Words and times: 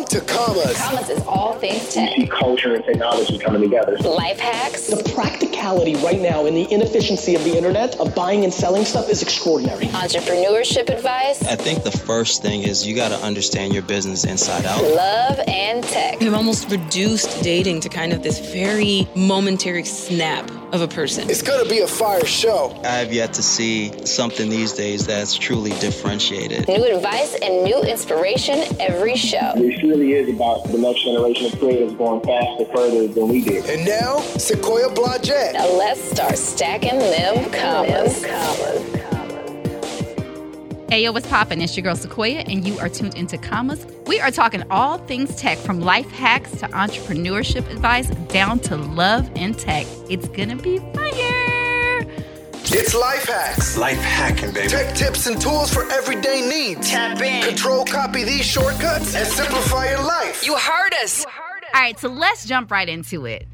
Welcome 0.00 0.18
to 0.18 0.32
Commas. 0.32 0.78
Commas 0.78 1.10
is 1.10 1.22
all 1.26 1.52
things 1.56 1.92
tech. 1.92 2.14
see 2.14 2.26
culture 2.26 2.74
and 2.74 2.82
technology 2.82 3.38
coming 3.38 3.60
together. 3.60 3.98
Life 3.98 4.38
hacks. 4.38 4.86
The 4.86 5.12
practicality 5.14 5.94
right 5.96 6.18
now 6.18 6.46
and 6.46 6.56
the 6.56 6.72
inefficiency 6.72 7.34
of 7.34 7.44
the 7.44 7.54
internet 7.54 8.00
of 8.00 8.14
buying 8.14 8.44
and 8.44 8.52
selling 8.52 8.86
stuff 8.86 9.10
is 9.10 9.20
extraordinary. 9.20 9.88
Entrepreneurship 9.88 10.88
advice. 10.88 11.42
I 11.42 11.54
think 11.54 11.84
the 11.84 11.90
first 11.90 12.40
thing 12.40 12.62
is 12.62 12.86
you 12.86 12.96
got 12.96 13.10
to 13.10 13.16
understand 13.16 13.74
your 13.74 13.82
business 13.82 14.24
inside 14.24 14.64
out. 14.64 14.82
Love 14.82 15.38
and 15.46 15.84
tech. 15.84 16.18
We've 16.18 16.32
almost 16.32 16.70
reduced 16.70 17.42
dating 17.42 17.82
to 17.82 17.90
kind 17.90 18.14
of 18.14 18.22
this 18.22 18.38
very 18.38 19.06
momentary 19.14 19.84
snap 19.84 20.50
of 20.72 20.82
a 20.82 20.88
person. 20.88 21.28
It's 21.28 21.42
going 21.42 21.62
to 21.62 21.68
be 21.68 21.80
a 21.80 21.86
fire 21.86 22.24
show. 22.24 22.80
I 22.84 22.98
have 22.98 23.12
yet 23.12 23.34
to 23.34 23.42
see 23.42 24.06
something 24.06 24.48
these 24.48 24.72
days 24.72 25.06
that's 25.06 25.36
truly 25.36 25.70
differentiated. 25.80 26.68
New 26.68 26.84
advice 26.84 27.36
and 27.42 27.64
new 27.64 27.82
inspiration 27.82 28.64
every 28.80 29.16
show. 29.16 29.52
This 29.56 29.82
really 29.82 30.12
is 30.12 30.28
about 30.28 30.64
the 30.64 30.78
next 30.78 31.02
generation 31.02 31.46
of 31.46 31.58
creators 31.58 31.92
going 31.94 32.20
faster, 32.22 32.64
further 32.74 33.08
than 33.08 33.28
we 33.28 33.42
did. 33.42 33.64
And 33.66 33.84
now, 33.84 34.20
Sequoia 34.20 34.88
Blodgett. 34.90 35.54
Now 35.54 35.70
let's 35.72 36.02
start 36.10 36.38
stacking 36.38 36.98
them 36.98 37.50
commas. 37.50 38.24
Hey, 38.24 38.99
yo, 40.98 41.12
what's 41.12 41.26
poppin'? 41.28 41.62
It's 41.62 41.76
your 41.76 41.84
girl 41.84 41.94
Sequoia, 41.94 42.40
and 42.40 42.66
you 42.66 42.78
are 42.80 42.88
tuned 42.88 43.14
into 43.14 43.38
Commas. 43.38 43.86
We 44.06 44.20
are 44.20 44.30
talking 44.30 44.62
all 44.70 44.98
things 44.98 45.36
tech 45.36 45.56
from 45.58 45.80
life 45.80 46.10
hacks 46.10 46.50
to 46.58 46.68
entrepreneurship 46.68 47.70
advice 47.70 48.08
down 48.28 48.58
to 48.60 48.76
love 48.76 49.30
and 49.36 49.56
tech. 49.58 49.86
It's 50.08 50.28
gonna 50.28 50.56
be 50.56 50.78
fire. 50.78 52.06
It's 52.72 52.94
life 52.94 53.24
hacks. 53.26 53.76
Life 53.76 53.98
hacking, 53.98 54.52
baby. 54.52 54.68
Tech 54.68 54.94
tips 54.94 55.26
and 55.26 55.40
tools 55.40 55.72
for 55.72 55.90
everyday 55.90 56.40
needs. 56.40 56.88
Tap 56.88 57.20
in. 57.20 57.42
Control 57.42 57.84
copy 57.84 58.24
these 58.24 58.44
shortcuts 58.44 59.14
and 59.14 59.26
simplify 59.26 59.90
your 59.90 60.02
life. 60.02 60.44
You 60.46 60.56
heard 60.56 60.94
us. 61.02 61.24
All 61.72 61.80
right, 61.80 61.98
so 61.98 62.08
let's 62.08 62.46
jump 62.46 62.70
right 62.70 62.88
into 62.88 63.26
it. 63.26 63.46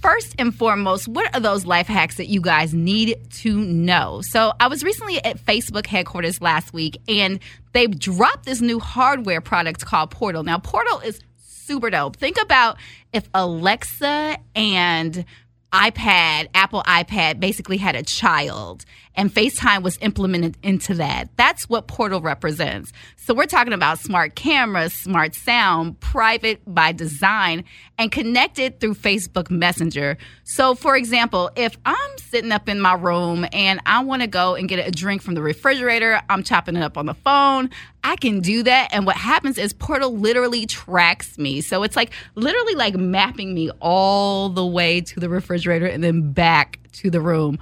First 0.00 0.34
and 0.38 0.54
foremost, 0.54 1.08
what 1.08 1.34
are 1.34 1.40
those 1.40 1.66
life 1.66 1.86
hacks 1.86 2.16
that 2.16 2.26
you 2.26 2.40
guys 2.40 2.72
need 2.72 3.16
to 3.40 3.58
know? 3.58 4.20
So, 4.22 4.52
I 4.60 4.68
was 4.68 4.84
recently 4.84 5.22
at 5.24 5.44
Facebook 5.44 5.86
headquarters 5.86 6.40
last 6.40 6.72
week 6.72 7.00
and 7.08 7.40
they 7.72 7.86
dropped 7.86 8.46
this 8.46 8.60
new 8.60 8.78
hardware 8.78 9.40
product 9.40 9.84
called 9.84 10.10
Portal. 10.10 10.42
Now, 10.42 10.58
Portal 10.58 11.00
is 11.00 11.20
super 11.38 11.90
dope. 11.90 12.16
Think 12.16 12.40
about 12.40 12.78
if 13.12 13.28
Alexa 13.34 14.38
and 14.54 15.24
iPad, 15.72 16.48
Apple 16.54 16.82
iPad 16.84 17.40
basically 17.40 17.76
had 17.76 17.94
a 17.94 18.02
child 18.02 18.84
and 19.18 19.34
FaceTime 19.34 19.82
was 19.82 19.98
implemented 20.00 20.56
into 20.62 20.94
that. 20.94 21.28
That's 21.36 21.68
what 21.68 21.88
Portal 21.88 22.20
represents. 22.20 22.92
So 23.16 23.34
we're 23.34 23.46
talking 23.46 23.72
about 23.72 23.98
smart 23.98 24.36
cameras, 24.36 24.92
smart 24.92 25.34
sound, 25.34 25.98
private 25.98 26.62
by 26.64 26.92
design, 26.92 27.64
and 27.98 28.12
connected 28.12 28.78
through 28.78 28.94
Facebook 28.94 29.50
Messenger. 29.50 30.18
So, 30.44 30.76
for 30.76 30.96
example, 30.96 31.50
if 31.56 31.76
I'm 31.84 32.18
sitting 32.18 32.52
up 32.52 32.68
in 32.68 32.80
my 32.80 32.94
room 32.94 33.44
and 33.52 33.80
I 33.86 34.04
want 34.04 34.22
to 34.22 34.28
go 34.28 34.54
and 34.54 34.68
get 34.68 34.86
a 34.86 34.92
drink 34.92 35.20
from 35.20 35.34
the 35.34 35.42
refrigerator, 35.42 36.22
I'm 36.30 36.44
chopping 36.44 36.76
it 36.76 36.82
up 36.82 36.96
on 36.96 37.06
the 37.06 37.14
phone, 37.14 37.70
I 38.04 38.14
can 38.14 38.38
do 38.38 38.62
that. 38.62 38.90
And 38.92 39.04
what 39.04 39.16
happens 39.16 39.58
is 39.58 39.72
Portal 39.72 40.16
literally 40.16 40.64
tracks 40.64 41.36
me. 41.38 41.60
So 41.60 41.82
it's 41.82 41.96
like 41.96 42.12
literally 42.36 42.76
like 42.76 42.94
mapping 42.94 43.52
me 43.52 43.70
all 43.80 44.48
the 44.48 44.64
way 44.64 45.00
to 45.00 45.18
the 45.18 45.28
refrigerator 45.28 45.86
and 45.86 46.04
then 46.04 46.30
back 46.32 46.78
to 46.92 47.10
the 47.10 47.20
room. 47.20 47.58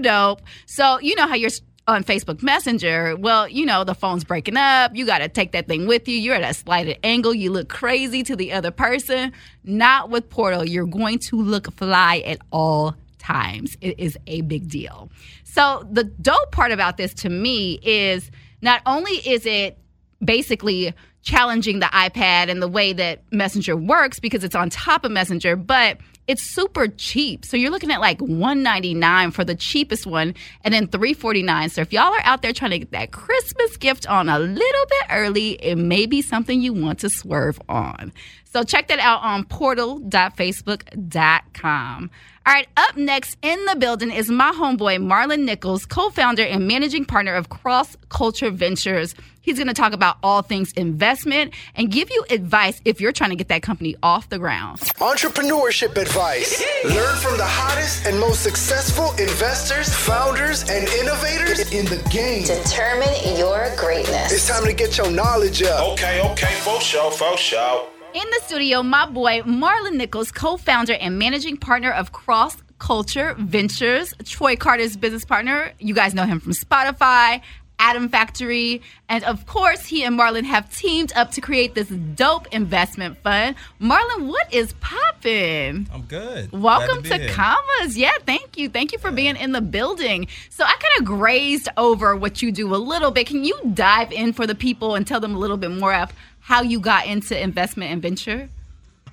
Dope. 0.00 0.42
So, 0.66 0.98
you 1.00 1.14
know 1.14 1.26
how 1.26 1.34
you're 1.34 1.50
on 1.88 2.02
Facebook 2.02 2.42
Messenger, 2.42 3.16
well, 3.16 3.48
you 3.48 3.64
know, 3.64 3.84
the 3.84 3.94
phone's 3.94 4.24
breaking 4.24 4.56
up. 4.56 4.96
You 4.96 5.06
got 5.06 5.18
to 5.18 5.28
take 5.28 5.52
that 5.52 5.68
thing 5.68 5.86
with 5.86 6.08
you. 6.08 6.16
You're 6.16 6.34
at 6.34 6.42
a 6.42 6.54
slighted 6.54 6.98
angle. 7.04 7.32
You 7.32 7.52
look 7.52 7.68
crazy 7.68 8.22
to 8.24 8.34
the 8.34 8.52
other 8.52 8.70
person. 8.70 9.32
Not 9.64 10.10
with 10.10 10.28
Portal. 10.28 10.66
You're 10.66 10.86
going 10.86 11.20
to 11.20 11.36
look 11.36 11.72
fly 11.74 12.22
at 12.26 12.38
all 12.50 12.96
times. 13.18 13.76
It 13.80 13.98
is 14.00 14.18
a 14.26 14.40
big 14.42 14.68
deal. 14.68 15.10
So, 15.44 15.86
the 15.90 16.04
dope 16.04 16.52
part 16.52 16.72
about 16.72 16.96
this 16.96 17.14
to 17.14 17.28
me 17.28 17.78
is 17.82 18.30
not 18.62 18.82
only 18.84 19.12
is 19.12 19.46
it 19.46 19.78
basically 20.24 20.94
challenging 21.22 21.80
the 21.80 21.86
iPad 21.86 22.48
and 22.48 22.62
the 22.62 22.68
way 22.68 22.92
that 22.92 23.22
Messenger 23.32 23.76
works 23.76 24.20
because 24.20 24.44
it's 24.44 24.54
on 24.54 24.70
top 24.70 25.04
of 25.04 25.10
Messenger, 25.10 25.56
but 25.56 25.98
it's 26.28 26.42
super 26.42 26.88
cheap. 26.88 27.44
So 27.44 27.56
you're 27.56 27.70
looking 27.70 27.90
at 27.90 28.00
like 28.00 28.20
199 28.20 29.30
for 29.30 29.44
the 29.44 29.54
cheapest 29.54 30.06
one 30.06 30.34
and 30.64 30.74
then 30.74 30.88
349. 30.88 31.68
So 31.70 31.82
if 31.82 31.92
y'all 31.92 32.12
are 32.12 32.20
out 32.22 32.42
there 32.42 32.52
trying 32.52 32.72
to 32.72 32.78
get 32.78 32.90
that 32.92 33.12
Christmas 33.12 33.76
gift 33.76 34.08
on 34.08 34.28
a 34.28 34.38
little 34.38 34.86
bit 34.88 35.04
early, 35.10 35.52
it 35.62 35.76
may 35.76 36.06
be 36.06 36.22
something 36.22 36.60
you 36.60 36.72
want 36.72 36.98
to 37.00 37.10
swerve 37.10 37.60
on. 37.68 38.12
So 38.44 38.62
check 38.62 38.86
that 38.88 39.00
out 39.00 39.22
on 39.22 39.44
portal.facebook.com. 39.44 42.10
All 42.46 42.52
right, 42.52 42.68
up 42.76 42.96
next 42.96 43.36
in 43.42 43.64
the 43.64 43.74
building 43.74 44.12
is 44.12 44.30
my 44.30 44.52
homeboy 44.52 44.98
Marlon 44.98 45.40
Nichols, 45.40 45.84
co-founder 45.84 46.44
and 46.44 46.68
managing 46.68 47.04
partner 47.04 47.34
of 47.34 47.48
Cross 47.48 47.96
Culture 48.08 48.52
Ventures. 48.52 49.16
He's 49.40 49.56
going 49.56 49.66
to 49.66 49.74
talk 49.74 49.92
about 49.92 50.18
all 50.22 50.42
things 50.42 50.72
investment 50.74 51.54
and 51.74 51.90
give 51.90 52.08
you 52.08 52.24
advice 52.30 52.80
if 52.84 53.00
you're 53.00 53.10
trying 53.10 53.30
to 53.30 53.36
get 53.36 53.48
that 53.48 53.62
company 53.62 53.96
off 54.00 54.28
the 54.28 54.38
ground. 54.38 54.78
Entrepreneurship 54.78 55.96
advice. 55.96 56.62
Learn 56.84 57.16
from 57.16 57.36
the 57.36 57.44
hottest 57.44 58.06
and 58.06 58.20
most 58.20 58.44
successful 58.44 59.10
investors, 59.18 59.92
founders, 59.92 60.62
and 60.70 60.86
innovators 60.86 61.72
in 61.72 61.84
the 61.86 62.00
game. 62.12 62.44
Determine 62.44 63.08
your 63.36 63.74
greatness. 63.76 64.32
It's 64.32 64.46
time 64.46 64.64
to 64.66 64.72
get 64.72 64.96
your 64.96 65.10
knowledge 65.10 65.64
up. 65.64 65.94
Okay, 65.94 66.22
okay, 66.30 66.54
full 66.60 66.78
show, 66.78 67.10
full 67.10 67.36
sure. 67.36 67.88
In 68.16 68.24
the 68.30 68.40
studio, 68.46 68.82
my 68.82 69.04
boy 69.04 69.42
Marlon 69.42 69.96
Nichols, 69.96 70.32
co-founder 70.32 70.94
and 70.94 71.18
managing 71.18 71.58
partner 71.58 71.92
of 71.92 72.12
Cross 72.12 72.56
Culture 72.78 73.34
Ventures, 73.38 74.14
Troy 74.24 74.56
Carter's 74.56 74.96
business 74.96 75.26
partner. 75.26 75.72
You 75.78 75.92
guys 75.92 76.14
know 76.14 76.24
him 76.24 76.40
from 76.40 76.52
Spotify, 76.52 77.42
Atom 77.78 78.08
Factory, 78.08 78.80
and 79.10 79.22
of 79.24 79.44
course, 79.44 79.84
he 79.84 80.02
and 80.02 80.18
Marlon 80.18 80.44
have 80.44 80.74
teamed 80.74 81.12
up 81.14 81.32
to 81.32 81.42
create 81.42 81.74
this 81.74 81.88
dope 81.88 82.46
investment 82.54 83.18
fund. 83.18 83.54
Marlon, 83.82 84.28
what 84.28 84.50
is 84.50 84.72
poppin'? 84.80 85.86
I'm 85.92 86.00
good. 86.08 86.50
Welcome 86.52 87.02
Glad 87.02 87.18
to, 87.18 87.24
here. 87.24 87.34
Commas. 87.34 87.98
Yeah, 87.98 88.12
thank 88.24 88.56
you. 88.56 88.70
Thank 88.70 88.92
you 88.92 88.98
for 88.98 89.12
being 89.12 89.36
in 89.36 89.52
the 89.52 89.60
building. 89.60 90.28
So 90.48 90.64
I 90.64 90.70
kind 90.70 91.00
of 91.00 91.04
grazed 91.04 91.68
over 91.76 92.16
what 92.16 92.40
you 92.40 92.50
do 92.50 92.74
a 92.74 92.78
little 92.78 93.10
bit. 93.10 93.26
Can 93.26 93.44
you 93.44 93.60
dive 93.74 94.10
in 94.10 94.32
for 94.32 94.46
the 94.46 94.54
people 94.54 94.94
and 94.94 95.06
tell 95.06 95.20
them 95.20 95.34
a 95.34 95.38
little 95.38 95.58
bit 95.58 95.70
more 95.70 95.94
of 95.94 96.14
how 96.46 96.62
you 96.62 96.78
got 96.78 97.06
into 97.06 97.36
investment 97.36 97.90
and 97.90 98.00
venture? 98.00 98.48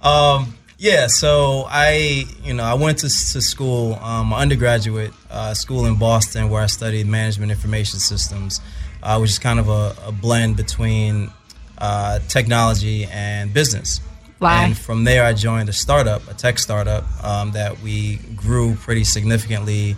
Um, 0.04 0.54
yeah, 0.78 1.08
so 1.08 1.66
I, 1.68 2.26
you 2.44 2.54
know, 2.54 2.64
I 2.64 2.76
went 2.76 3.00
to, 3.00 3.08
to 3.08 3.42
school, 3.42 3.96
um, 3.96 4.32
undergraduate 4.32 5.14
uh, 5.32 5.56
school 5.56 5.88
in 5.88 5.98
Boston, 5.98 6.52
where 6.52 6.62
I 6.62 6.68
studied 6.68 7.08
management 7.08 7.52
information 7.52 7.98
systems, 7.98 8.62
uh, 9.02 9.18
which 9.18 9.32
is 9.32 9.40
kind 9.40 9.60
of 9.60 9.68
a, 9.68 9.96
a 10.06 10.12
blend 10.12 10.58
between 10.58 11.32
uh, 11.80 12.20
technology 12.28 13.06
and 13.06 13.52
business. 13.52 14.00
Why? 14.38 14.66
And 14.66 14.78
from 14.78 15.04
there, 15.04 15.24
I 15.26 15.34
joined 15.34 15.70
a 15.70 15.74
startup, 15.74 16.30
a 16.30 16.36
tech 16.36 16.60
startup 16.60 17.04
um, 17.24 17.54
that 17.54 17.80
we 17.80 18.18
grew 18.36 18.76
pretty 18.76 19.06
significantly, 19.06 19.96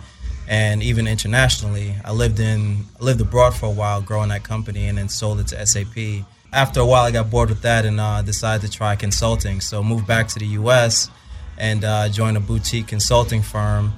and 0.48 0.82
even 0.82 1.06
internationally. 1.06 1.96
I 2.02 2.12
lived 2.12 2.40
in 2.40 2.86
I 2.98 3.04
lived 3.04 3.20
abroad 3.20 3.54
for 3.54 3.66
a 3.66 3.70
while, 3.70 4.00
growing 4.00 4.30
that 4.30 4.42
company, 4.42 4.86
and 4.86 4.96
then 4.96 5.10
sold 5.10 5.40
it 5.40 5.48
to 5.48 5.66
SAP. 5.66 6.24
After 6.56 6.80
a 6.80 6.86
while, 6.86 7.04
I 7.04 7.10
got 7.10 7.30
bored 7.30 7.50
with 7.50 7.60
that 7.62 7.84
and 7.84 8.00
uh, 8.00 8.22
decided 8.22 8.66
to 8.66 8.74
try 8.74 8.96
consulting. 8.96 9.60
So 9.60 9.82
moved 9.82 10.06
back 10.06 10.28
to 10.28 10.38
the 10.38 10.46
U.S. 10.60 11.10
and 11.58 11.84
uh, 11.84 12.08
joined 12.08 12.38
a 12.38 12.40
boutique 12.40 12.86
consulting 12.86 13.42
firm. 13.42 13.92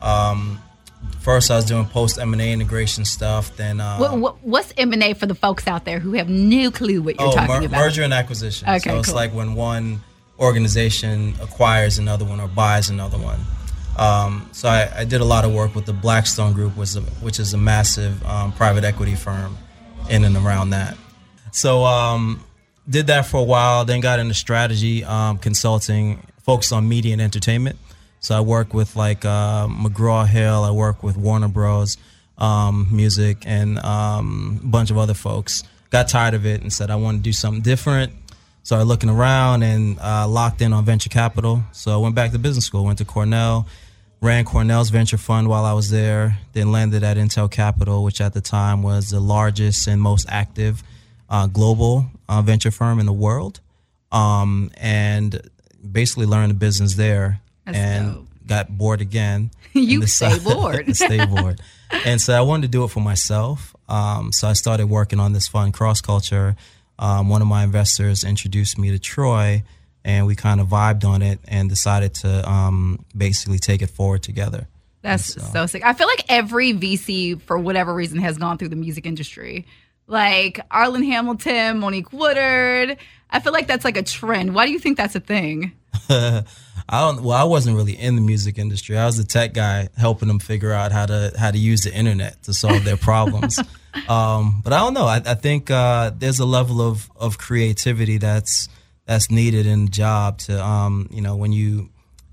Um, 0.00 0.62
first, 1.18 1.50
I 1.50 1.56
was 1.56 1.64
doing 1.64 1.86
post 1.86 2.20
M 2.20 2.32
and 2.32 2.40
A 2.40 2.52
integration 2.52 3.04
stuff. 3.04 3.56
Then 3.56 3.80
uh, 3.80 3.98
What, 3.98 4.18
what, 4.18 4.44
what's 4.44 4.72
M&A 4.76 5.14
for 5.14 5.26
the 5.26 5.34
folks 5.34 5.66
out 5.66 5.84
there 5.84 5.98
who 5.98 6.12
have 6.12 6.28
no 6.28 6.70
clue 6.70 7.02
what 7.02 7.18
you're 7.18 7.30
oh, 7.30 7.32
talking 7.32 7.48
mer- 7.48 7.66
about? 7.66 7.80
merger 7.80 8.02
and 8.04 8.14
acquisition. 8.14 8.68
Okay, 8.68 8.78
so 8.78 8.98
it's 9.00 9.12
like 9.12 9.34
when 9.34 9.56
one 9.56 10.00
organization 10.38 11.34
acquires 11.42 11.98
another 11.98 12.24
one 12.24 12.40
or 12.40 12.46
buys 12.46 12.90
another 12.90 13.18
one. 13.18 13.40
Um, 13.96 14.48
so 14.52 14.68
I, 14.68 15.00
I 15.00 15.04
did 15.04 15.20
a 15.20 15.24
lot 15.24 15.44
of 15.44 15.52
work 15.52 15.74
with 15.74 15.86
the 15.86 15.92
Blackstone 15.92 16.52
Group, 16.52 16.76
which 16.76 16.90
is 16.90 16.96
a, 16.96 17.00
which 17.00 17.40
is 17.40 17.54
a 17.54 17.58
massive 17.58 18.24
um, 18.24 18.52
private 18.52 18.84
equity 18.84 19.16
firm 19.16 19.58
in 20.10 20.24
and 20.24 20.36
around 20.36 20.70
that. 20.70 20.96
So 21.54 21.84
um, 21.84 22.42
did 22.90 23.06
that 23.06 23.26
for 23.26 23.38
a 23.38 23.44
while, 23.44 23.84
then 23.84 24.00
got 24.00 24.18
into 24.18 24.34
strategy 24.34 25.04
um, 25.04 25.38
consulting, 25.38 26.26
focused 26.42 26.72
on 26.72 26.88
media 26.88 27.12
and 27.12 27.22
entertainment. 27.22 27.78
So 28.18 28.36
I 28.36 28.40
work 28.40 28.74
with 28.74 28.96
like 28.96 29.24
uh, 29.24 29.68
McGraw 29.68 30.26
Hill, 30.26 30.64
I 30.64 30.72
work 30.72 31.04
with 31.04 31.16
Warner 31.16 31.48
Bros. 31.48 31.96
Um, 32.36 32.88
music, 32.90 33.44
and 33.46 33.78
um, 33.78 34.58
a 34.60 34.66
bunch 34.66 34.90
of 34.90 34.98
other 34.98 35.14
folks. 35.14 35.62
Got 35.90 36.08
tired 36.08 36.34
of 36.34 36.44
it 36.44 36.62
and 36.62 36.72
said 36.72 36.90
I 36.90 36.96
want 36.96 37.18
to 37.18 37.22
do 37.22 37.32
something 37.32 37.62
different. 37.62 38.12
Started 38.64 38.86
looking 38.86 39.08
around 39.08 39.62
and 39.62 40.00
uh, 40.00 40.26
locked 40.26 40.60
in 40.60 40.72
on 40.72 40.84
venture 40.84 41.08
capital. 41.08 41.62
So 41.70 41.92
I 41.94 41.96
went 41.98 42.16
back 42.16 42.32
to 42.32 42.40
business 42.40 42.64
school, 42.64 42.84
went 42.84 42.98
to 42.98 43.04
Cornell, 43.04 43.68
ran 44.20 44.44
Cornell's 44.44 44.90
venture 44.90 45.16
fund 45.16 45.46
while 45.46 45.64
I 45.64 45.74
was 45.74 45.90
there, 45.90 46.38
then 46.54 46.72
landed 46.72 47.04
at 47.04 47.16
Intel 47.16 47.48
Capital, 47.48 48.02
which 48.02 48.20
at 48.20 48.34
the 48.34 48.40
time 48.40 48.82
was 48.82 49.10
the 49.10 49.20
largest 49.20 49.86
and 49.86 50.02
most 50.02 50.26
active 50.28 50.82
uh, 51.30 51.46
global 51.46 52.06
uh, 52.28 52.42
venture 52.42 52.70
firm 52.70 52.98
in 53.00 53.06
the 53.06 53.12
world. 53.12 53.60
um, 54.12 54.70
and 54.76 55.40
basically 55.92 56.26
learned 56.26 56.50
the 56.50 56.54
business 56.54 56.94
there, 56.94 57.40
That's 57.66 57.76
and 57.76 58.14
dope. 58.14 58.26
got 58.46 58.68
bored 58.78 59.00
again. 59.00 59.50
You 59.74 60.00
and 60.02 60.08
stay 60.08 60.38
bored. 60.44 60.94
stay 60.96 61.26
bored, 61.26 61.60
and 61.90 62.20
so 62.20 62.32
I 62.32 62.42
wanted 62.42 62.62
to 62.62 62.68
do 62.68 62.84
it 62.84 62.88
for 62.88 63.00
myself. 63.00 63.74
Um, 63.88 64.30
so 64.32 64.46
I 64.48 64.52
started 64.52 64.86
working 64.88 65.18
on 65.18 65.32
this 65.32 65.48
fund, 65.48 65.74
Cross 65.74 66.00
Culture. 66.02 66.54
Um, 66.96 67.28
one 67.28 67.42
of 67.42 67.48
my 67.48 67.64
investors 67.64 68.22
introduced 68.22 68.78
me 68.78 68.90
to 68.92 69.00
Troy, 69.00 69.64
and 70.04 70.26
we 70.28 70.36
kind 70.36 70.60
of 70.60 70.68
vibed 70.68 71.04
on 71.04 71.22
it 71.22 71.40
and 71.48 71.68
decided 71.68 72.14
to 72.22 72.48
um, 72.48 73.04
basically 73.16 73.58
take 73.58 73.82
it 73.82 73.90
forward 73.90 74.22
together. 74.22 74.68
That's 75.02 75.34
so. 75.52 75.66
sick. 75.66 75.84
I 75.84 75.92
feel 75.92 76.06
like 76.06 76.24
every 76.28 76.72
VC, 76.72 77.42
for 77.42 77.58
whatever 77.58 77.92
reason, 77.92 78.20
has 78.20 78.38
gone 78.38 78.56
through 78.58 78.68
the 78.70 78.76
music 78.76 79.04
industry. 79.06 79.66
Like 80.06 80.60
Arlan 80.70 81.04
Hamilton, 81.04 81.78
Monique 81.78 82.12
Woodard. 82.12 82.98
I 83.30 83.40
feel 83.40 83.52
like 83.52 83.66
that's 83.66 83.84
like 83.84 83.96
a 83.96 84.02
trend. 84.02 84.54
Why 84.54 84.66
do 84.66 84.72
you 84.72 84.78
think 84.78 84.96
that's 84.96 85.14
a 85.14 85.20
thing? 85.20 85.72
I 86.08 86.44
don't. 87.00 87.22
Well, 87.22 87.36
I 87.36 87.44
wasn't 87.44 87.76
really 87.76 87.98
in 87.98 88.14
the 88.14 88.20
music 88.20 88.58
industry. 88.58 88.98
I 88.98 89.06
was 89.06 89.16
the 89.16 89.24
tech 89.24 89.54
guy 89.54 89.88
helping 89.96 90.28
them 90.28 90.38
figure 90.38 90.72
out 90.72 90.92
how 90.92 91.06
to 91.06 91.32
how 91.38 91.50
to 91.50 91.58
use 91.58 91.82
the 91.82 91.94
internet 91.94 92.42
to 92.44 92.52
solve 92.52 92.84
their 92.84 92.98
problems. 92.98 93.58
um, 94.08 94.60
but 94.62 94.72
I 94.72 94.80
don't 94.80 94.92
know. 94.92 95.06
I, 95.06 95.22
I 95.24 95.34
think 95.34 95.70
uh, 95.70 96.10
there's 96.16 96.40
a 96.40 96.44
level 96.44 96.82
of 96.82 97.10
of 97.16 97.38
creativity 97.38 98.18
that's 98.18 98.68
that's 99.06 99.30
needed 99.30 99.66
in 99.66 99.86
the 99.86 99.90
job 99.90 100.38
to 100.40 100.62
um, 100.62 101.08
you 101.10 101.22
know 101.22 101.36
when 101.36 101.52
you 101.52 101.88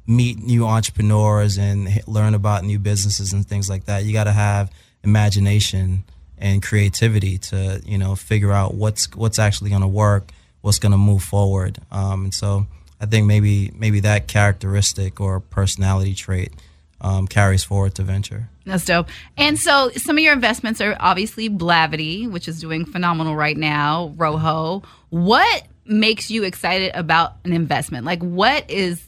meet 0.06 0.40
new 0.40 0.66
entrepreneurs 0.66 1.58
and 1.58 1.88
learn 2.08 2.34
about 2.34 2.64
new 2.66 2.80
businesses 2.80 3.32
and 3.32 3.48
things 3.48 3.70
like 3.70 3.86
that. 3.86 4.04
You 4.04 4.12
got 4.12 4.26
to 4.26 4.32
have 4.32 4.70
imagination 5.04 6.04
and 6.42 6.62
creativity 6.62 7.38
to 7.38 7.82
you 7.86 7.98
know 7.98 8.16
figure 8.16 8.52
out 8.52 8.74
what's 8.74 9.14
what's 9.16 9.40
actually 9.40 9.70
going 9.70 9.84
to 9.84 9.88
work, 9.88 10.32
what's 10.62 10.80
going 10.80 10.92
to 10.92 10.98
move 10.98 11.24
forward. 11.24 11.78
Um, 11.92 12.26
and 12.26 12.34
so 12.34 12.66
I 13.00 13.06
think 13.06 13.28
maybe 13.28 13.72
maybe 13.76 14.02
that 14.02 14.28
characteristic 14.28 15.22
or 15.22 15.40
personality 15.40 16.14
trait 16.14 16.52
um, 17.00 17.28
carries 17.28 17.64
forward 17.64 17.96
to 17.96 18.04
venture. 18.04 18.50
That's 18.66 18.86
dope. 18.86 19.08
And 19.38 19.58
so 19.58 19.90
some 19.92 20.18
of 20.18 20.24
your 20.24 20.34
investments 20.34 20.82
are 20.82 20.96
obviously 21.00 21.50
Blavity, 21.50 22.30
which 22.30 22.48
is 22.48 22.60
doing 22.60 22.86
phenomenal 22.86 23.36
right 23.36 23.58
now, 23.58 24.14
Rojo. 24.18 24.84
What 25.10 25.64
makes 25.86 26.30
you 26.30 26.44
excited 26.44 26.92
about 26.94 27.34
an 27.44 27.54
investment? 27.54 28.06
Like 28.06 28.22
what 28.22 28.70
is 28.70 29.04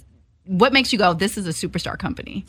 what 0.45 0.74
makes 0.74 0.91
you 0.91 1.00
go, 1.00 1.13
this 1.13 1.38
is 1.38 1.47
a 1.47 1.51
superstar 1.68 1.97
company? 1.97 2.45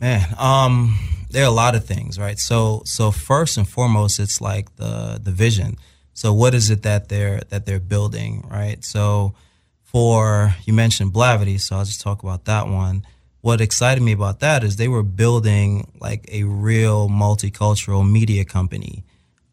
Man, 0.00 0.34
um, 0.38 0.96
there 1.30 1.42
are 1.42 1.48
a 1.48 1.50
lot 1.50 1.74
of 1.74 1.84
things, 1.84 2.18
right? 2.18 2.38
So, 2.38 2.82
so 2.84 3.10
first 3.10 3.56
and 3.56 3.68
foremost, 3.68 4.20
it's 4.20 4.40
like 4.40 4.74
the 4.76 5.20
the 5.22 5.32
vision. 5.32 5.76
So, 6.14 6.32
what 6.32 6.54
is 6.54 6.70
it 6.70 6.82
that 6.82 7.08
they're 7.08 7.40
that 7.48 7.66
they're 7.66 7.80
building, 7.80 8.46
right? 8.48 8.84
So, 8.84 9.34
for 9.82 10.54
you 10.64 10.72
mentioned 10.72 11.12
Blavity, 11.12 11.60
so 11.60 11.76
I'll 11.76 11.84
just 11.84 12.00
talk 12.00 12.22
about 12.22 12.44
that 12.44 12.68
one. 12.68 13.04
What 13.40 13.60
excited 13.60 14.02
me 14.02 14.12
about 14.12 14.40
that 14.40 14.62
is 14.62 14.76
they 14.76 14.88
were 14.88 15.02
building 15.02 15.90
like 16.00 16.26
a 16.30 16.44
real 16.44 17.08
multicultural 17.08 18.08
media 18.08 18.44
company 18.44 19.04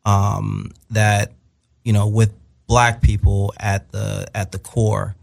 um, 0.06 0.71
that 0.91 1.33
you 1.83 1.94
know 1.94 2.07
with 2.07 2.33
black 2.68 3.01
people 3.01 3.53
at 3.59 3.91
the 3.91 4.27
at 4.36 4.51
the 4.51 4.59
core, 4.59 5.15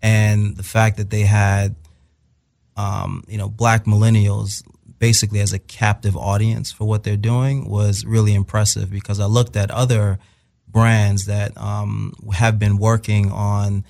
and 0.00 0.56
the 0.56 0.62
fact 0.62 0.96
that 0.96 1.10
they 1.10 1.22
had 1.22 1.74
um, 2.76 3.24
you 3.28 3.38
know, 3.38 3.48
black 3.48 3.84
millennials 3.84 4.62
basically 4.98 5.40
as 5.40 5.52
a 5.52 5.58
captive 5.58 6.16
audience 6.16 6.70
for 6.70 6.84
what 6.84 7.04
they're 7.04 7.16
doing 7.16 7.68
was 7.68 8.04
really 8.04 8.34
impressive 8.34 8.90
because 8.90 9.18
I 9.18 9.26
looked 9.26 9.56
at 9.56 9.70
other 9.70 10.18
brands 10.68 11.26
that 11.26 11.56
um, 11.56 12.14
have 12.34 12.58
been 12.58 12.76
working 12.76 13.32
on 13.32 13.84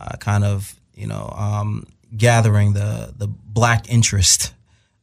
uh, 0.00 0.16
kind 0.18 0.44
of, 0.44 0.74
you 0.94 1.06
know, 1.06 1.32
um, 1.36 1.86
gathering 2.16 2.72
the, 2.72 3.12
the 3.16 3.26
black 3.26 3.90
interest 3.90 4.54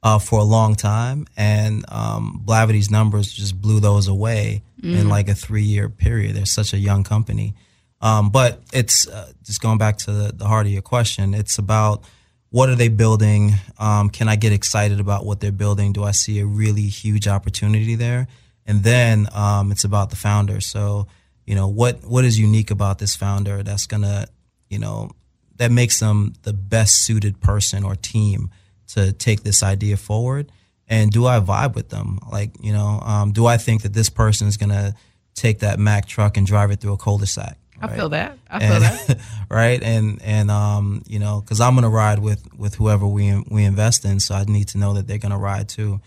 uh, 0.04 0.20
for 0.20 0.40
a 0.40 0.44
long 0.44 0.76
time. 0.76 1.28
And 1.38 1.86
um, 1.90 2.42
Blavity's 2.44 2.90
numbers 2.90 3.32
just 3.32 3.62
blew 3.62 3.80
those 3.80 4.08
away 4.08 4.64
in 4.82 5.10
like 5.10 5.30
a 5.30 5.36
three 5.36 5.64
year 5.64 5.90
period. 5.90 6.36
They're 6.36 6.46
such 6.46 6.74
a 6.74 6.78
young 6.78 7.04
company. 7.04 7.54
Um, 8.02 8.32
but 8.32 8.62
it's 8.74 9.08
uh, 9.08 9.32
just 9.44 9.62
going 9.62 9.78
back 9.78 9.98
to 10.00 10.12
the, 10.12 10.34
the 10.34 10.48
heart 10.48 10.66
of 10.66 10.72
your 10.72 10.82
question. 10.82 11.36
It's 11.36 11.60
about 11.60 12.04
what 12.52 12.70
are 12.70 12.76
they 12.76 12.90
building? 12.90 13.54
Um, 13.80 14.10
can 14.10 14.28
I 14.28 14.36
get 14.36 14.52
excited 14.52 15.00
about 15.00 15.26
what 15.26 15.40
they're 15.40 15.54
building? 15.54 15.94
Do 15.94 16.04
I 16.04 16.12
see 16.12 16.40
a 16.40 16.46
really 16.46 16.84
huge 16.84 17.28
opportunity 17.28 17.96
there? 17.96 18.28
And 18.66 18.84
then 18.84 19.28
um, 19.34 19.72
it's 19.72 19.86
about 19.86 20.10
the 20.10 20.18
founder. 20.18 20.60
So, 20.60 21.08
you 21.46 21.56
know, 21.56 21.68
what 21.68 22.04
what 22.04 22.26
is 22.26 22.38
unique 22.38 22.70
about 22.70 23.00
this 23.00 23.16
founder 23.16 23.64
that's 23.64 23.88
gonna, 23.88 24.28
you 24.70 24.80
know, 24.80 25.12
that 25.56 25.72
makes 25.72 26.00
them 26.00 26.34
the 26.44 26.54
best 26.54 27.06
suited 27.06 27.40
person 27.40 27.84
or 27.86 27.96
team 27.96 28.52
to 28.90 29.14
take 29.14 29.44
this 29.44 29.64
idea 29.64 29.96
forward? 29.96 30.52
And 30.88 31.10
do 31.10 31.26
I 31.26 31.40
vibe 31.40 31.74
with 31.74 31.88
them? 31.88 32.20
Like, 32.30 32.52
you 32.62 32.74
know, 32.74 33.00
um, 33.02 33.32
do 33.32 33.46
I 33.46 33.56
think 33.56 33.84
that 33.84 33.94
this 33.94 34.10
person 34.10 34.50
is 34.50 34.58
gonna 34.58 34.94
take 35.36 35.60
that 35.60 35.80
Mack 35.80 36.06
truck 36.06 36.36
and 36.36 36.46
drive 36.46 36.70
it 36.72 36.82
through 36.82 36.94
a 36.94 36.98
cul-de-sac? 36.98 37.58
I 37.82 37.88
right? 37.88 37.96
feel 37.96 38.10
that. 38.10 38.38
I 38.50 38.60
feel 38.60 38.74
and, 38.74 38.84
that. 38.84 39.20
right 39.50 39.82
and 39.84 40.22
and 40.22 40.50
um 40.52 41.04
you 41.08 41.20
know 41.20 41.42
because 41.42 41.60
i'm 41.60 41.76
gonna 41.76 41.90
ride 41.90 42.20
with 42.20 42.42
with 42.56 42.76
whoever 42.76 43.06
we 43.06 43.44
we 43.50 43.66
invest 43.66 44.06
in 44.06 44.20
so 44.20 44.34
i 44.36 44.44
need 44.46 44.68
to 44.70 44.78
know 44.78 44.94
that 44.94 45.08
they're 45.08 45.18
gonna 45.18 45.38
ride 45.38 45.68
too 45.68 46.00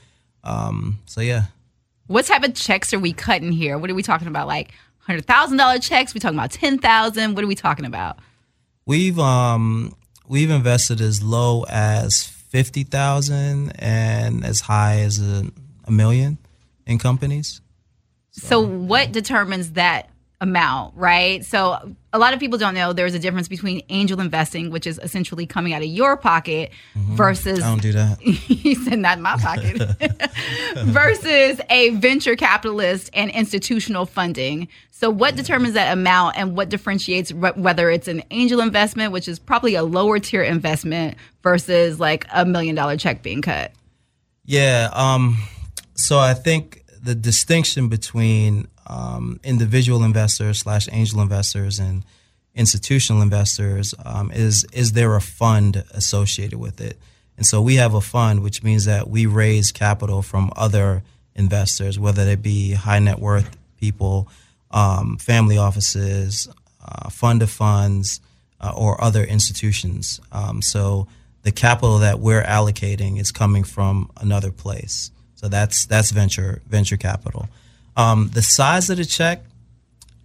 um 0.44 0.98
so 1.06 1.20
yeah 1.20 1.44
What 2.06 2.24
type 2.26 2.42
of 2.44 2.54
checks 2.54 2.92
are 2.94 2.98
we 2.98 3.12
cutting 3.12 3.50
here? 3.52 3.78
What 3.78 3.90
are 3.90 3.94
we 3.94 4.02
talking 4.02 4.28
about? 4.28 4.46
Like 4.46 4.72
hundred 4.98 5.26
thousand 5.26 5.56
dollar 5.58 5.78
checks? 5.78 6.14
We 6.14 6.20
talking 6.20 6.38
about 6.38 6.50
ten 6.52 6.78
thousand? 6.78 7.34
What 7.34 7.44
are 7.44 7.48
we 7.48 7.54
talking 7.54 7.86
about? 7.86 8.18
we've 8.86 9.18
um 9.18 9.94
we've 10.28 10.50
invested 10.50 11.00
as 11.00 11.22
low 11.22 11.64
as 11.70 12.24
50000 12.24 13.72
and 13.78 14.44
as 14.44 14.60
high 14.60 15.00
as 15.00 15.20
a, 15.20 15.50
a 15.84 15.90
million 15.90 16.36
in 16.86 16.98
companies 16.98 17.60
So 18.32 18.60
what 18.60 19.12
determines 19.12 19.72
that 19.72 20.08
amount, 20.40 20.94
right? 20.96 21.44
So 21.44 21.94
a 22.12 22.18
lot 22.18 22.34
of 22.34 22.40
people 22.40 22.58
don't 22.58 22.74
know 22.74 22.92
there's 22.92 23.14
a 23.14 23.18
difference 23.18 23.48
between 23.48 23.82
angel 23.88 24.20
investing, 24.20 24.70
which 24.70 24.86
is 24.86 25.00
essentially 25.02 25.46
coming 25.46 25.72
out 25.72 25.82
of 25.82 25.88
your 25.88 26.16
pocket, 26.16 26.70
versus 26.94 27.60
i 27.62 27.68
don't 27.68 27.82
do 27.82 27.92
that. 27.92 28.20
He 28.22 28.74
said 28.74 28.98
not 28.98 29.18
in 29.18 29.22
my 29.22 29.36
pocket. 29.36 29.80
Versus 30.84 31.60
a 31.70 31.90
venture 31.90 32.36
capitalist 32.36 33.10
and 33.14 33.30
institutional 33.30 34.06
funding. 34.06 34.68
So 34.90 35.10
what 35.10 35.36
determines 35.36 35.74
that 35.74 35.92
amount 35.92 36.36
and 36.36 36.56
what 36.56 36.68
differentiates 36.68 37.30
wh- 37.30 37.56
whether 37.56 37.90
it's 37.90 38.08
an 38.08 38.22
angel 38.30 38.60
investment 38.60 39.12
which 39.12 39.28
is 39.28 39.38
probably 39.38 39.74
a 39.74 39.82
lower 39.82 40.18
tier 40.18 40.42
investment 40.42 41.16
versus 41.42 42.00
like 42.00 42.26
a 42.32 42.44
million 42.44 42.74
dollar 42.74 42.96
check 42.96 43.22
being 43.22 43.42
cut? 43.42 43.72
Yeah. 44.44 44.90
Um, 44.92 45.38
so 45.94 46.18
I 46.18 46.34
think 46.34 46.84
the 47.02 47.14
distinction 47.14 47.88
between 47.88 48.66
um, 48.86 49.40
individual 49.42 50.04
investors 50.04 50.60
slash 50.60 50.88
angel 50.92 51.20
investors 51.20 51.78
and 51.78 52.04
institutional 52.54 53.22
investors 53.22 53.94
um, 54.04 54.30
is 54.30 54.64
is 54.72 54.92
there 54.92 55.14
a 55.16 55.20
fund 55.20 55.84
associated 55.90 56.58
with 56.58 56.80
it? 56.80 56.98
And 57.36 57.46
so 57.46 57.60
we 57.60 57.76
have 57.76 57.94
a 57.94 58.00
fund, 58.00 58.42
which 58.42 58.62
means 58.62 58.84
that 58.84 59.08
we 59.08 59.26
raise 59.26 59.72
capital 59.72 60.22
from 60.22 60.52
other 60.54 61.02
investors, 61.34 61.98
whether 61.98 62.24
they 62.24 62.36
be 62.36 62.72
high 62.72 63.00
net 63.00 63.18
worth 63.18 63.56
people, 63.80 64.28
um, 64.70 65.16
family 65.18 65.58
offices, 65.58 66.48
uh, 66.84 67.10
fund 67.10 67.42
of 67.42 67.50
funds, 67.50 68.20
uh, 68.60 68.72
or 68.76 69.02
other 69.02 69.24
institutions. 69.24 70.20
Um, 70.30 70.62
so 70.62 71.08
the 71.42 71.52
capital 71.52 71.98
that 71.98 72.20
we're 72.20 72.42
allocating 72.42 73.20
is 73.20 73.32
coming 73.32 73.64
from 73.64 74.10
another 74.20 74.50
place. 74.50 75.10
So 75.34 75.48
that's 75.48 75.86
that's 75.86 76.10
venture 76.10 76.62
venture 76.68 76.96
capital. 76.96 77.48
Um, 77.96 78.30
the 78.32 78.42
size 78.42 78.90
of 78.90 78.96
the 78.96 79.04
check, 79.04 79.42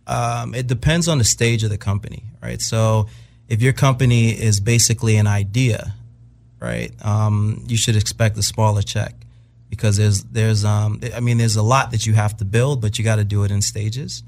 um, 0.08 0.56
it 0.56 0.68
depends 0.68 1.08
on 1.08 1.20
the 1.20 1.24
stage 1.24 1.64
of 1.64 1.70
the 1.70 1.78
company, 1.78 2.24
right? 2.42 2.62
So 2.62 3.08
if 3.48 3.62
your 3.62 3.74
company 3.74 4.30
is 4.30 4.60
basically 4.60 5.18
an 5.18 5.28
idea, 5.28 5.94
right, 6.60 6.92
um, 7.06 7.64
you 7.68 7.78
should 7.78 7.96
expect 7.96 8.38
a 8.38 8.44
smaller 8.44 8.82
check 8.82 9.14
because 9.70 9.98
there's 9.98 10.24
there's 10.24 10.66
um, 10.66 11.00
I 11.16 11.20
mean 11.20 11.38
there's 11.38 11.56
a 11.56 11.64
lot 11.64 11.92
that 11.92 12.06
you 12.06 12.14
have 12.14 12.38
to 12.38 12.46
build, 12.46 12.82
but 12.82 12.98
you 12.98 13.04
got 13.04 13.18
to 13.18 13.24
do 13.24 13.44
it 13.44 13.52
in 13.52 13.62
stages. 13.62 14.24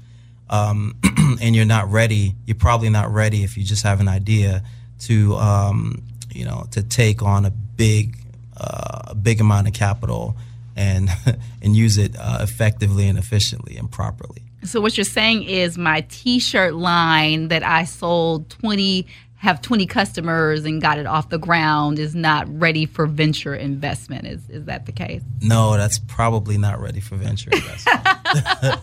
Um, 0.48 0.96
and 1.40 1.56
you're 1.56 1.64
not 1.64 1.90
ready. 1.90 2.34
You're 2.46 2.56
probably 2.56 2.90
not 2.90 3.12
ready 3.12 3.42
if 3.42 3.56
you 3.56 3.64
just 3.64 3.84
have 3.84 4.00
an 4.00 4.08
idea 4.08 4.62
to 5.00 5.34
um, 5.36 6.02
you 6.30 6.44
know 6.44 6.66
to 6.72 6.82
take 6.82 7.22
on 7.22 7.44
a 7.44 7.50
big 7.50 8.16
uh, 8.56 9.00
a 9.08 9.14
big 9.14 9.40
amount 9.40 9.66
of 9.66 9.74
capital 9.74 10.36
and 10.76 11.08
and 11.62 11.76
use 11.76 11.98
it 11.98 12.16
uh, 12.18 12.38
effectively 12.40 13.08
and 13.08 13.18
efficiently 13.18 13.76
and 13.76 13.90
properly. 13.90 14.42
so 14.64 14.80
what 14.80 14.96
you're 14.96 15.04
saying 15.04 15.42
is 15.42 15.76
my 15.78 16.00
t-shirt 16.08 16.74
line 16.74 17.48
that 17.48 17.62
i 17.62 17.84
sold 17.84 18.48
20 18.50 19.06
have 19.42 19.60
20 19.60 19.86
customers 19.86 20.64
and 20.64 20.80
got 20.80 20.98
it 20.98 21.06
off 21.06 21.28
the 21.28 21.38
ground 21.38 21.98
is 21.98 22.14
not 22.14 22.46
ready 22.60 22.86
for 22.86 23.06
venture 23.06 23.56
investment. 23.56 24.24
Is 24.24 24.48
is 24.48 24.66
that 24.66 24.86
the 24.86 24.92
case? 24.92 25.20
No, 25.40 25.76
that's 25.76 25.98
probably 25.98 26.56
not 26.56 26.80
ready 26.80 27.00
for 27.00 27.16
venture 27.16 27.50
investment. 27.50 28.04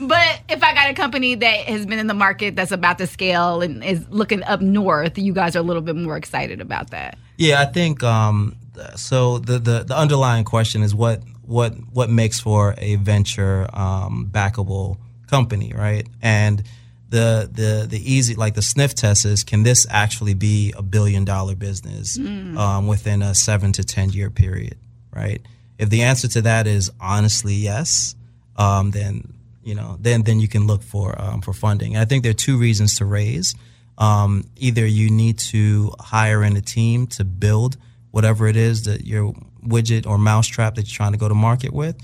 but 0.00 0.40
if 0.50 0.62
I 0.62 0.74
got 0.74 0.90
a 0.90 0.94
company 0.94 1.34
that 1.36 1.60
has 1.64 1.86
been 1.86 1.98
in 1.98 2.08
the 2.08 2.14
market 2.14 2.54
that's 2.54 2.72
about 2.72 2.98
to 2.98 3.06
scale 3.06 3.62
and 3.62 3.82
is 3.82 4.06
looking 4.10 4.42
up 4.42 4.60
north, 4.60 5.16
you 5.16 5.32
guys 5.32 5.56
are 5.56 5.60
a 5.60 5.62
little 5.62 5.80
bit 5.80 5.96
more 5.96 6.18
excited 6.18 6.60
about 6.60 6.90
that. 6.90 7.16
Yeah, 7.38 7.62
I 7.62 7.64
think 7.64 8.02
um, 8.02 8.56
so. 8.96 9.38
The, 9.38 9.58
the 9.58 9.84
the 9.84 9.96
underlying 9.96 10.44
question 10.44 10.82
is 10.82 10.94
what 10.94 11.22
what 11.52 11.74
what 11.92 12.08
makes 12.08 12.40
for 12.40 12.74
a 12.78 12.96
venture 12.96 13.68
um, 13.74 14.28
backable 14.32 14.96
company, 15.28 15.72
right? 15.74 16.06
And 16.22 16.62
the 17.10 17.48
the 17.52 17.86
the 17.86 18.00
easy 18.12 18.34
like 18.34 18.54
the 18.54 18.62
sniff 18.62 18.94
test 18.94 19.26
is 19.26 19.44
can 19.44 19.62
this 19.62 19.86
actually 19.90 20.32
be 20.32 20.72
a 20.76 20.82
billion 20.82 21.26
dollar 21.26 21.54
business 21.54 22.16
mm. 22.16 22.56
um, 22.56 22.86
within 22.86 23.20
a 23.22 23.34
seven 23.34 23.70
to 23.72 23.84
ten 23.84 24.10
year 24.10 24.30
period, 24.30 24.78
right? 25.14 25.42
If 25.78 25.90
the 25.90 26.02
answer 26.02 26.26
to 26.28 26.42
that 26.42 26.66
is 26.66 26.90
honestly 27.00 27.54
yes, 27.54 28.14
um, 28.56 28.92
then 28.92 29.34
you 29.62 29.74
know 29.74 29.98
then 30.00 30.22
then 30.22 30.40
you 30.40 30.48
can 30.48 30.66
look 30.66 30.82
for 30.82 31.20
um, 31.20 31.42
for 31.42 31.52
funding. 31.52 31.94
And 31.94 32.00
I 32.00 32.06
think 32.06 32.22
there 32.22 32.30
are 32.30 32.44
two 32.48 32.58
reasons 32.58 32.96
to 32.96 33.04
raise. 33.04 33.54
Um, 33.98 34.44
either 34.56 34.86
you 34.86 35.10
need 35.10 35.38
to 35.50 35.92
hire 36.00 36.42
in 36.42 36.56
a 36.56 36.62
team 36.62 37.06
to 37.08 37.24
build 37.24 37.76
whatever 38.12 38.46
it 38.46 38.56
is 38.56 38.84
that 38.84 39.04
your 39.04 39.34
widget 39.66 40.06
or 40.06 40.16
mousetrap 40.16 40.76
that 40.76 40.82
you're 40.82 40.96
trying 40.96 41.12
to 41.12 41.18
go 41.18 41.28
to 41.28 41.34
market 41.34 41.72
with, 41.72 41.96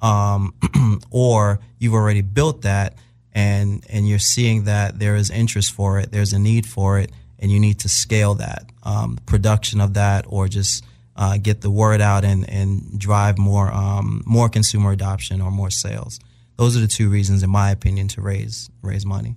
um, 0.00 0.54
or 1.10 1.60
you've 1.78 1.94
already 1.94 2.22
built 2.22 2.62
that 2.62 2.94
and 3.36 3.84
and 3.90 4.08
you're 4.08 4.18
seeing 4.18 4.64
that 4.64 4.98
there 4.98 5.14
is 5.14 5.30
interest 5.30 5.72
for 5.72 6.00
it, 6.00 6.10
there's 6.10 6.32
a 6.32 6.38
need 6.38 6.66
for 6.66 6.98
it, 6.98 7.12
and 7.38 7.52
you 7.52 7.60
need 7.60 7.80
to 7.80 7.88
scale 7.88 8.34
that 8.36 8.64
um, 8.82 9.18
production 9.26 9.80
of 9.80 9.94
that, 9.94 10.24
or 10.26 10.48
just 10.48 10.82
uh, 11.16 11.36
get 11.36 11.60
the 11.60 11.70
word 11.70 12.00
out 12.00 12.24
and 12.24 12.48
and 12.48 12.98
drive 12.98 13.36
more 13.36 13.70
um, 13.70 14.22
more 14.24 14.48
consumer 14.48 14.90
adoption 14.90 15.42
or 15.42 15.50
more 15.50 15.70
sales. 15.70 16.18
Those 16.56 16.76
are 16.78 16.80
the 16.80 16.86
two 16.86 17.10
reasons, 17.10 17.42
in 17.42 17.50
my 17.50 17.70
opinion, 17.70 18.08
to 18.08 18.22
raise 18.22 18.70
raise 18.80 19.04
money. 19.04 19.36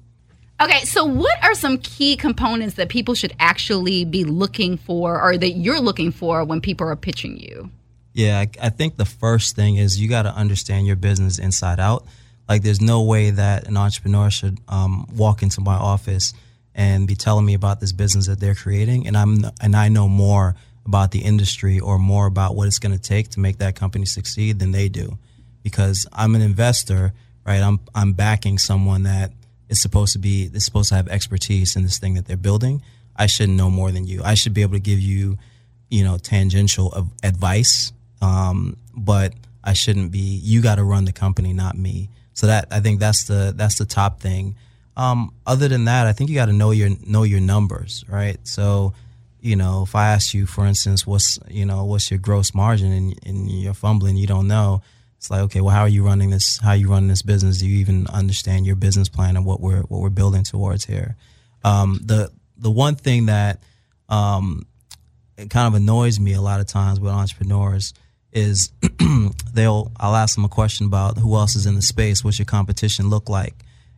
Okay, 0.61 0.83
so 0.83 1.05
what 1.05 1.41
are 1.41 1.55
some 1.55 1.77
key 1.77 2.17
components 2.17 2.75
that 2.75 2.89
people 2.89 3.13
should 3.15 3.33
actually 3.39 4.03
be 4.03 4.25
looking 4.25 4.75
for 4.75 5.21
or 5.21 5.37
that 5.37 5.51
you're 5.51 5.79
looking 5.79 6.11
for 6.11 6.43
when 6.43 6.59
people 6.59 6.87
are 6.87 6.95
pitching 6.97 7.37
you? 7.37 7.69
Yeah, 8.13 8.39
I, 8.39 8.49
I 8.61 8.69
think 8.69 8.97
the 8.97 9.05
first 9.05 9.55
thing 9.55 9.77
is 9.77 10.01
you 10.01 10.09
got 10.09 10.23
to 10.23 10.33
understand 10.35 10.85
your 10.85 10.97
business 10.97 11.39
inside 11.39 11.79
out. 11.79 12.05
Like, 12.49 12.63
there's 12.63 12.81
no 12.81 13.03
way 13.03 13.29
that 13.29 13.67
an 13.67 13.77
entrepreneur 13.77 14.29
should 14.29 14.57
um, 14.67 15.07
walk 15.15 15.43
into 15.43 15.61
my 15.61 15.75
office 15.75 16.33
and 16.75 17.07
be 17.07 17.15
telling 17.15 17.45
me 17.45 17.53
about 17.53 17.79
this 17.79 17.91
business 17.91 18.27
that 18.27 18.39
they're 18.39 18.55
creating, 18.55 19.07
and 19.07 19.15
I'm 19.17 19.43
and 19.61 19.75
I 19.75 19.89
know 19.89 20.07
more 20.07 20.55
about 20.85 21.11
the 21.11 21.19
industry 21.19 21.79
or 21.79 21.99
more 21.99 22.25
about 22.25 22.55
what 22.55 22.67
it's 22.67 22.79
going 22.79 22.95
to 22.95 23.01
take 23.01 23.29
to 23.29 23.39
make 23.39 23.57
that 23.59 23.75
company 23.75 24.05
succeed 24.05 24.59
than 24.59 24.71
they 24.71 24.89
do, 24.89 25.17
because 25.61 26.07
I'm 26.13 26.35
an 26.35 26.41
investor, 26.41 27.13
right? 27.45 27.61
I'm 27.61 27.79
I'm 27.93 28.13
backing 28.13 28.57
someone 28.57 29.03
that 29.03 29.31
is 29.69 29.81
supposed 29.81 30.13
to 30.13 30.19
be 30.19 30.49
is 30.53 30.65
supposed 30.65 30.89
to 30.89 30.95
have 30.95 31.07
expertise 31.07 31.75
in 31.75 31.83
this 31.83 31.99
thing 31.99 32.15
that 32.15 32.25
they're 32.25 32.37
building. 32.37 32.81
I 33.15 33.27
shouldn't 33.27 33.57
know 33.57 33.69
more 33.69 33.91
than 33.91 34.07
you. 34.07 34.21
I 34.23 34.33
should 34.33 34.53
be 34.53 34.61
able 34.61 34.73
to 34.73 34.79
give 34.79 34.99
you, 34.99 35.37
you 35.89 36.03
know, 36.03 36.17
tangential 36.17 37.07
advice, 37.23 37.91
um, 38.21 38.77
but 38.95 39.33
I 39.63 39.73
shouldn't 39.73 40.11
be. 40.11 40.19
You 40.19 40.61
got 40.61 40.75
to 40.75 40.83
run 40.83 41.05
the 41.05 41.11
company, 41.11 41.53
not 41.53 41.77
me. 41.77 42.09
So 42.33 42.47
that 42.47 42.67
I 42.71 42.79
think 42.79 42.99
that's 42.99 43.25
the 43.25 43.53
that's 43.55 43.77
the 43.77 43.85
top 43.85 44.19
thing. 44.19 44.55
Um, 44.97 45.33
other 45.45 45.67
than 45.67 45.85
that, 45.85 46.07
I 46.07 46.13
think 46.13 46.29
you 46.29 46.35
got 46.35 46.47
to 46.47 46.53
know 46.53 46.71
your 46.71 46.89
know 47.05 47.23
your 47.23 47.39
numbers, 47.39 48.03
right? 48.09 48.37
So, 48.43 48.93
you 49.39 49.55
know, 49.55 49.83
if 49.83 49.95
I 49.95 50.09
ask 50.09 50.33
you, 50.33 50.45
for 50.45 50.65
instance, 50.65 51.05
what's 51.05 51.39
you 51.49 51.65
know 51.65 51.85
what's 51.85 52.09
your 52.09 52.19
gross 52.19 52.53
margin, 52.53 52.91
and, 52.91 53.19
and 53.25 53.51
you're 53.51 53.73
fumbling, 53.73 54.17
you 54.17 54.27
don't 54.27 54.47
know 54.47 54.81
it's 55.19 55.29
like 55.29 55.41
okay 55.41 55.59
well 55.59 55.75
how 55.75 55.81
are 55.81 55.89
you 55.89 56.05
running 56.05 56.29
this 56.29 56.59
how 56.59 56.69
are 56.69 56.77
you 56.77 56.89
running 56.89 57.09
this 57.09 57.21
business? 57.21 57.57
Do 57.57 57.67
you 57.67 57.79
even 57.79 58.07
understand 58.07 58.65
your 58.65 58.77
business 58.77 59.09
plan 59.09 59.35
and 59.35 59.45
what 59.45 59.59
we're 59.59 59.81
what 59.81 59.99
we're 59.99 60.09
building 60.09 60.43
towards 60.43 60.85
here? 60.85 61.17
Um, 61.61 61.99
the 62.01 62.31
the 62.57 62.71
one 62.71 62.95
thing 62.95 63.25
that 63.25 63.61
um, 64.07 64.65
it 65.37 65.49
kind 65.49 65.67
of 65.67 65.73
annoys 65.73 66.21
me 66.21 66.33
a 66.33 66.41
lot 66.41 66.61
of 66.61 66.67
times 66.67 67.01
with 67.01 67.11
entrepreneurs 67.11 67.93
is 68.31 68.71
they'll 69.53 69.91
I'll 69.99 70.15
ask 70.15 70.35
them 70.35 70.45
a 70.45 70.49
question 70.49 70.85
about 70.85 71.17
who 71.17 71.35
else 71.35 71.53
is 71.57 71.65
in 71.65 71.75
the 71.75 71.81
space 71.81 72.23
what's 72.23 72.39
your 72.39 72.45
competition 72.45 73.09
look 73.09 73.27
like? 73.27 73.55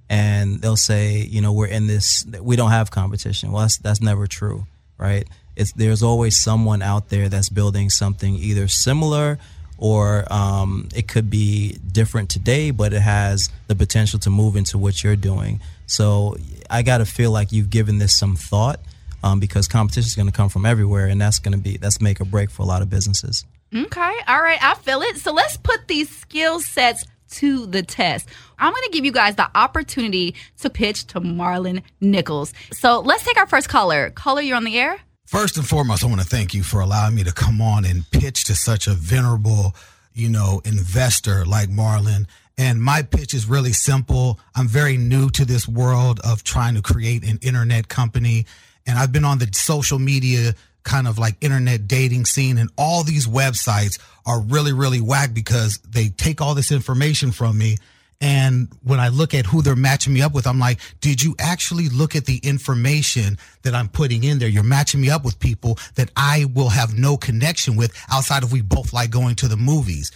And 0.10 0.60
they'll 0.60 0.76
say 0.76 1.18
you 1.20 1.40
know 1.40 1.54
we're 1.54 1.68
in 1.68 1.86
this 1.86 2.26
we 2.42 2.56
don't 2.56 2.72
have 2.72 2.90
competition. 2.90 3.52
Well 3.52 3.62
that's 3.62 3.78
that's 3.78 4.02
never 4.02 4.26
true 4.26 4.66
right? 4.98 5.28
It's 5.56 5.72
there's 5.74 6.02
always 6.02 6.36
someone 6.38 6.82
out 6.82 7.10
there 7.10 7.30
that's 7.30 7.50
building 7.50 7.92
something 7.92 8.36
either 8.36 8.68
similar 8.68 9.38
or 9.82 10.32
um, 10.32 10.88
it 10.96 11.08
could 11.08 11.30
be 11.30 11.76
different 11.92 12.30
today, 12.30 12.70
but 12.70 12.94
it 12.94 13.02
has 13.02 13.50
the 13.68 13.76
potential 13.76 14.20
to 14.20 14.30
move 14.30 14.56
into 14.56 14.78
what 14.78 15.04
you're 15.04 15.16
doing. 15.16 15.60
So 15.88 16.38
I 16.70 16.84
got 16.84 17.00
to 17.00 17.06
feel 17.06 17.32
like 17.32 17.52
you've 17.52 17.72
given 17.72 17.98
this 17.98 18.18
some 18.18 18.36
thought 18.36 18.80
um, 19.24 19.40
because 19.40 19.68
competition 19.68 20.06
is 20.06 20.16
going 20.16 20.28
to 20.28 20.32
come 20.32 20.50
from 20.50 20.68
everywhere, 20.68 21.08
and 21.08 21.20
that's 21.20 21.40
going 21.40 21.54
to 21.54 21.58
be 21.58 21.78
that's 21.78 22.00
make 22.00 22.22
or 22.22 22.26
break 22.26 22.52
for 22.52 22.62
a 22.62 22.66
lot 22.66 22.84
of 22.84 22.90
businesses. 22.90 23.44
Okay, 23.76 24.14
all 24.28 24.42
right, 24.42 24.62
I 24.62 24.76
feel 24.76 25.02
it. 25.02 25.18
So 25.18 25.34
let's 25.34 25.58
put 25.58 25.88
these 25.88 26.10
skill 26.16 26.60
sets 26.60 27.06
to 27.32 27.66
the 27.66 27.82
test. 27.82 28.30
I'm 28.60 28.72
going 28.72 28.84
to 28.84 28.92
give 28.92 29.04
you 29.04 29.12
guys 29.12 29.36
the 29.36 29.50
opportunity 29.56 30.36
to 30.60 30.70
pitch 30.70 31.08
to 31.08 31.22
Marlon 31.22 31.82
Nichols. 32.00 32.54
So 32.72 33.00
let's 33.00 33.24
take 33.24 33.38
our 33.38 33.48
first 33.48 33.68
caller. 33.68 34.12
Caller, 34.12 34.42
you're 34.42 34.58
on 34.58 34.64
the 34.64 34.78
air. 34.78 35.00
First 35.32 35.56
and 35.56 35.66
foremost, 35.66 36.04
I 36.04 36.08
want 36.08 36.20
to 36.20 36.28
thank 36.28 36.54
you 36.54 36.62
for 36.62 36.82
allowing 36.82 37.16
me 37.16 37.24
to 37.24 37.32
come 37.32 37.62
on 37.62 37.86
and 37.86 38.04
pitch 38.12 38.44
to 38.44 38.54
such 38.54 38.86
a 38.86 38.92
venerable, 38.92 39.74
you 40.14 40.28
know, 40.28 40.62
investor 40.66 41.46
like 41.46 41.70
Marlon. 41.70 42.26
And 42.58 42.82
my 42.82 43.02
pitch 43.02 43.34
is 43.34 43.46
really 43.46 43.72
simple. 43.72 44.42
I'm 44.56 44.68
very 44.68 44.98
new 44.98 45.30
to 45.30 45.46
this 45.46 45.66
world 45.70 46.20
of 46.26 46.44
trying 46.44 46.76
to 46.76 46.82
create 46.82 47.24
an 47.24 47.40
internet 47.42 47.88
company. 47.88 48.46
And 48.86 49.00
I've 49.00 49.14
been 49.14 49.24
on 49.24 49.38
the 49.38 49.48
social 49.54 50.00
media 50.00 50.54
kind 50.84 51.08
of 51.08 51.18
like 51.18 51.38
internet 51.40 51.88
dating 51.88 52.26
scene 52.26 52.58
and 52.58 52.70
all 52.78 53.06
these 53.06 53.26
websites 53.26 54.02
are 54.26 54.42
really, 54.42 54.74
really 54.74 55.00
whack 55.00 55.34
because 55.34 55.78
they 55.90 56.10
take 56.10 56.42
all 56.42 56.56
this 56.56 56.74
information 56.74 57.32
from 57.32 57.58
me 57.58 57.78
and 58.22 58.68
when 58.84 59.00
I 59.00 59.08
look 59.08 59.34
at 59.34 59.48
who 59.48 59.64
they're 59.64 59.76
matching 59.76 60.14
me 60.14 60.22
up 60.22 60.34
with, 60.34 60.46
I'm 60.46 60.60
like, 60.60 60.80
did 61.02 61.24
you 61.24 61.36
actually 61.40 61.90
look 61.90 62.16
at 62.16 62.26
the 62.26 62.38
information 62.38 63.40
that 63.64 63.74
I'm 63.74 63.90
putting 63.90 64.24
in 64.24 64.38
there? 64.38 64.48
You're 64.48 64.62
matching 64.62 65.02
me 65.02 65.10
up 65.10 65.26
with 65.26 65.40
people 65.40 65.80
that 65.96 66.12
I 66.16 66.46
will 66.54 66.70
have 66.70 66.96
no 66.96 67.18
connection 67.18 67.76
with 67.76 67.92
outside 68.12 68.44
of 68.44 68.52
we 68.52 68.62
both 68.62 68.94
like 68.94 69.10
going 69.10 69.36
to 69.38 69.48
the 69.48 69.58
movies. 69.58 70.12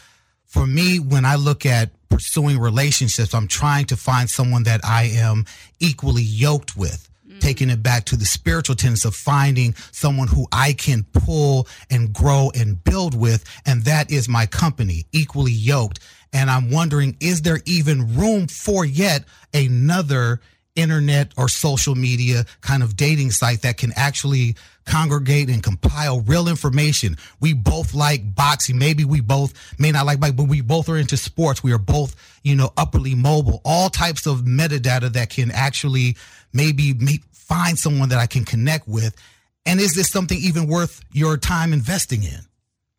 For 0.45 0.67
me, 0.67 0.99
when 0.99 1.25
I 1.25 1.35
look 1.35 1.65
at 1.65 1.89
pursuing 2.07 2.59
relationships, 2.59 3.33
I'm 3.33 3.47
trying 3.47 3.85
to 3.85 3.97
find 3.97 4.29
someone 4.29 4.63
that 4.63 4.81
I 4.85 5.05
am 5.15 5.45
equally 5.79 6.23
yoked 6.23 6.77
with 6.77 7.09
mm. 7.27 7.39
taking 7.39 7.71
it 7.71 7.81
back 7.81 8.05
to 8.05 8.15
the 8.15 8.25
spiritual 8.25 8.75
tenets 8.75 9.05
of 9.05 9.15
finding 9.15 9.73
someone 9.91 10.27
who 10.27 10.47
I 10.51 10.73
can 10.73 11.05
pull 11.11 11.67
and 11.89 12.13
grow 12.13 12.51
and 12.55 12.81
build 12.83 13.19
with. 13.19 13.43
And 13.65 13.83
that 13.85 14.11
is 14.11 14.29
my 14.29 14.45
company, 14.45 15.05
equally 15.11 15.51
yoked. 15.51 15.99
And 16.35 16.51
I'm 16.51 16.69
wondering, 16.69 17.15
is 17.21 17.41
there 17.43 17.61
even 17.65 18.15
room 18.15 18.47
for 18.47 18.83
yet 18.85 19.23
another 19.53 20.41
internet 20.75 21.31
or 21.37 21.47
social 21.47 21.95
media 21.95 22.45
kind 22.59 22.83
of 22.83 22.97
dating 22.97 23.31
site 23.31 23.61
that 23.61 23.77
can 23.77 23.93
actually 23.95 24.55
congregate 24.85 25.49
and 25.49 25.63
compile 25.63 26.19
real 26.19 26.47
information. 26.49 27.17
We 27.39 27.53
both 27.53 27.93
like 27.93 28.35
boxing. 28.35 28.77
Maybe 28.77 29.05
we 29.05 29.21
both 29.21 29.53
may 29.79 29.91
not 29.91 30.05
like 30.05 30.19
bike, 30.19 30.35
but 30.35 30.47
we 30.49 30.59
both 30.59 30.89
are 30.89 30.97
into 30.97 31.17
sports. 31.17 31.63
We 31.63 31.71
are 31.71 31.79
both, 31.79 32.15
you 32.43 32.55
know, 32.55 32.71
upperly 32.77 33.15
mobile, 33.15 33.61
all 33.63 33.89
types 33.89 34.27
of 34.27 34.41
metadata 34.41 35.13
that 35.13 35.29
can 35.29 35.51
actually 35.51 36.17
maybe 36.53 36.93
find 37.31 37.79
someone 37.79 38.09
that 38.09 38.19
I 38.19 38.27
can 38.27 38.43
connect 38.43 38.87
with. 38.87 39.15
And 39.65 39.79
is 39.79 39.95
this 39.95 40.09
something 40.09 40.37
even 40.37 40.67
worth 40.67 40.99
your 41.13 41.37
time 41.37 41.73
investing 41.73 42.23
in? 42.23 42.41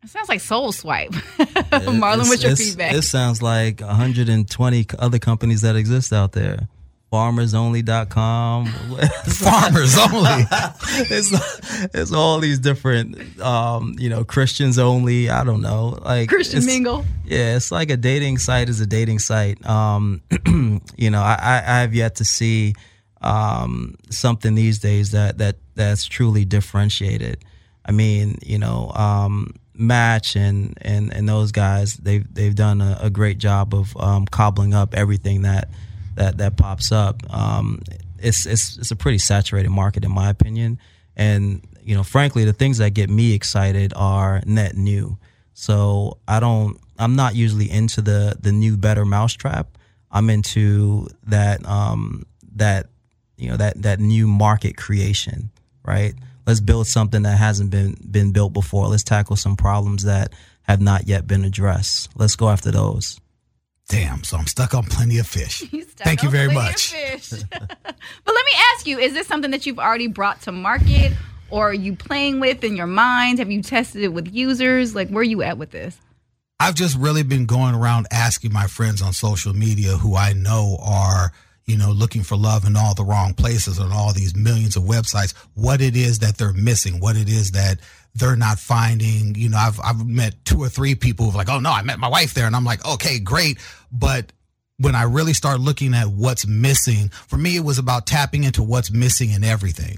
It 0.07 0.11
sounds 0.11 0.29
like 0.29 0.41
Soul 0.41 0.71
Swipe. 0.71 1.11
Marlon, 1.11 2.29
what's 2.29 2.41
your 2.41 2.55
feedback? 2.55 2.95
It 2.95 3.03
sounds 3.03 3.43
like 3.43 3.81
120 3.81 4.87
other 5.01 5.19
companies 5.19 5.63
that 5.63 5.75
exist 5.75 6.13
out 6.13 6.31
there. 6.31 6.69
FarmersOnly.com. 7.13 8.67
Farmers 9.27 9.99
Only. 9.99 10.47
it's, 11.11 11.93
it's 11.93 12.13
all 12.13 12.39
these 12.39 12.61
different, 12.61 13.41
um, 13.41 13.97
you 13.99 14.09
know, 14.09 14.23
Christians 14.23 14.79
Only. 14.79 15.29
I 15.29 15.43
don't 15.43 15.61
know. 15.61 15.99
Like 16.05 16.29
Christian 16.29 16.65
Mingle. 16.65 17.05
Yeah, 17.25 17.57
it's 17.57 17.73
like 17.73 17.91
a 17.91 17.97
dating 17.97 18.39
site 18.39 18.69
is 18.69 18.81
a 18.81 18.87
dating 18.87 19.19
site. 19.19 19.67
Um, 19.67 20.23
you 20.97 21.11
know, 21.11 21.21
I, 21.21 21.65
I 21.67 21.81
have 21.81 21.97
yet 21.97 22.15
to 22.17 22.25
see 22.25 22.77
um, 23.23 23.97
something 24.11 24.55
these 24.55 24.79
days 24.79 25.11
that, 25.11 25.39
that 25.39 25.57
that's 25.75 26.07
truly 26.07 26.45
differentiated. 26.45 27.45
I 27.85 27.91
mean, 27.91 28.39
you 28.45 28.59
know, 28.59 28.93
um, 28.95 29.53
Match 29.79 30.37
and, 30.37 30.77
and, 30.81 31.13
and 31.13 31.29
those 31.29 31.53
guys, 31.53 31.97
they've 31.97 32.27
they've 32.33 32.55
done 32.55 32.81
a, 32.81 32.99
a 33.03 33.11
great 33.11 33.39
job 33.39 33.75
of 33.75 33.97
um, 33.97 34.27
cobbling 34.27 34.75
up 34.75 34.95
everything 34.95 35.43
that 35.43 35.69
that 36.17 36.39
that 36.39 36.57
pops 36.57 36.93
up. 36.93 37.23
Um, 37.33 37.83
it's 38.19 38.47
it's 38.47 38.79
it's 38.79 38.91
a 38.91 38.97
pretty 38.97 39.19
saturated 39.19 39.71
market 39.71 40.05
in 40.05 40.11
my 40.11 40.31
opinion, 40.31 40.79
And 41.17 41.67
you 41.83 41.95
know, 41.95 42.03
frankly, 42.03 42.45
the 42.45 42.53
things 42.53 42.79
that 42.79 42.91
get 42.91 43.09
me 43.09 43.33
excited 43.33 43.93
are 43.95 44.43
net 44.45 44.77
new. 44.77 45.19
So 45.55 46.19
I 46.27 46.41
don't. 46.41 46.79
I'm 46.99 47.15
not 47.15 47.35
usually 47.35 47.71
into 47.71 48.01
the 48.01 48.37
the 48.41 48.53
new 48.53 48.77
better 48.77 49.05
mousetrap. 49.05 49.79
I'm 50.11 50.31
into 50.31 51.09
that 51.25 51.65
um 51.67 52.25
that 52.57 52.89
you 53.37 53.51
know 53.51 53.57
that 53.57 53.83
that 53.83 54.01
new 54.01 54.27
market 54.27 54.77
creation, 54.77 55.51
right? 55.85 56.15
Let's 56.47 56.61
build 56.61 56.87
something 56.87 57.23
that 57.23 57.39
hasn't 57.39 57.71
been 57.71 57.97
been 58.11 58.33
built 58.33 58.53
before. 58.53 58.87
Let's 58.87 59.03
tackle 59.03 59.37
some 59.37 59.57
problems 59.57 60.05
that 60.05 60.33
have 60.63 60.81
not 60.81 61.09
yet 61.09 61.27
been 61.27 61.45
addressed. 61.45 62.11
Let's 62.17 62.37
go 62.37 62.49
after 62.49 62.71
those. 62.71 63.21
Damn, 63.89 64.25
so 64.25 64.37
I'm 64.37 64.47
stuck 64.47 64.75
on 64.75 64.85
plenty 64.85 65.19
of 65.19 65.27
fish. 65.27 65.59
Thank 65.97 66.23
you 66.23 66.29
very 66.29 66.53
much. 66.53 66.93
but 67.23 68.35
let 68.35 68.45
me 68.45 68.53
ask 68.75 68.87
you, 68.87 68.99
is 68.99 69.13
this 69.13 69.29
something 69.29 69.53
that 69.53 69.65
you've 69.65 69.79
already 69.79 70.09
brought 70.09 70.41
to 70.43 70.53
market 70.53 71.13
or 71.51 71.71
are 71.71 71.75
you 71.75 71.95
playing 71.95 72.41
with 72.41 72.65
in 72.65 72.77
your 72.77 72.89
mind? 72.89 73.39
Have 73.39 73.51
you 73.51 73.63
tested 73.63 74.03
it 74.03 74.13
with 74.13 74.33
users? 74.35 74.95
Like 74.95 75.09
where 75.09 75.21
are 75.21 75.25
you 75.25 75.43
at 75.43 75.57
with 75.57 75.71
this? 75.71 75.99
I've 76.59 76.75
just 76.75 76.97
really 76.97 77.23
been 77.23 77.47
going 77.47 77.75
around 77.75 78.07
asking 78.11 78.53
my 78.53 78.67
friends 78.67 79.03
on 79.03 79.13
social 79.13 79.53
media 79.53 79.97
who 79.97 80.17
I 80.17 80.33
know 80.33 80.79
are, 80.83 81.33
you 81.67 81.77
know, 81.77 81.91
looking 81.91 82.23
for 82.23 82.37
love 82.37 82.65
in 82.65 82.77
all 82.77 82.95
the 82.95 83.05
wrong 83.05 83.35
places 83.35 83.81
on 83.81 83.93
all 83.93 84.13
these 84.13 84.37
millions 84.37 84.77
of 84.77 84.85
websites, 84.85 85.35
what 85.55 85.81
it 85.81 85.97
is 85.97 86.21
that 86.21 86.39
they're 86.39 86.53
missing, 86.53 87.01
what 87.01 87.17
it 87.17 87.29
is 87.29 87.51
that 87.53 87.81
they're 88.15 88.37
not 88.37 88.59
finding. 88.59 89.35
You 89.35 89.49
know, 89.49 89.59
I've 89.59 89.81
I've 89.81 90.07
met 90.07 90.45
two 90.45 90.63
or 90.63 90.69
three 90.69 90.95
people 90.95 91.27
who've 91.27 91.35
like, 91.35 91.49
oh 91.49 91.59
no, 91.59 91.71
I 91.71 91.83
met 91.83 91.99
my 91.99 92.09
wife 92.09 92.35
there, 92.35 92.47
and 92.47 92.55
I'm 92.55 92.65
like, 92.65 92.87
okay, 92.87 93.19
great, 93.19 93.59
but 93.91 94.33
when 94.79 94.95
I 94.95 95.05
really 95.05 95.33
start 95.33 95.61
looking 95.61 95.95
at 95.95 96.09
what's 96.09 96.47
missing, 96.47 97.09
for 97.09 97.37
me, 97.37 97.57
it 97.57 97.65
was 97.65 97.79
about 97.79 98.07
tapping 98.07 98.45
into 98.45 98.63
what's 98.63 98.91
missing 98.91 99.31
in 99.31 99.43
everything. 99.43 99.97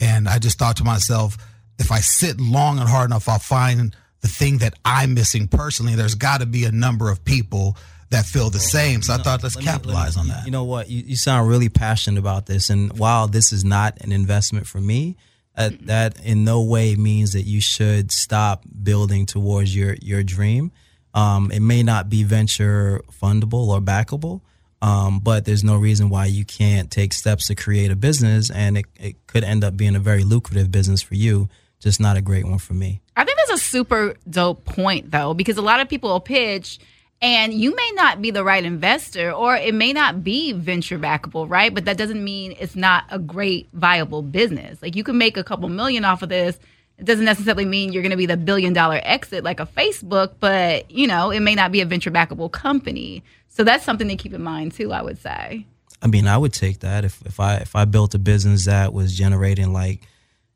And 0.00 0.28
I 0.28 0.38
just 0.38 0.58
thought 0.58 0.76
to 0.76 0.84
myself, 0.84 1.36
if 1.78 1.90
I 1.90 1.98
sit 1.98 2.40
long 2.40 2.78
and 2.78 2.88
hard 2.88 3.10
enough, 3.10 3.28
I'll 3.28 3.38
find 3.38 3.94
the 4.20 4.28
thing 4.28 4.58
that 4.58 4.74
I'm 4.84 5.14
missing 5.14 5.48
personally. 5.48 5.94
There's 5.96 6.14
got 6.14 6.40
to 6.40 6.46
be 6.46 6.64
a 6.64 6.72
number 6.72 7.10
of 7.10 7.24
people 7.24 7.76
that 8.10 8.26
feel 8.26 8.50
the 8.50 8.60
same. 8.60 9.02
So 9.02 9.14
I 9.14 9.18
thought, 9.18 9.42
let's 9.42 9.56
capitalize 9.56 10.16
me, 10.16 10.22
on 10.22 10.28
that. 10.28 10.44
You 10.44 10.50
know 10.50 10.64
what? 10.64 10.90
You, 10.90 11.02
you, 11.06 11.16
sound 11.16 11.48
really 11.48 11.68
passionate 11.68 12.18
about 12.18 12.46
this. 12.46 12.68
And 12.68 12.98
while 12.98 13.28
this 13.28 13.52
is 13.52 13.64
not 13.64 14.00
an 14.00 14.12
investment 14.12 14.66
for 14.66 14.80
me, 14.80 15.16
uh, 15.56 15.70
that 15.82 16.24
in 16.24 16.44
no 16.44 16.62
way 16.62 16.96
means 16.96 17.32
that 17.32 17.42
you 17.42 17.60
should 17.60 18.10
stop 18.10 18.64
building 18.82 19.26
towards 19.26 19.74
your, 19.74 19.94
your 20.02 20.22
dream. 20.22 20.72
Um, 21.14 21.50
it 21.50 21.60
may 21.60 21.82
not 21.82 22.08
be 22.08 22.24
venture 22.24 23.02
fundable 23.20 23.68
or 23.68 23.80
backable, 23.80 24.42
um, 24.82 25.20
but 25.20 25.44
there's 25.44 25.64
no 25.64 25.76
reason 25.76 26.08
why 26.08 26.26
you 26.26 26.44
can't 26.44 26.90
take 26.90 27.12
steps 27.12 27.48
to 27.48 27.54
create 27.54 27.90
a 27.90 27.96
business, 27.96 28.50
and 28.50 28.78
it, 28.78 28.86
it 28.98 29.26
could 29.26 29.44
end 29.44 29.64
up 29.64 29.76
being 29.76 29.96
a 29.96 29.98
very 29.98 30.22
lucrative 30.22 30.70
business 30.70 31.02
for 31.02 31.16
you, 31.16 31.48
just 31.80 32.00
not 32.00 32.16
a 32.16 32.22
great 32.22 32.46
one 32.46 32.58
for 32.58 32.74
me. 32.74 33.00
I 33.16 33.24
think 33.24 33.38
that's 33.38 33.60
a 33.60 33.64
super 33.64 34.14
dope 34.28 34.64
point, 34.64 35.10
though, 35.10 35.34
because 35.34 35.56
a 35.56 35.62
lot 35.62 35.80
of 35.80 35.88
people 35.88 36.10
will 36.10 36.20
pitch 36.20 36.78
and 37.22 37.52
you 37.52 37.74
may 37.74 37.90
not 37.94 38.22
be 38.22 38.30
the 38.30 38.42
right 38.42 38.64
investor 38.64 39.30
or 39.30 39.54
it 39.54 39.74
may 39.74 39.92
not 39.92 40.24
be 40.24 40.52
venture 40.52 40.98
backable 40.98 41.48
right? 41.48 41.74
But 41.74 41.84
that 41.84 41.98
doesn't 41.98 42.22
mean 42.22 42.56
it's 42.58 42.76
not 42.76 43.04
a 43.10 43.18
great 43.18 43.68
viable 43.72 44.22
business. 44.22 44.80
Like 44.80 44.96
you 44.96 45.04
can 45.04 45.18
make 45.18 45.36
a 45.36 45.44
couple 45.44 45.68
million 45.68 46.04
off 46.04 46.22
of 46.22 46.30
this. 46.30 46.58
It 46.98 47.04
doesn't 47.04 47.24
necessarily 47.24 47.64
mean 47.64 47.92
you're 47.92 48.02
going 48.02 48.10
to 48.10 48.16
be 48.16 48.26
the 48.26 48.36
billion 48.36 48.72
dollar 48.72 49.00
exit 49.02 49.42
like 49.42 49.58
a 49.58 49.64
facebook 49.66 50.34
but 50.38 50.90
you 50.90 51.06
know 51.06 51.30
it 51.30 51.40
may 51.40 51.54
not 51.54 51.72
be 51.72 51.80
a 51.80 51.86
venture 51.86 52.10
backable 52.10 52.50
company. 52.50 53.22
So 53.48 53.64
that's 53.64 53.84
something 53.84 54.08
to 54.08 54.16
keep 54.16 54.32
in 54.32 54.42
mind 54.42 54.72
too 54.72 54.92
i 54.92 55.02
would 55.02 55.18
say. 55.18 55.66
I 56.00 56.06
mean 56.06 56.26
i 56.26 56.38
would 56.38 56.54
take 56.54 56.80
that 56.80 57.04
if, 57.04 57.20
if 57.26 57.38
i 57.40 57.56
if 57.56 57.76
i 57.76 57.84
built 57.84 58.14
a 58.14 58.18
business 58.18 58.64
that 58.64 58.94
was 58.94 59.16
generating 59.16 59.72
like 59.74 60.00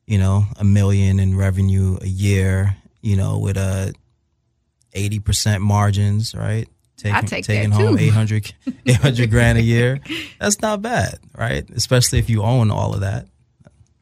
you 0.07 0.17
know 0.17 0.45
a 0.57 0.63
million 0.63 1.19
in 1.19 1.37
revenue 1.37 1.97
a 2.01 2.07
year 2.07 2.75
you 3.01 3.15
know 3.15 3.37
with 3.37 3.57
a 3.57 3.93
80% 4.95 5.61
margins, 5.61 6.33
right? 6.33 6.67
Taking, 6.97 7.27
take 7.27 7.45
taking 7.45 7.71
home 7.71 7.99
800, 7.99 8.53
800 8.85 9.29
grand 9.29 9.57
a 9.57 9.61
year. 9.61 9.99
That's 10.39 10.61
not 10.61 10.81
bad, 10.81 11.19
right? 11.37 11.69
Especially 11.71 12.19
if 12.19 12.29
you 12.29 12.41
own 12.41 12.71
all 12.71 12.93
of 12.93 13.01
that. 13.01 13.27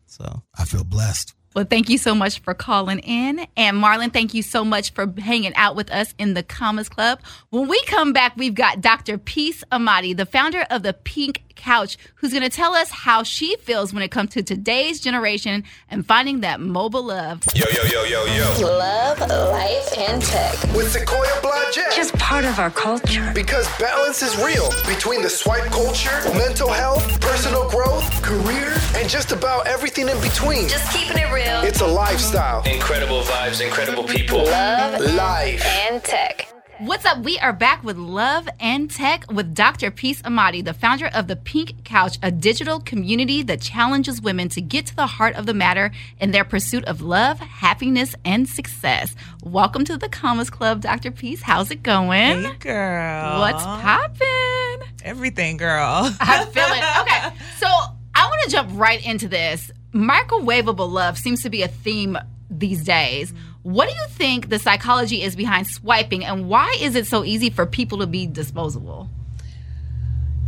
So 0.05 0.43
I 0.55 0.65
feel 0.65 0.83
blessed. 0.83 1.33
Well, 1.55 1.65
thank 1.65 1.89
you 1.89 1.97
so 1.97 2.15
much 2.15 2.39
for 2.39 2.53
calling 2.53 2.99
in. 2.99 3.45
And 3.55 3.77
Marlon, 3.77 4.11
thank 4.11 4.33
you 4.33 4.41
so 4.41 4.65
much 4.65 4.91
for 4.93 5.11
hanging 5.19 5.53
out 5.55 5.75
with 5.75 5.91
us 5.91 6.13
in 6.17 6.33
the 6.33 6.41
Commas 6.41 6.89
Club. 6.89 7.19
When 7.49 7.67
we 7.67 7.81
come 7.83 8.11
back, 8.11 8.35
we've 8.35 8.55
got 8.55 8.81
Dr. 8.81 9.17
Peace 9.17 9.63
Amadi, 9.71 10.15
the 10.15 10.25
founder 10.25 10.65
of 10.71 10.81
the 10.83 10.93
Pink 10.93 11.43
Couch, 11.55 11.97
who's 12.15 12.31
going 12.31 12.43
to 12.43 12.49
tell 12.49 12.73
us 12.73 12.89
how 12.89 13.23
she 13.23 13.55
feels 13.57 13.93
when 13.93 14.03
it 14.03 14.09
comes 14.11 14.31
to 14.31 14.43
today's 14.43 14.99
generation 14.99 15.63
and 15.89 16.05
finding 16.05 16.41
that 16.41 16.59
mobile 16.59 17.03
love. 17.03 17.43
Yo, 17.55 17.65
yo, 17.71 17.83
yo, 17.83 18.03
yo, 18.03 18.25
yo. 18.25 18.67
Love, 18.67 19.19
life, 19.19 19.97
and 19.97 20.21
tech. 20.21 20.53
With 20.75 20.91
Sequoia 20.91 21.29
Blodgett. 21.41 21.95
Just 21.95 22.13
part 22.17 22.45
of 22.45 22.59
our 22.59 22.71
culture. 22.71 23.31
Because 23.33 23.67
balance 23.77 24.21
is 24.21 24.35
real 24.37 24.69
between 24.87 25.21
the 25.21 25.29
swipe 25.29 25.71
culture, 25.71 26.11
mental 26.33 26.69
health, 26.69 27.21
personal 27.21 27.69
growth, 27.69 28.21
career, 28.21 28.75
and 28.95 29.09
just 29.09 29.31
about 29.31 29.67
everything 29.67 30.09
in 30.09 30.19
between. 30.21 30.67
Just 30.67 30.91
keeping 30.91 31.17
it 31.17 31.31
real. 31.31 31.61
It's 31.61 31.81
a 31.81 31.87
lifestyle. 31.87 32.63
Incredible 32.63 33.21
vibes, 33.23 33.63
incredible 33.63 34.03
people. 34.03 34.43
Love, 34.43 34.99
life, 35.13 35.65
and 35.65 36.03
tech. 36.03 36.52
What's 36.79 37.05
up? 37.05 37.19
We 37.19 37.37
are 37.37 37.53
back 37.53 37.83
with 37.83 37.97
Love 37.97 38.49
and 38.59 38.89
Tech 38.89 39.31
with 39.31 39.53
Dr. 39.53 39.91
Peace 39.91 40.23
Amadi, 40.23 40.63
the 40.63 40.73
founder 40.73 41.05
of 41.05 41.27
the 41.27 41.35
Pink 41.35 41.83
Couch, 41.83 42.17
a 42.23 42.31
digital 42.31 42.79
community 42.79 43.43
that 43.43 43.61
challenges 43.61 44.19
women 44.23 44.49
to 44.49 44.59
get 44.59 44.87
to 44.87 44.95
the 44.95 45.05
heart 45.05 45.35
of 45.35 45.45
the 45.45 45.53
matter 45.53 45.91
in 46.19 46.31
their 46.31 46.43
pursuit 46.43 46.83
of 46.85 46.99
love, 46.99 47.39
happiness, 47.39 48.15
and 48.25 48.49
success. 48.49 49.15
Welcome 49.43 49.85
to 49.85 49.97
the 49.97 50.09
Commas 50.09 50.49
Club, 50.49 50.81
Dr. 50.81 51.11
Peace. 51.11 51.43
How's 51.43 51.69
it 51.69 51.83
going? 51.83 52.41
Hey, 52.41 52.53
girl. 52.59 53.39
What's 53.39 53.63
poppin'? 53.63 54.87
Everything, 55.03 55.57
girl. 55.57 56.11
I 56.19 56.43
feel 56.45 56.65
it. 56.65 57.01
Okay, 57.01 57.45
so 57.59 57.67
I 58.15 58.25
want 58.27 58.41
to 58.45 58.49
jump 58.49 58.71
right 58.73 59.05
into 59.05 59.27
this. 59.27 59.71
Microwavable 59.93 60.89
love 60.91 61.19
seems 61.19 61.43
to 61.43 61.51
be 61.51 61.61
a 61.61 61.67
theme 61.67 62.17
these 62.49 62.83
days. 62.83 63.31
What 63.63 63.87
do 63.87 63.95
you 63.95 64.05
think 64.09 64.49
the 64.49 64.59
psychology 64.59 65.21
is 65.21 65.35
behind 65.35 65.67
swiping, 65.67 66.23
and 66.25 66.49
why 66.49 66.77
is 66.79 66.95
it 66.95 67.07
so 67.07 67.23
easy 67.23 67.49
for 67.49 67.65
people 67.65 67.99
to 67.99 68.07
be 68.07 68.27
disposable? 68.27 69.09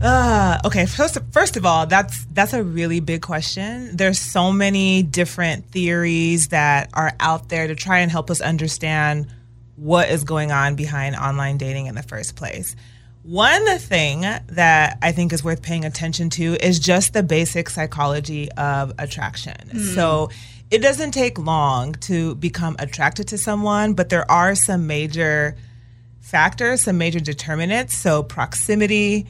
Uh, 0.02 0.60
okay, 0.66 0.86
first, 0.86 1.18
first 1.32 1.56
of 1.56 1.66
all, 1.66 1.88
that's 1.88 2.26
that's 2.34 2.54
a 2.54 2.62
really 2.62 3.00
big 3.00 3.22
question. 3.22 3.96
There's 3.96 4.20
so 4.20 4.52
many 4.52 5.02
different 5.02 5.72
theories 5.72 6.50
that 6.50 6.90
are 6.94 7.14
out 7.22 7.48
there 7.48 7.68
to 7.68 7.76
try 7.76 8.00
and 8.00 8.12
help 8.12 8.30
us 8.30 8.42
understand 8.42 9.28
what 9.78 10.10
is 10.10 10.26
going 10.26 10.52
on 10.52 10.76
behind 10.76 11.16
online 11.16 11.58
dating 11.58 11.86
in 11.86 11.96
the 11.96 12.04
first 12.04 12.36
place. 12.36 12.76
One 13.24 13.66
thing 13.80 14.22
that 14.22 14.98
I 15.02 15.12
think 15.12 15.34
is 15.34 15.44
worth 15.44 15.62
paying 15.62 15.86
attention 15.86 16.30
to 16.32 16.56
is 16.56 16.78
just 16.78 17.14
the 17.14 17.24
basic 17.24 17.70
psychology 17.70 18.52
of 18.52 18.94
attraction. 19.00 19.56
Mm. 19.70 19.96
So 19.96 20.30
it 20.72 20.80
doesn't 20.80 21.12
take 21.12 21.38
long 21.38 21.94
to 21.94 22.36
become 22.36 22.76
attracted 22.80 23.28
to 23.30 23.38
someone, 23.38 23.94
but 23.94 24.10
there 24.10 24.30
are 24.30 24.56
some 24.56 24.88
major 24.88 25.56
factors, 26.22 26.84
some 26.84 26.98
major 26.98 27.20
determinants. 27.20 27.96
So, 27.98 28.24
proximity, 28.24 29.28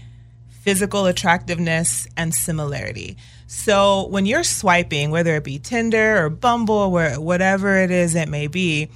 physical 0.62 1.06
attractiveness, 1.06 2.08
and 2.16 2.34
similarity. 2.34 3.18
So, 3.48 4.08
when 4.08 4.26
you're 4.26 4.44
swiping, 4.44 5.12
whether 5.12 5.36
it 5.36 5.44
be 5.44 5.60
Tinder 5.60 6.24
or 6.24 6.30
Bumble 6.30 6.76
or 6.76 7.20
whatever 7.20 7.78
it 7.78 7.92
is 7.92 8.16
it 8.16 8.30
may 8.30 8.48
be, 8.48 8.90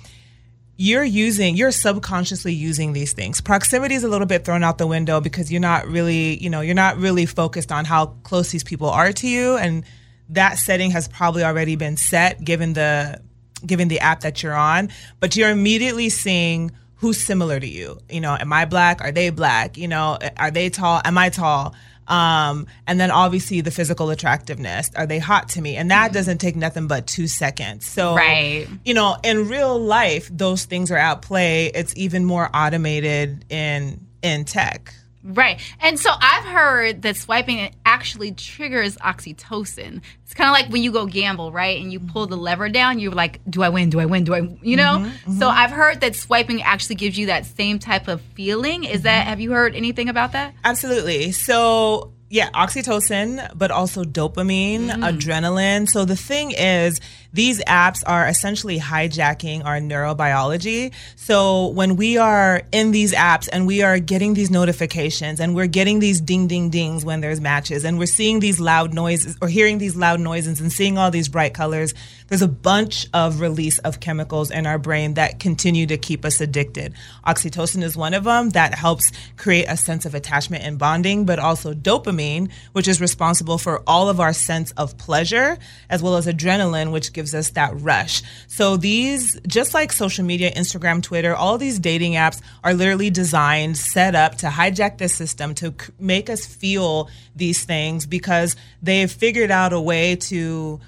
you're 0.82 1.04
using 1.04 1.58
you're 1.58 1.74
subconsciously 1.74 2.54
using 2.54 2.94
these 2.94 3.12
things 3.12 3.42
proximity 3.42 3.96
is 3.96 4.06
a 4.06 4.08
little 4.08 4.26
bit 4.26 4.46
thrown 4.46 4.64
out 4.64 4.78
the 4.78 4.88
window 4.88 5.20
because 5.20 5.52
you're 5.52 5.60
not 5.60 5.86
really 5.88 6.42
you 6.42 6.50
know 6.50 6.62
you're 6.62 6.74
not 6.74 6.96
really 6.96 7.26
focused 7.26 7.70
on 7.70 7.84
how 7.84 8.06
close 8.24 8.50
these 8.52 8.64
people 8.64 8.90
are 8.90 9.12
to 9.12 9.28
you 9.28 9.58
and 9.58 9.84
that 10.30 10.58
setting 10.58 10.92
has 10.92 11.08
probably 11.08 11.44
already 11.44 11.76
been 11.76 11.98
set 11.98 12.44
given 12.44 12.74
the 12.74 13.20
given 13.66 13.88
the 13.88 14.00
app 14.00 14.22
that 14.22 14.42
you're 14.42 14.56
on 14.56 14.90
but 15.20 15.36
you're 15.36 15.50
immediately 15.50 16.10
seeing 16.10 16.72
who's 17.00 17.22
similar 17.22 17.60
to 17.60 17.68
you. 17.68 17.98
You 18.10 18.22
know 18.22 18.36
am 18.40 18.54
i 18.54 18.66
black? 18.66 19.02
Are 19.02 19.12
they 19.12 19.30
black? 19.30 19.78
You 19.78 19.88
know 19.88 20.18
are 20.38 20.52
they 20.52 20.70
tall? 20.70 21.02
Am 21.04 21.18
i 21.18 21.30
tall? 21.30 21.76
Um, 22.08 22.66
and 22.88 23.00
then 23.00 23.12
obviously 23.12 23.62
the 23.62 23.70
physical 23.70 24.10
attractiveness. 24.10 24.90
Are 24.96 25.06
they 25.06 25.20
hot 25.20 25.50
to 25.50 25.62
me? 25.62 25.76
And 25.76 25.92
that 25.92 26.12
doesn't 26.12 26.40
take 26.40 26.56
nothing 26.56 26.88
but 26.88 27.06
two 27.06 27.28
seconds. 27.28 27.86
So 27.86 28.16
right. 28.16 28.68
you 28.84 28.94
know 28.94 29.18
in 29.24 29.48
real 29.48 29.80
life 29.80 30.30
those 30.32 30.66
things 30.66 30.92
are 30.92 30.98
at 30.98 31.22
play. 31.22 31.68
It's 31.68 31.94
even 31.96 32.26
more 32.26 32.50
automated 32.54 33.46
in 33.50 34.06
in 34.22 34.46
tech. 34.46 34.94
Right. 35.24 35.60
And 35.82 36.00
so 36.00 36.12
I've 36.20 36.46
heard 36.46 37.02
that 37.02 37.18
swiping 37.18 37.76
actually 37.90 38.32
triggers 38.32 38.96
oxytocin. 38.98 40.02
It's 40.24 40.34
kind 40.36 40.48
of 40.48 40.54
like 40.54 40.72
when 40.72 40.84
you 40.84 40.92
go 40.92 41.06
gamble, 41.08 41.52
right? 41.52 41.82
And 41.82 41.92
you 41.92 42.00
pull 42.00 42.28
the 42.28 42.38
lever 42.38 42.70
down, 42.70 43.00
you're 43.00 43.12
like, 43.12 43.42
do 43.50 43.64
I 43.64 43.70
win? 43.70 43.90
Do 43.90 44.00
I 44.00 44.06
win? 44.06 44.24
Do 44.24 44.36
I, 44.36 44.42
you 44.62 44.78
know? 44.78 44.98
Mm-hmm, 45.00 45.06
mm-hmm. 45.06 45.40
So 45.40 45.48
I've 45.48 45.72
heard 45.72 46.02
that 46.02 46.16
swiping 46.16 46.62
actually 46.62 46.96
gives 46.96 47.18
you 47.18 47.26
that 47.28 47.46
same 47.48 47.80
type 47.80 48.08
of 48.08 48.22
feeling. 48.36 48.84
Is 48.84 49.02
that, 49.04 49.26
have 49.26 49.40
you 49.40 49.52
heard 49.52 49.76
anything 49.76 50.08
about 50.08 50.34
that? 50.34 50.54
Absolutely. 50.64 51.32
So 51.32 52.12
yeah, 52.30 52.52
oxytocin, 52.52 53.58
but 53.58 53.72
also 53.72 54.04
dopamine, 54.04 54.92
Mm. 54.92 55.18
adrenaline. 55.18 55.90
So 55.90 56.06
the 56.06 56.16
thing 56.16 56.52
is, 56.52 57.02
these 57.32 57.60
apps 57.66 58.04
are 58.06 58.28
essentially 58.28 58.80
hijacking 58.80 59.64
our 59.64 59.80
neurobiology. 59.80 60.94
So 61.16 61.68
when 61.68 61.96
we 61.96 62.18
are 62.18 62.64
in 62.72 62.92
these 62.92 63.14
apps 63.14 63.48
and 63.52 63.68
we 63.68 63.84
are 63.84 64.00
getting 64.00 64.34
these 64.34 64.50
notifications 64.50 65.40
and 65.40 65.56
we're 65.56 65.68
getting 65.68 66.00
these 66.00 66.22
ding 66.22 66.48
ding 66.48 66.70
dings 66.70 67.06
when 67.06 67.22
there's 67.22 67.40
matches 67.40 67.86
and 67.86 68.00
we're 68.00 68.08
seeing 68.08 68.40
these 68.40 68.60
loud 68.60 68.94
noises 68.94 69.38
or 69.42 69.48
hearing 69.48 69.78
these 69.78 69.96
loud 69.96 70.20
noises 70.20 70.60
and 70.60 70.72
seeing 70.72 70.98
all 70.98 71.12
these 71.12 71.30
bright 71.30 71.54
colors, 71.54 71.94
there's 72.28 72.42
a 72.42 72.48
bunch 72.48 73.08
of 73.14 73.40
release 73.42 73.80
of 73.80 74.00
chemicals 74.00 74.50
in 74.50 74.66
our 74.66 74.80
brain 74.80 75.16
that 75.16 75.40
continue 75.40 75.86
to 75.86 75.98
keep 75.98 76.26
us 76.26 76.42
addicted. 76.42 76.94
Oxytocin 77.28 77.84
is 77.84 77.96
one 77.96 78.14
of 78.14 78.24
them 78.24 78.50
that 78.52 78.74
helps 78.74 79.12
create 79.38 79.66
a 79.68 79.78
sense 79.78 80.06
of 80.06 80.16
attachment 80.16 80.64
and 80.64 80.80
bonding, 80.80 81.26
but 81.26 81.40
also 81.40 81.74
dopamine, 81.74 82.52
which 82.74 82.88
is 82.88 83.02
responsible 83.02 83.58
for 83.58 83.82
all 83.86 84.10
of 84.10 84.20
our 84.20 84.34
sense 84.34 84.72
of 84.72 84.98
pleasure, 84.98 85.58
as 85.90 86.02
well 86.02 86.16
as 86.16 86.26
adrenaline, 86.26 86.92
which 86.92 87.14
gives 87.20 87.36
us 87.36 87.50
that 87.50 87.74
rush. 87.82 88.24
So 88.48 88.78
these, 88.78 89.38
just 89.46 89.74
like 89.74 89.92
social 89.92 90.24
media, 90.24 90.54
Instagram, 90.54 91.04
Twitter, 91.04 91.36
all 91.36 91.58
these 91.58 91.78
dating 91.78 92.14
apps 92.14 92.40
are 92.64 92.74
literally 92.74 93.10
designed, 93.10 93.76
set 93.76 94.16
up 94.16 94.36
to 94.38 94.48
hijack 94.48 95.00
the 95.00 95.10
system 95.10 95.54
to 95.56 95.74
make 96.00 96.30
us 96.30 96.46
feel 96.46 97.10
these 97.36 97.66
things 97.66 98.06
because 98.06 98.56
they've 98.82 99.12
figured 99.12 99.52
out 99.52 99.74
a 99.74 99.82
way 99.82 100.16
to 100.16 100.80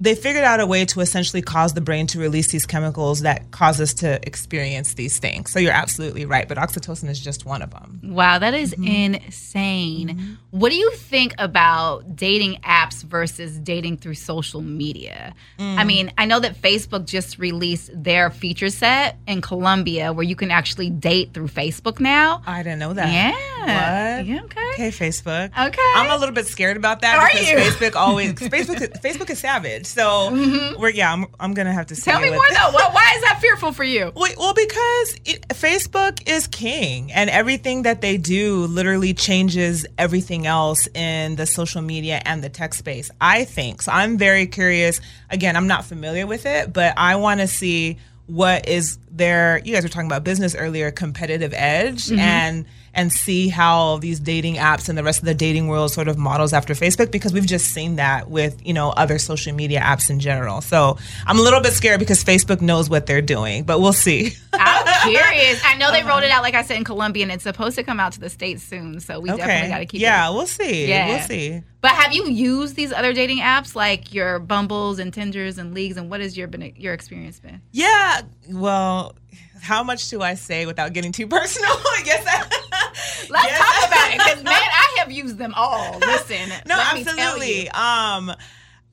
they 0.00 0.14
figured 0.14 0.44
out 0.44 0.60
a 0.60 0.66
way 0.66 0.84
to 0.84 1.00
essentially 1.00 1.42
cause 1.42 1.74
the 1.74 1.80
brain 1.80 2.06
to 2.08 2.18
release 2.20 2.48
these 2.52 2.66
chemicals 2.66 3.22
that 3.22 3.50
cause 3.50 3.80
us 3.80 3.92
to 3.94 4.24
experience 4.26 4.94
these 4.94 5.18
things. 5.18 5.50
So 5.50 5.58
you're 5.58 5.72
absolutely 5.72 6.24
right, 6.24 6.46
but 6.46 6.56
oxytocin 6.56 7.08
is 7.08 7.18
just 7.18 7.44
one 7.44 7.62
of 7.62 7.70
them. 7.70 8.00
Wow, 8.04 8.38
that 8.38 8.54
is 8.54 8.74
Mm-hmm. 8.74 9.14
insane. 9.14 10.38
What 10.50 10.70
do 10.70 10.76
you 10.76 10.90
think 10.92 11.34
about 11.38 12.16
dating 12.16 12.60
apps 12.62 13.02
versus 13.02 13.58
dating 13.58 13.98
through 13.98 14.14
social 14.14 14.60
media? 14.62 15.34
Mm. 15.58 15.78
I 15.78 15.84
mean, 15.84 16.12
I 16.16 16.24
know 16.26 16.40
that 16.40 16.54
Facebook 16.60 17.04
just 17.06 17.38
released 17.38 17.90
their 17.94 18.30
feature 18.30 18.70
set 18.70 19.16
in 19.26 19.40
Colombia 19.40 20.12
where 20.12 20.24
you 20.24 20.36
can 20.36 20.50
actually 20.50 20.90
date 20.90 21.34
through 21.34 21.48
Facebook 21.48 22.00
now. 22.00 22.42
I 22.46 22.62
didn't 22.62 22.78
know 22.78 22.92
that. 22.94 23.12
Yeah. 23.12 24.18
What? 24.18 24.26
Yeah, 24.26 24.42
okay. 24.44 24.70
Okay, 24.74 24.90
Facebook. 24.90 25.46
Okay. 25.58 25.92
I'm 25.96 26.10
a 26.10 26.16
little 26.18 26.34
bit 26.34 26.46
scared 26.46 26.76
about 26.76 27.00
that 27.02 27.16
Are 27.18 27.28
because 27.32 27.48
you? 27.48 27.56
Facebook 27.56 27.96
always 27.96 28.32
Facebook 28.34 29.00
Facebook 29.02 29.30
is 29.30 29.38
savage. 29.38 29.87
So 29.88 30.30
we're 30.78 30.90
yeah, 30.90 31.12
I'm, 31.12 31.26
I'm 31.40 31.54
gonna 31.54 31.72
have 31.72 31.86
to 31.86 31.94
Mm-hmm. 31.94 32.10
Tell 32.10 32.20
me 32.20 32.30
more 32.30 32.44
though. 32.50 32.70
Why, 32.72 32.88
why 32.92 33.12
is 33.16 33.22
that 33.22 33.38
fearful 33.40 33.72
for 33.72 33.84
you? 33.84 34.12
Well, 34.14 34.54
because 34.54 35.16
it, 35.24 35.48
Facebook 35.48 36.28
is 36.28 36.46
king, 36.46 37.10
and 37.12 37.30
everything 37.30 37.82
that 37.82 38.00
they 38.02 38.16
do 38.18 38.66
literally 38.66 39.14
changes 39.14 39.86
everything 39.96 40.46
else 40.46 40.86
in 40.94 41.36
the 41.36 41.46
social 41.46 41.80
media 41.82 42.20
and 42.24 42.44
the 42.44 42.48
tech 42.50 42.74
space. 42.74 43.10
I 43.20 43.44
think 43.44 43.82
so. 43.82 43.92
I'm 43.92 44.18
very 44.18 44.46
curious. 44.46 45.00
Again, 45.30 45.56
I'm 45.56 45.66
not 45.66 45.84
familiar 45.86 46.26
with 46.26 46.44
it, 46.46 46.72
but 46.72 46.94
I 46.96 47.16
want 47.16 47.40
to 47.40 47.46
see 47.48 47.98
what 48.26 48.68
is 48.68 48.98
their. 49.10 49.60
You 49.64 49.72
guys 49.72 49.82
were 49.82 49.88
talking 49.88 50.06
about 50.08 50.22
business 50.24 50.54
earlier, 50.54 50.90
competitive 50.90 51.54
edge, 51.56 52.06
Mhm. 52.08 52.18
and 52.18 52.64
and 52.98 53.12
see 53.12 53.48
how 53.48 53.98
these 53.98 54.18
dating 54.18 54.56
apps 54.56 54.88
and 54.88 54.98
the 54.98 55.04
rest 55.04 55.20
of 55.20 55.24
the 55.24 55.34
dating 55.34 55.68
world 55.68 55.92
sort 55.92 56.08
of 56.08 56.18
models 56.18 56.52
after 56.52 56.74
Facebook 56.74 57.12
because 57.12 57.32
we've 57.32 57.46
just 57.46 57.70
seen 57.70 57.94
that 57.94 58.28
with, 58.28 58.60
you 58.66 58.74
know, 58.74 58.90
other 58.90 59.20
social 59.20 59.54
media 59.54 59.78
apps 59.78 60.10
in 60.10 60.18
general. 60.18 60.60
So 60.60 60.98
I'm 61.24 61.38
a 61.38 61.42
little 61.42 61.60
bit 61.60 61.74
scared 61.74 62.00
because 62.00 62.24
Facebook 62.24 62.60
knows 62.60 62.90
what 62.90 63.06
they're 63.06 63.22
doing, 63.22 63.62
but 63.62 63.80
we'll 63.80 63.92
see. 63.92 64.32
I'm 64.52 64.84
curious. 65.08 65.62
I 65.64 65.76
know 65.76 65.92
they 65.92 66.02
rolled 66.02 66.24
it 66.24 66.32
um, 66.32 66.38
out, 66.38 66.42
like 66.42 66.54
I 66.54 66.62
said, 66.62 66.76
in 66.76 66.82
Colombia, 66.82 67.22
and 67.22 67.30
it's 67.30 67.44
supposed 67.44 67.76
to 67.76 67.84
come 67.84 68.00
out 68.00 68.14
to 68.14 68.20
the 68.20 68.28
States 68.28 68.64
soon. 68.64 68.98
So 68.98 69.20
we 69.20 69.28
definitely 69.28 69.68
got 69.68 69.78
to 69.78 69.86
keep 69.86 70.00
yeah, 70.00 70.26
it. 70.26 70.30
Yeah, 70.30 70.34
we'll 70.34 70.46
see. 70.48 70.88
Yeah. 70.88 71.08
We'll 71.08 71.20
see. 71.20 71.62
But 71.80 71.92
have 71.92 72.12
you 72.12 72.28
used 72.28 72.74
these 72.74 72.92
other 72.92 73.12
dating 73.12 73.38
apps 73.38 73.76
like 73.76 74.12
your 74.12 74.40
Bumbles 74.40 74.98
and 74.98 75.14
Tinders 75.14 75.56
and 75.58 75.72
Leagues? 75.72 75.96
And 75.96 76.10
what 76.10 76.18
has 76.18 76.36
your 76.36 76.48
been 76.48 76.72
your 76.74 76.94
experience 76.94 77.38
been? 77.38 77.62
Yeah. 77.70 78.22
Well, 78.50 79.14
how 79.60 79.84
much 79.84 80.08
do 80.08 80.20
I 80.20 80.34
say 80.34 80.66
without 80.66 80.92
getting 80.92 81.12
too 81.12 81.28
personal? 81.28 81.70
I 81.72 82.02
guess 82.04 82.24
I, 82.26 82.67
Let's 83.30 83.58
talk 83.58 83.88
about 83.88 84.10
it 84.10 84.18
because 84.18 84.44
man, 84.44 84.54
I 84.54 84.96
have 84.98 85.10
used 85.10 85.38
them 85.38 85.54
all. 85.56 85.98
Listen, 86.00 86.48
no, 86.66 86.76
let 86.76 86.94
me 86.94 87.04
tell 87.04 87.16
you. 87.16 87.22
absolutely. 87.22 87.68
Um, 87.70 88.32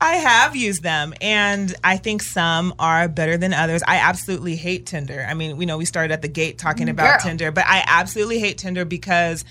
I 0.00 0.16
have 0.16 0.54
used 0.54 0.82
them, 0.82 1.14
and 1.22 1.74
I 1.82 1.96
think 1.96 2.20
some 2.22 2.74
are 2.78 3.08
better 3.08 3.38
than 3.38 3.54
others. 3.54 3.82
I 3.86 3.96
absolutely 3.96 4.54
hate 4.54 4.84
Tinder. 4.84 5.24
I 5.26 5.32
mean, 5.32 5.56
we 5.56 5.64
know 5.64 5.78
we 5.78 5.86
started 5.86 6.12
at 6.12 6.20
the 6.20 6.28
gate 6.28 6.58
talking 6.58 6.88
about 6.90 7.20
Girl. 7.20 7.28
Tinder, 7.30 7.50
but 7.50 7.64
I 7.66 7.82
absolutely 7.86 8.38
hate 8.38 8.58
Tinder 8.58 8.84
because, 8.84 9.44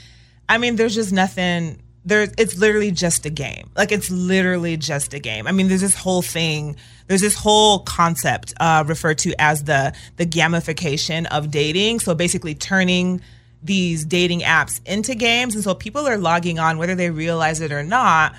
I 0.47 0.59
mean, 0.59 0.75
there's 0.75 0.93
just 0.93 1.11
nothing. 1.11 1.81
There, 2.05 2.27
it's 2.37 2.55
literally 2.55 2.91
just 2.91 3.25
a 3.25 3.31
game. 3.31 3.71
Like 3.75 3.91
it's 3.91 4.11
literally 4.11 4.77
just 4.77 5.15
a 5.15 5.19
game. 5.19 5.47
I 5.47 5.51
mean, 5.51 5.67
there's 5.67 5.81
this 5.81 5.95
whole 5.95 6.21
thing. 6.21 6.75
There's 7.07 7.21
this 7.21 7.35
whole 7.35 7.79
concept 7.79 8.53
uh, 8.59 8.83
referred 8.85 9.17
to 9.19 9.33
as 9.41 9.63
the 9.63 9.93
the 10.17 10.27
gamification 10.27 11.25
of 11.31 11.49
dating. 11.49 12.01
So 12.01 12.13
basically, 12.13 12.53
turning 12.53 13.21
these 13.65 14.05
dating 14.05 14.41
apps 14.41 14.79
into 14.85 15.15
games, 15.15 15.55
and 15.55 15.63
so 15.63 15.73
people 15.73 16.07
are 16.07 16.17
logging 16.17 16.59
on 16.59 16.77
whether 16.77 16.95
they 16.95 17.09
realize 17.09 17.61
it 17.61 17.71
or 17.71 17.83
not 17.83 18.35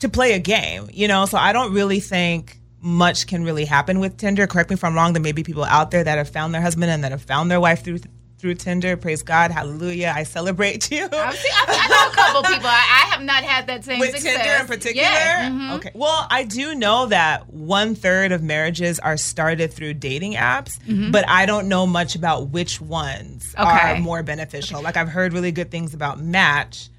to 0.00 0.08
play 0.08 0.32
a 0.32 0.38
game, 0.38 0.88
you 0.92 1.08
know? 1.08 1.26
So 1.26 1.38
I 1.38 1.52
don't 1.52 1.72
really 1.72 2.00
think 2.00 2.58
much 2.80 3.26
can 3.26 3.44
really 3.44 3.64
happen 3.64 3.98
with 3.98 4.16
Tinder. 4.16 4.46
Correct 4.46 4.70
me 4.70 4.74
if 4.74 4.84
I'm 4.84 4.94
wrong. 4.94 5.12
There 5.12 5.22
may 5.22 5.32
be 5.32 5.42
people 5.42 5.64
out 5.64 5.90
there 5.90 6.04
that 6.04 6.18
have 6.18 6.28
found 6.28 6.54
their 6.54 6.60
husband 6.60 6.90
and 6.90 7.02
that 7.04 7.12
have 7.12 7.22
found 7.22 7.50
their 7.50 7.60
wife 7.60 7.82
through 7.82 8.00
through 8.44 8.54
Tinder. 8.54 8.94
Praise 8.98 9.22
God, 9.22 9.50
Hallelujah! 9.50 10.12
I 10.14 10.24
celebrate 10.24 10.90
you. 10.92 11.08
I, 11.10 11.34
see, 11.34 11.48
I, 11.50 11.64
I 11.66 11.88
know 11.88 12.12
a 12.12 12.14
couple 12.14 12.42
people. 12.42 12.68
I, 12.68 12.72
I 13.06 13.10
have 13.14 13.22
not 13.22 13.42
had 13.42 13.66
that 13.68 13.84
same 13.86 13.98
with 14.00 14.10
success. 14.10 14.36
Tinder 14.36 14.60
in 14.60 14.66
particular. 14.66 15.08
Yeah. 15.08 15.48
mhm. 15.48 15.76
Okay. 15.76 15.90
Well, 15.94 16.26
I 16.30 16.44
do 16.44 16.74
know 16.74 17.06
that 17.06 17.50
one 17.50 17.94
third 17.94 18.32
of 18.32 18.42
marriages 18.42 18.98
are 18.98 19.16
started 19.16 19.72
through 19.72 19.94
dating 19.94 20.34
apps, 20.34 20.78
Mhm. 20.86 21.10
but 21.10 21.26
I 21.26 21.46
don't 21.46 21.68
know 21.68 21.86
much 21.86 22.14
about 22.16 22.50
which 22.50 22.82
ones 22.82 23.54
Okay. 23.58 23.64
are 23.94 23.98
more 23.98 24.22
beneficial. 24.22 24.82
Like 24.82 24.98
I've 24.98 25.08
heard 25.08 25.32
really 25.32 25.50
good 25.52 25.70
things 25.70 25.94
about 25.94 26.20
Match, 26.20 26.90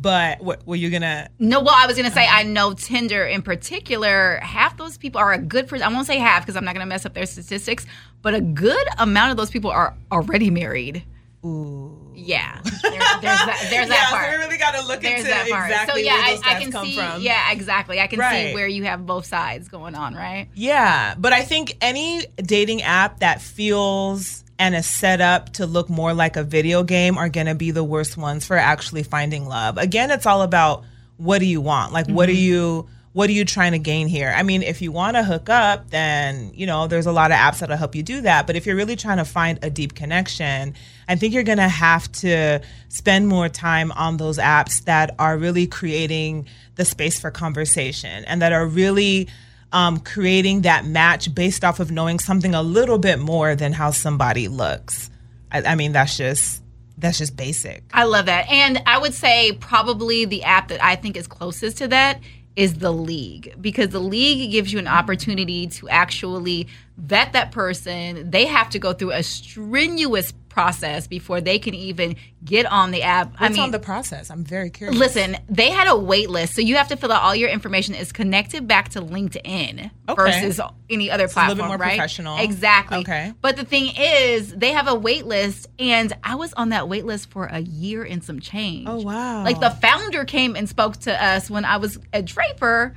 but 0.00 0.40
what 0.40 0.66
were 0.66 0.76
you 0.76 0.90
gonna? 0.90 1.28
No, 1.38 1.60
well, 1.60 1.74
I 1.76 1.86
was 1.86 1.96
gonna 1.96 2.10
say 2.12 2.26
I 2.26 2.42
know 2.42 2.72
Tinder 2.74 3.24
in 3.24 3.42
particular. 3.42 4.38
Half 4.42 4.76
those 4.76 4.96
people 4.96 5.20
are 5.20 5.32
a 5.32 5.38
good. 5.38 5.72
I 5.82 5.88
won't 5.88 6.06
say 6.06 6.18
half 6.18 6.42
because 6.42 6.56
I'm 6.56 6.64
not 6.64 6.74
gonna 6.74 6.86
mess 6.86 7.04
up 7.04 7.14
their 7.14 7.26
statistics, 7.26 7.86
but 8.22 8.34
a 8.34 8.40
good 8.40 8.86
amount 8.98 9.32
of 9.32 9.36
those 9.36 9.50
people 9.50 9.70
are 9.70 9.96
already 10.12 10.50
married. 10.50 11.04
Ooh. 11.44 11.94
Yeah, 12.14 12.60
there, 12.82 12.90
there's 12.90 13.22
that. 13.22 13.66
There's 13.70 13.88
that 13.88 14.10
Yeah, 14.12 14.32
so 14.32 14.38
we 14.38 14.44
really 14.44 14.58
got 14.58 14.74
to 14.74 14.84
look 14.88 15.00
There's 15.02 15.20
into 15.20 15.30
that 15.30 15.48
part. 15.48 15.70
exactly 15.70 16.02
so 16.02 16.06
yeah, 16.06 16.14
where 16.14 16.34
those 16.34 16.44
I, 16.44 16.50
I 16.50 16.60
can 16.60 16.72
see. 16.84 16.96
from. 16.96 17.22
Yeah, 17.22 17.52
exactly. 17.52 18.00
I 18.00 18.06
can 18.08 18.18
see 18.18 18.54
where 18.54 18.66
you 18.66 18.82
have 18.84 19.06
both 19.06 19.24
sides 19.24 19.68
going 19.68 19.94
on, 19.94 20.14
right? 20.14 20.48
Yeah, 20.54 21.14
but 21.16 21.32
I 21.32 21.42
think 21.42 21.76
any 21.80 22.26
dating 22.36 22.82
app 22.82 23.20
that 23.20 23.40
feels 23.40 24.42
and 24.58 24.74
is 24.74 24.86
set 24.86 25.20
up 25.20 25.52
to 25.54 25.66
look 25.66 25.88
more 25.88 26.12
like 26.14 26.36
a 26.36 26.42
video 26.44 26.82
game 26.82 27.16
are 27.18 27.28
going 27.28 27.46
to 27.46 27.54
be 27.54 27.70
the 27.70 27.84
worst 27.84 28.16
ones 28.16 28.44
for 28.44 28.56
actually 28.56 29.02
finding 29.02 29.46
love. 29.46 29.78
Again, 29.78 30.10
it's 30.10 30.26
all 30.26 30.42
about 30.42 30.84
what 31.16 31.38
do 31.38 31.46
you 31.46 31.60
want? 31.60 31.92
Like 31.92 32.06
what 32.08 32.28
are 32.28 32.32
Mm-hmm. 32.32 32.40
you 32.40 32.88
what 33.14 33.28
are 33.30 33.32
you 33.32 33.44
trying 33.44 33.72
to 33.72 33.78
gain 33.78 34.06
here? 34.06 34.32
I 34.36 34.44
mean, 34.44 34.62
if 34.62 34.80
you 34.80 34.92
want 34.92 35.16
to 35.16 35.24
hook 35.24 35.48
up, 35.48 35.90
then, 35.90 36.52
you 36.54 36.66
know, 36.66 36.86
there's 36.86 37.06
a 37.06 37.10
lot 37.10 37.32
of 37.32 37.36
apps 37.38 37.58
that'll 37.58 37.76
help 37.76 37.96
you 37.96 38.02
do 38.02 38.20
that, 38.20 38.46
but 38.46 38.54
if 38.54 38.64
you're 38.64 38.76
really 38.76 38.94
trying 38.94 39.16
to 39.16 39.24
find 39.24 39.58
a 39.62 39.70
deep 39.70 39.94
connection, 39.96 40.74
I 41.08 41.16
think 41.16 41.34
you're 41.34 41.42
going 41.42 41.58
to 41.58 41.68
have 41.68 42.12
to 42.12 42.60
spend 42.90 43.26
more 43.26 43.48
time 43.48 43.90
on 43.92 44.18
those 44.18 44.38
apps 44.38 44.84
that 44.84 45.16
are 45.18 45.36
really 45.36 45.66
creating 45.66 46.46
the 46.76 46.84
space 46.84 47.18
for 47.18 47.32
conversation 47.32 48.24
and 48.26 48.40
that 48.42 48.52
are 48.52 48.66
really 48.66 49.26
um, 49.72 49.98
creating 49.98 50.62
that 50.62 50.84
match 50.84 51.34
based 51.34 51.64
off 51.64 51.80
of 51.80 51.90
knowing 51.90 52.18
something 52.18 52.54
a 52.54 52.62
little 52.62 52.98
bit 52.98 53.18
more 53.18 53.54
than 53.54 53.72
how 53.72 53.90
somebody 53.90 54.48
looks. 54.48 55.10
I, 55.52 55.62
I 55.62 55.74
mean, 55.74 55.92
that's 55.92 56.16
just 56.16 56.62
that's 56.96 57.18
just 57.18 57.36
basic. 57.36 57.84
I 57.92 58.04
love 58.04 58.26
that. 58.26 58.48
And 58.50 58.82
I 58.86 58.98
would 58.98 59.14
say 59.14 59.52
probably 59.52 60.24
the 60.24 60.42
app 60.42 60.68
that 60.68 60.82
I 60.82 60.96
think 60.96 61.16
is 61.16 61.26
closest 61.26 61.78
to 61.78 61.88
that 61.88 62.20
is 62.56 62.74
the 62.74 62.92
league 62.92 63.54
because 63.60 63.90
the 63.90 64.00
league 64.00 64.50
gives 64.50 64.72
you 64.72 64.80
an 64.80 64.88
opportunity 64.88 65.68
to 65.68 65.88
actually 65.88 66.66
vet 66.98 67.32
that 67.32 67.52
person. 67.52 68.30
They 68.30 68.46
have 68.46 68.70
to 68.70 68.78
go 68.78 68.92
through 68.92 69.12
a 69.12 69.22
strenuous 69.22 70.32
process 70.48 71.06
before 71.06 71.40
they 71.40 71.60
can 71.60 71.72
even 71.72 72.16
get 72.44 72.66
on 72.66 72.90
the 72.90 73.02
app. 73.02 73.30
What's 73.32 73.42
I 73.42 73.48
mean, 73.50 73.60
on 73.60 73.70
the 73.70 73.78
process? 73.78 74.28
I'm 74.28 74.42
very 74.42 74.70
curious. 74.70 74.98
Listen, 74.98 75.36
they 75.48 75.70
had 75.70 75.86
a 75.86 75.96
wait 75.96 76.30
list, 76.30 76.54
so 76.54 76.60
you 76.60 76.74
have 76.74 76.88
to 76.88 76.96
fill 76.96 77.12
out 77.12 77.22
all 77.22 77.34
your 77.34 77.48
information 77.48 77.94
is 77.94 78.10
connected 78.10 78.66
back 78.66 78.88
to 78.90 79.00
LinkedIn 79.00 79.90
versus 80.16 80.60
any 80.90 81.10
other 81.12 81.24
It's 81.24 81.36
a 81.36 81.40
little 81.40 81.54
platform, 81.54 81.58
bit 81.58 81.66
more 81.66 81.76
right? 81.76 81.96
professional. 81.96 82.38
Exactly. 82.38 82.98
Okay. 82.98 83.32
But 83.40 83.56
the 83.56 83.64
thing 83.64 83.92
is, 83.96 84.52
they 84.52 84.72
have 84.72 84.88
a 84.88 84.96
wait 84.96 85.26
list, 85.26 85.68
and 85.78 86.12
I 86.24 86.34
was 86.34 86.52
on 86.54 86.70
that 86.70 86.88
wait 86.88 87.04
list 87.04 87.30
for 87.30 87.46
a 87.46 87.60
year 87.60 88.02
and 88.02 88.24
some 88.24 88.40
change. 88.40 88.88
Oh 88.88 89.00
wow! 89.00 89.44
Like 89.44 89.60
the 89.60 89.70
founder 89.70 90.24
came 90.24 90.56
and 90.56 90.68
spoke 90.68 90.96
to 91.02 91.24
us 91.24 91.48
when 91.48 91.64
I 91.64 91.76
was 91.76 92.00
at 92.12 92.24
Draper. 92.24 92.96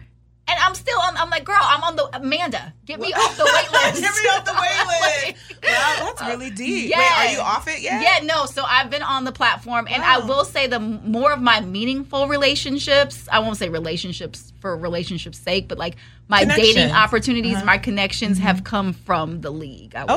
And 0.52 0.60
I'm 0.60 0.76
still 0.76 1.00
on. 1.00 1.16
I'm 1.16 1.30
like, 1.30 1.46
girl, 1.46 1.56
I'm 1.62 1.82
on 1.84 1.96
the 1.96 2.10
Amanda. 2.18 2.74
Get 2.86 3.00
me 3.00 3.14
off 3.14 3.38
the 3.38 3.46
wait 3.46 3.72
list. 3.72 4.02
Get 4.02 4.14
me 4.14 4.30
off 4.30 4.44
the 4.46 4.54
wait 4.54 5.34
list. 5.38 5.64
wow, 5.64 5.96
that's 6.06 6.22
really 6.24 6.50
deep. 6.50 6.90
Yeah. 6.90 6.98
Wait, 7.00 7.12
are 7.30 7.32
you 7.32 7.40
off 7.40 7.68
it 7.70 7.80
yet? 7.82 8.02
Yeah, 8.04 8.26
no. 8.26 8.46
So 8.48 8.64
I've 8.68 8.90
been 8.90 9.02
on 9.04 9.24
the 9.24 9.32
platform, 9.32 9.88
and 9.90 10.04
I 10.04 10.20
will 10.20 10.44
say 10.44 10.68
the 10.68 10.80
more 10.80 11.32
of 11.32 11.42
my 11.42 11.62
meaningful 11.62 12.28
relationships. 12.28 13.28
I 13.32 13.40
won't 13.40 13.58
say 13.58 13.70
relationships 13.70 14.52
for 14.60 14.76
relationships' 14.78 15.40
sake, 15.40 15.68
but 15.70 15.78
like 15.78 15.96
my 16.28 16.44
dating 16.46 16.92
opportunities, 16.92 17.56
Uh-huh. 17.56 17.66
my 17.66 17.78
connections 17.78 18.38
have 18.40 18.64
come 18.64 18.94
from 18.94 19.42
the 19.42 19.52
league. 19.52 19.96
I 19.96 20.02
would 20.04 20.10
say 20.10 20.16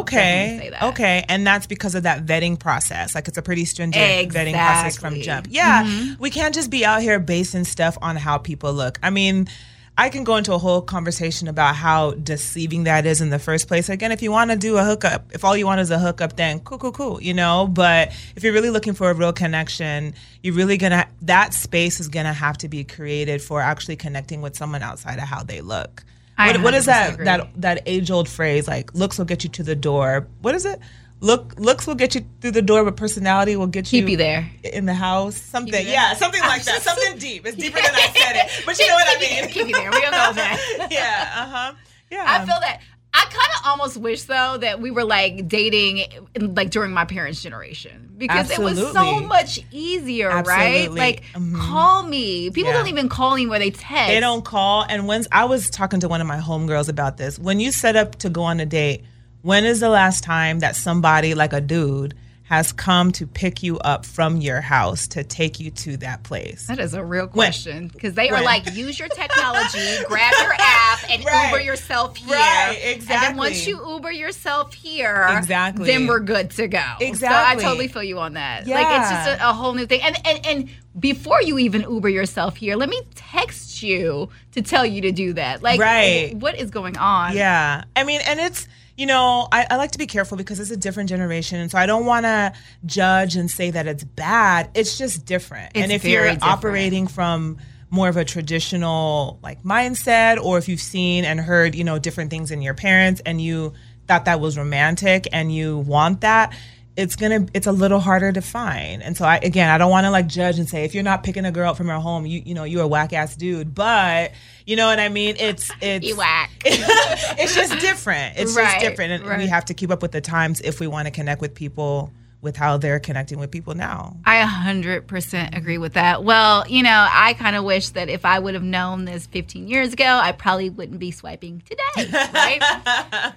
Okay. 0.59 0.69
that. 0.71 0.83
Okay. 0.91 1.25
And 1.29 1.47
that's 1.47 1.67
because 1.67 1.95
of 1.95 2.03
that 2.05 2.27
vetting 2.27 2.59
process. 2.59 3.15
Like 3.15 3.27
it's 3.29 3.39
a 3.39 3.43
pretty 3.43 3.65
stringent 3.65 4.33
vetting 4.33 4.53
process 4.53 4.97
from 4.99 5.21
jump. 5.23 5.47
Yeah. 5.51 5.85
Mhm. 5.85 6.19
We 6.19 6.31
can't 6.31 6.55
just 6.55 6.71
be 6.71 6.85
out 6.85 7.03
here 7.03 7.19
basing 7.19 7.65
stuff 7.65 7.97
on 8.03 8.17
how 8.17 8.39
people 8.39 8.73
look. 8.73 8.99
I 9.03 9.11
mean, 9.11 9.49
I 9.97 10.09
can 10.09 10.25
go 10.25 10.37
into 10.37 10.53
a 10.53 10.59
whole 10.59 10.83
conversation 10.83 11.47
about 11.47 11.77
how 11.77 12.13
deceiving 12.13 12.85
that 12.85 13.07
is 13.07 13.21
in 13.21 13.31
the 13.31 13.39
first 13.39 13.69
place. 13.69 13.89
Again, 13.89 14.11
if 14.11 14.23
you 14.23 14.33
want 14.33 14.51
to 14.51 14.57
do 14.57 14.77
a 14.77 14.83
hookup, 14.83 15.33
if 15.33 15.45
all 15.45 15.57
you 15.57 15.67
want 15.67 15.81
is 15.81 15.91
a 15.91 15.99
hookup, 16.01 16.35
then 16.35 16.59
cool, 16.61 16.79
cool, 16.79 16.91
cool, 16.91 17.23
you 17.23 17.33
know? 17.33 17.69
But 17.69 18.09
if 18.35 18.43
you're 18.43 18.53
really 18.53 18.71
looking 18.71 18.95
for 18.95 19.09
a 19.11 19.15
real 19.15 19.33
connection, 19.33 20.15
you're 20.43 20.55
really 20.55 20.79
gonna, 20.79 21.07
that 21.23 21.55
space 21.55 22.01
is 22.01 22.09
gonna 22.09 22.33
have 22.33 22.59
to 22.59 22.69
be 22.69 22.83
created 22.83 23.41
for 23.41 23.61
actually 23.61 23.95
connecting 23.95 24.43
with 24.43 24.57
someone 24.57 24.83
outside 24.83 25.19
of 25.19 25.29
how 25.29 25.45
they 25.45 25.61
look. 25.61 26.03
I 26.37 26.51
What, 26.51 26.63
what 26.63 26.75
is 26.75 26.87
that, 26.87 27.15
agree. 27.15 27.25
that, 27.27 27.49
that 27.61 27.83
age 27.87 28.11
old 28.11 28.29
phrase, 28.29 28.67
like, 28.67 28.93
looks 28.95 29.19
will 29.19 29.27
get 29.27 29.45
you 29.45 29.51
to 29.51 29.63
the 29.63 29.77
door? 29.77 30.27
What 30.41 30.57
is 30.57 30.65
it? 30.65 30.81
Look, 31.25 31.55
looks 31.59 31.87
will 31.87 31.95
get 31.95 32.15
you 32.15 32.25
through 32.41 32.51
the 32.51 32.61
door, 32.63 32.85
but 32.85 32.97
personality 32.97 33.57
will 33.57 33.67
get 33.67 33.91
you 33.93 34.03
Keep 34.03 34.11
you 34.11 34.17
there. 34.19 34.51
in 34.63 34.85
the 34.85 34.93
house. 34.95 35.37
Something, 35.37 35.73
Keep 35.73 35.81
you 35.81 35.87
there. 35.87 35.95
yeah, 35.95 36.15
something 36.15 36.41
like 36.43 36.63
that. 36.65 36.83
Something 36.83 37.19
deep. 37.19 37.47
It's 37.47 37.57
deeper 37.65 37.81
than 37.81 37.95
I 37.95 38.13
said 38.15 38.37
it, 38.37 38.63
but 38.67 38.79
you 38.79 38.87
know 38.89 38.95
what 38.95 39.17
I 39.17 39.21
mean. 39.21 39.49
Keep 39.49 39.69
you 39.69 39.73
there. 39.75 39.91
We 39.91 40.01
don't 40.03 40.13
know 40.13 40.33
that. 40.35 40.89
yeah. 40.91 41.33
Uh 41.35 41.47
huh. 41.49 41.73
Yeah. 42.11 42.25
I 42.27 42.39
feel 42.45 42.61
that. 42.61 42.81
I 43.17 43.21
kind 43.31 43.51
of 43.61 43.67
almost 43.71 43.97
wish 43.97 44.25
though 44.25 44.59
that 44.59 44.81
we 44.81 44.91
were 44.91 45.05
like 45.05 45.47
dating 45.49 46.05
like 46.37 46.71
during 46.71 46.93
my 46.93 47.05
parents' 47.05 47.41
generation 47.43 48.13
because 48.19 48.51
it 48.51 48.59
was 48.59 48.77
so 48.93 49.21
much 49.21 49.61
easier, 49.71 50.29
right? 50.29 50.47
Absolutely. 50.83 51.01
Like 51.01 51.23
Mhm. 51.35 51.57
call 51.59 52.03
me. 52.03 52.51
People 52.51 52.73
Yeah. 52.73 52.79
don't 52.79 52.89
even 52.89 53.09
call 53.09 53.33
anymore; 53.35 53.59
they 53.61 53.71
text. 53.71 54.09
They 54.09 54.19
don't 54.21 54.45
call. 54.45 54.85
And 54.89 55.07
when 55.07 55.25
I 55.33 55.45
was 55.45 55.71
talking 55.71 56.01
to 56.01 56.09
one 56.09 56.21
of 56.21 56.27
my 56.27 56.39
homegirls 56.39 56.89
about 56.89 57.17
this, 57.17 57.39
when 57.39 57.61
you 57.61 57.71
set 57.73 57.95
up 57.97 58.17
to 58.17 58.29
go 58.29 58.43
on 58.43 58.59
a 58.61 58.67
date, 58.67 59.05
when 59.45 59.65
is 59.67 59.81
the 59.81 59.91
last 59.91 60.25
time 60.25 60.61
that 60.61 60.75
somebody 60.75 61.35
like 61.35 61.53
a 61.53 61.61
dude 61.61 62.15
has 62.45 62.73
come 62.73 63.11
to 63.11 63.27
pick 63.27 63.63
you 63.63 63.79
up 63.79 64.05
from 64.05 64.37
your 64.39 64.61
house 64.61 65.07
to 65.09 65.23
take 65.25 65.61
you 65.61 65.71
to 65.71 65.97
that 65.99 66.23
place? 66.23 66.67
That 66.67 66.79
is 66.79 66.93
a 66.95 67.03
real 67.05 67.27
question 67.27 67.89
because 67.89 68.15
they 68.15 68.31
are 68.31 68.43
like, 68.43 68.75
use 68.75 68.99
your 68.99 69.09
technology, 69.09 69.79
grab 70.09 70.33
your 70.43 70.53
app, 70.59 71.11
and 71.11 71.25
Right. 71.27 71.51
Uber 71.53 71.63
yourself 71.63 72.17
here. 72.17 72.37
Right, 72.37 72.79
exactly. 72.85 73.15
And 73.15 73.23
then 73.23 73.37
once 73.37 73.67
you 73.67 73.87
Uber 73.87 74.13
yourself 74.13 74.73
here, 74.75 75.27
Exactly. 75.39 75.87
then 75.87 76.07
we're 76.07 76.21
good 76.21 76.51
to 76.53 76.67
go. 76.69 76.83
Exactly. 77.01 77.63
So 77.63 77.67
I 77.67 77.69
totally 77.71 77.89
feel 77.89 78.03
you 78.03 78.19
on 78.19 78.35
that. 78.35 78.67
Like 78.67 78.87
it's 79.01 79.11
just 79.11 79.41
a, 79.41 79.51
a 79.51 79.53
whole 79.53 79.73
new 79.75 79.87
thing. 79.87 80.01
And 80.03 80.17
and 80.27 80.47
and 80.47 80.69
before 80.99 81.43
you 81.43 81.59
even 81.59 81.83
Uber 81.83 82.09
yourself 82.09 82.57
here, 82.57 82.77
let 82.77 82.89
me 82.89 83.01
text 83.15 83.83
you 83.83 84.29
to 84.53 84.63
tell 84.63 84.87
you 84.87 85.01
to 85.03 85.13
do 85.13 85.33
that. 85.33 85.63
Like, 85.63 85.81
Right. 85.81 86.33
what 86.35 86.57
is 86.59 86.71
going 86.71 86.97
on? 86.99 87.35
Yeah. 87.37 87.85
I 87.97 88.05
mean, 88.05 88.21
and 88.27 88.39
it's, 88.39 88.69
you 88.97 89.07
know, 89.07 89.49
I, 89.51 89.67
I 89.71 89.77
like 89.77 89.93
to 89.93 89.99
be 89.99 90.07
careful 90.07 90.37
because 90.37 90.61
it's 90.61 90.71
a 90.71 90.77
different 90.77 91.09
generation. 91.09 91.59
And 91.61 91.71
so 91.71 91.79
I 91.79 91.87
don't 91.87 92.07
want 92.07 92.25
to 92.27 92.53
judge 92.87 93.37
and 93.37 93.51
say 93.51 93.71
that 93.71 93.87
it's 93.87 94.05
bad. 94.05 94.71
It's 94.75 94.97
just 94.97 95.27
different. 95.27 95.73
It's 95.75 95.83
and 95.83 95.93
if 95.93 96.05
you're 96.05 96.23
different. 96.23 96.43
operating 96.45 97.07
from 97.09 97.59
more 97.91 98.09
of 98.09 98.17
a 98.17 98.25
traditional 98.25 99.39
like 99.43 99.63
mindset, 99.63 100.43
or 100.43 100.59
if 100.59 100.69
you've 100.69 100.81
seen 100.81 101.25
and 101.25 101.41
heard, 101.41 101.75
you 101.75 101.85
know, 101.85 101.99
different 101.99 102.31
things 102.31 102.51
in 102.51 102.63
your 102.63 102.75
parents 102.75 103.21
and 103.25 103.41
you 103.41 103.73
thought 104.07 104.27
that 104.27 104.41
was 104.41 104.57
romantic 104.57 105.29
and 105.33 105.53
you 105.55 105.79
want 105.79 106.21
that, 106.21 106.55
it's 106.97 107.17
gonna 107.17 107.47
it's 107.55 107.67
a 107.67 107.73
little 107.73 107.99
harder 108.01 108.31
to 108.33 108.41
find. 108.41 109.03
And 109.03 109.17
so 109.17 109.25
i 109.25 109.37
again 109.39 109.69
i 109.69 109.79
don't 109.79 109.91
want 109.91 110.05
to 110.05 110.11
like 110.11 110.27
judge 110.27 110.59
and 110.59 110.69
say 110.69 110.85
if 110.85 110.95
you're 110.95 111.03
not 111.03 111.23
picking 111.25 111.45
a 111.45 111.51
girl 111.53 111.71
up 111.71 111.77
from 111.77 111.89
her 111.89 111.99
home 111.99 112.25
you 112.25 112.41
you 112.45 112.55
know 112.55 112.65
you're 112.65 112.83
a 112.85 112.89
whack 112.89 113.13
ass 113.13 113.35
dude. 113.37 113.75
But 113.75 114.33
you 114.67 114.77
know 114.77 114.87
what 114.87 115.01
i 115.01 115.09
mean? 115.09 115.37
It's 115.39 115.71
it's 115.81 116.07
You 116.07 116.17
whack. 116.17 116.51
it's 116.65 117.55
just 117.55 117.79
different. 117.81 118.37
It's 118.39 118.55
Right, 118.57 118.65
just 118.65 118.81
different 118.81 119.25
and 119.25 119.39
we 119.39 119.47
have 119.49 119.65
to 119.67 119.75
keep 119.75 119.91
up 119.91 120.03
with 120.03 120.13
the 120.13 120.21
times 120.21 120.61
if 120.61 120.81
we 120.81 120.87
want 120.87 121.07
to 121.07 121.11
connect 121.11 121.41
with 121.41 121.55
people 121.55 122.13
with 122.45 122.57
how 122.57 122.77
they're 122.77 123.01
connecting 123.01 123.39
with 123.39 123.51
people 123.51 123.75
now 123.75 124.17
I 124.25 124.43
100% 124.43 125.57
agree 125.57 125.79
with 125.79 125.95
that. 125.95 126.25
Well, 126.25 126.65
you 126.69 126.83
know, 126.83 127.09
I 127.11 127.35
kind 127.35 127.57
of 127.57 127.65
wish 127.65 127.91
that 127.91 128.09
if 128.09 128.25
I 128.25 128.39
would 128.39 128.55
have 128.55 128.63
known 128.63 129.05
this 129.05 129.27
15 129.27 129.67
years 129.69 129.93
ago, 129.93 130.05
I 130.05 130.33
probably 130.33 130.71
wouldn't 130.71 130.99
be 130.99 131.11
swiping 131.11 131.63
today, 131.69 132.11
right? 132.33 132.61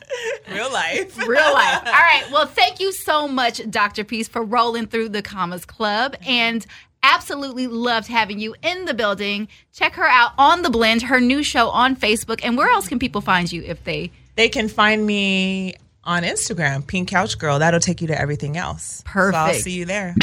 real 0.52 0.72
life 0.72 1.18
Real 1.28 1.54
life. 1.54 1.86
All 1.86 1.92
right. 1.92 2.26
Well, 2.32 2.46
thank 2.46 2.80
you 2.80 2.92
so 2.92 3.28
much, 3.28 3.62
Dr. 3.70 4.04
Peace, 4.04 4.28
for 4.28 4.44
rolling 4.44 4.88
through 4.88 5.10
the 5.10 5.22
Commas 5.22 5.66
Club 5.66 6.16
and 6.26 6.66
absolutely 7.04 7.68
loved 7.68 8.08
having 8.08 8.40
you 8.40 8.56
in 8.62 8.86
the 8.86 8.94
building. 8.94 9.48
Check 9.74 9.94
her 9.94 10.08
out 10.08 10.32
on 10.38 10.62
The 10.62 10.70
Blend, 10.70 11.04
her 11.04 11.20
new 11.20 11.44
show 11.44 11.70
on 11.70 11.96
Facebook. 11.96 12.42
And 12.44 12.58
where 12.58 12.70
else 12.70 12.88
can 12.88 13.00
people 13.00 13.22
find 13.22 13.52
you 13.52 13.64
if 13.64 13.84
they 13.84 14.12
they 14.36 14.50
can 14.50 14.68
find 14.68 15.06
me 15.06 15.76
on 16.08 16.24
instagram 16.24 16.86
pink 16.88 17.10
couch 17.10 17.38
girl 17.38 17.60
that'll 17.60 17.80
take 17.80 18.02
you 18.02 18.08
to 18.08 18.20
everything 18.20 18.58
else 18.58 19.04
Perfect. 19.06 19.36
so 19.36 19.40
i'll 19.40 19.54
see 19.54 19.72
you 19.74 19.86
there 19.86 20.16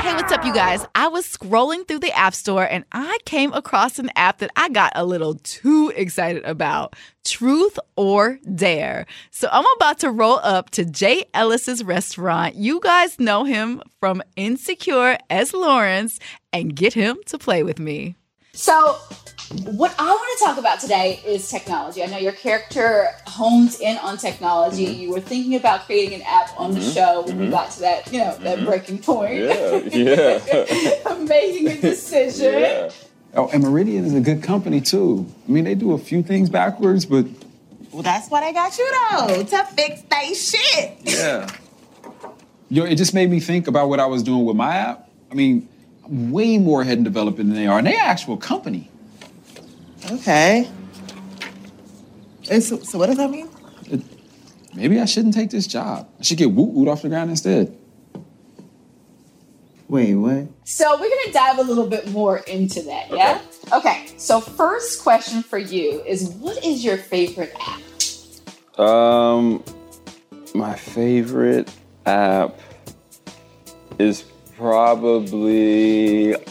Hey, 0.00 0.14
what's 0.14 0.32
up, 0.32 0.44
you 0.46 0.54
guys? 0.54 0.86
I 0.94 1.08
was 1.08 1.26
scrolling 1.26 1.86
through 1.86 1.98
the 1.98 2.12
App 2.12 2.34
Store 2.34 2.64
and 2.64 2.84
I 2.92 3.18
came 3.26 3.52
across 3.52 3.98
an 3.98 4.08
app 4.16 4.38
that 4.38 4.50
I 4.56 4.68
got 4.70 4.92
a 4.94 5.04
little 5.04 5.34
too 5.34 5.92
excited 5.94 6.42
about 6.44 6.96
Truth 7.24 7.78
or 7.96 8.38
Dare. 8.54 9.04
So 9.30 9.48
I'm 9.52 9.64
about 9.76 9.98
to 9.98 10.10
roll 10.10 10.38
up 10.42 10.70
to 10.70 10.84
Jay 10.86 11.24
Ellis's 11.34 11.84
restaurant. 11.84 12.54
You 12.54 12.80
guys 12.80 13.18
know 13.20 13.44
him 13.44 13.82
from 13.98 14.22
Insecure 14.36 15.18
as 15.28 15.52
Lawrence 15.52 16.18
and 16.52 16.74
get 16.74 16.94
him 16.94 17.18
to 17.26 17.36
play 17.36 17.62
with 17.62 17.78
me. 17.78 18.14
So, 18.52 18.94
what 19.64 19.94
I 19.98 20.06
want 20.06 20.38
to 20.38 20.44
talk 20.44 20.58
about 20.58 20.80
today 20.80 21.20
is 21.26 21.48
technology. 21.50 22.02
I 22.02 22.06
know 22.06 22.18
your 22.18 22.32
character 22.32 23.08
hones 23.26 23.80
in 23.80 23.96
on 23.98 24.16
technology. 24.16 24.84
You 24.84 25.10
were 25.12 25.20
thinking 25.20 25.56
about 25.56 25.86
creating 25.86 26.20
an 26.20 26.26
app 26.26 26.50
on 26.58 26.72
the 26.74 26.80
Mhm. 26.80 26.94
show 26.94 27.22
when 27.22 27.40
you 27.40 27.48
Mhm. 27.48 27.50
got 27.50 27.70
to 27.72 27.80
that, 27.80 28.12
you 28.12 28.18
know, 28.20 28.36
that 28.42 28.64
breaking 28.64 28.98
point. 28.98 29.34
Yeah, 29.40 29.76
yeah. 29.92 31.14
Making 31.24 31.68
a 31.68 31.76
decision. 31.80 32.52
yeah. 32.60 32.90
Oh, 33.36 33.48
and 33.52 33.62
Meridian 33.62 34.04
is 34.04 34.14
a 34.14 34.20
good 34.20 34.42
company 34.42 34.80
too. 34.80 35.26
I 35.48 35.52
mean, 35.52 35.64
they 35.64 35.74
do 35.76 35.92
a 35.92 35.98
few 35.98 36.22
things 36.22 36.48
backwards, 36.50 37.04
but 37.06 37.26
Well, 37.92 38.02
that's 38.02 38.28
what 38.30 38.42
I 38.42 38.52
got 38.52 38.76
you 38.78 38.88
though 39.10 39.42
to 39.42 39.64
fix 39.76 40.02
that 40.10 40.36
shit. 40.36 40.98
yeah. 41.04 41.46
Yo, 42.68 42.84
it 42.84 42.94
just 42.96 43.14
made 43.14 43.30
me 43.30 43.40
think 43.40 43.66
about 43.66 43.88
what 43.88 43.98
I 44.00 44.06
was 44.06 44.22
doing 44.22 44.44
with 44.44 44.56
my 44.56 44.76
app. 44.76 45.08
I 45.30 45.34
mean, 45.34 45.68
I'm 45.79 45.79
way 46.10 46.58
more 46.58 46.82
ahead 46.82 46.98
in 46.98 47.04
developing 47.04 47.46
than 47.46 47.56
they 47.56 47.66
are, 47.66 47.78
and 47.78 47.86
they're 47.86 47.94
an 47.94 48.00
actual 48.00 48.36
company. 48.36 48.90
Okay. 50.10 50.68
And 52.50 52.62
so, 52.62 52.78
so 52.78 52.98
what 52.98 53.06
does 53.06 53.16
that 53.16 53.30
mean? 53.30 53.48
Maybe 54.74 55.00
I 55.00 55.04
shouldn't 55.04 55.34
take 55.34 55.50
this 55.50 55.66
job. 55.66 56.08
I 56.18 56.22
should 56.22 56.38
get 56.38 56.50
Woot 56.50 56.70
Woot 56.70 56.88
off 56.88 57.02
the 57.02 57.08
ground 57.08 57.30
instead. 57.30 57.76
Wait, 59.88 60.14
what? 60.14 60.46
So, 60.64 60.92
we're 60.92 61.08
going 61.08 61.26
to 61.26 61.32
dive 61.32 61.58
a 61.58 61.62
little 61.62 61.88
bit 61.88 62.10
more 62.10 62.38
into 62.38 62.82
that, 62.82 63.10
yeah? 63.10 63.40
Okay. 63.72 64.06
So, 64.16 64.40
first 64.40 65.02
question 65.02 65.42
for 65.42 65.58
you 65.58 66.02
is 66.02 66.28
what 66.28 66.64
is 66.64 66.84
your 66.84 66.96
favorite 66.96 67.52
app? 67.60 68.78
Um, 68.78 69.64
my 70.54 70.76
favorite 70.76 71.72
app 72.06 72.58
is 73.98 74.24
probably. 74.60 76.34
Oh, 76.34 76.42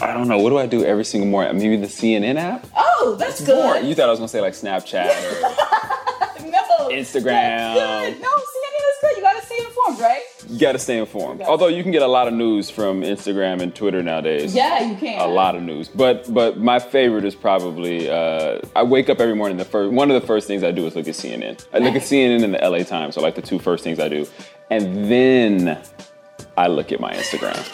I 0.00 0.12
don't 0.12 0.28
know. 0.28 0.38
What 0.38 0.50
do 0.50 0.58
I 0.58 0.66
do 0.66 0.84
every 0.84 1.04
single 1.06 1.30
morning? 1.30 1.56
Maybe 1.58 1.76
the 1.78 1.86
CNN 1.86 2.36
app. 2.36 2.66
Oh, 2.76 3.16
that's 3.18 3.42
good. 3.44 3.84
you 3.86 3.94
thought 3.94 4.08
I 4.08 4.10
was 4.10 4.18
gonna 4.18 4.28
say 4.28 4.42
like 4.42 4.52
Snapchat 4.52 5.06
or 5.06 5.40
no. 6.50 6.90
Instagram. 6.90 7.74
Good. 7.74 8.20
No, 8.20 8.28
You 10.52 10.58
gotta 10.58 10.78
stay 10.78 10.98
informed. 10.98 11.40
Although 11.40 11.68
you 11.68 11.82
can 11.82 11.92
get 11.92 12.02
a 12.02 12.06
lot 12.06 12.28
of 12.28 12.34
news 12.34 12.68
from 12.68 13.00
Instagram 13.00 13.62
and 13.62 13.74
Twitter 13.74 14.02
nowadays. 14.02 14.54
Yeah, 14.54 14.82
you 14.82 14.96
can. 14.96 15.18
A 15.18 15.26
lot 15.26 15.56
of 15.56 15.62
news, 15.62 15.88
but 15.88 16.32
but 16.32 16.58
my 16.58 16.78
favorite 16.78 17.24
is 17.24 17.34
probably 17.34 18.10
uh, 18.10 18.60
I 18.76 18.82
wake 18.82 19.08
up 19.08 19.18
every 19.18 19.34
morning. 19.34 19.56
The 19.56 19.64
first 19.64 19.94
one 19.94 20.10
of 20.10 20.20
the 20.20 20.26
first 20.26 20.46
things 20.46 20.62
I 20.62 20.70
do 20.70 20.84
is 20.86 20.94
look 20.94 21.08
at 21.08 21.14
CNN. 21.14 21.66
I 21.72 21.78
look 21.78 21.94
at 21.94 22.02
CNN 22.02 22.44
and 22.44 22.52
the 22.52 22.58
LA 22.58 22.84
Times. 22.84 23.14
So 23.14 23.22
like 23.22 23.34
the 23.34 23.40
two 23.40 23.58
first 23.58 23.82
things 23.82 23.98
I 23.98 24.08
do, 24.10 24.26
and 24.70 25.10
then 25.10 25.80
I 26.58 26.66
look 26.66 26.92
at 26.92 27.00
my 27.00 27.14
Instagram, 27.14 27.66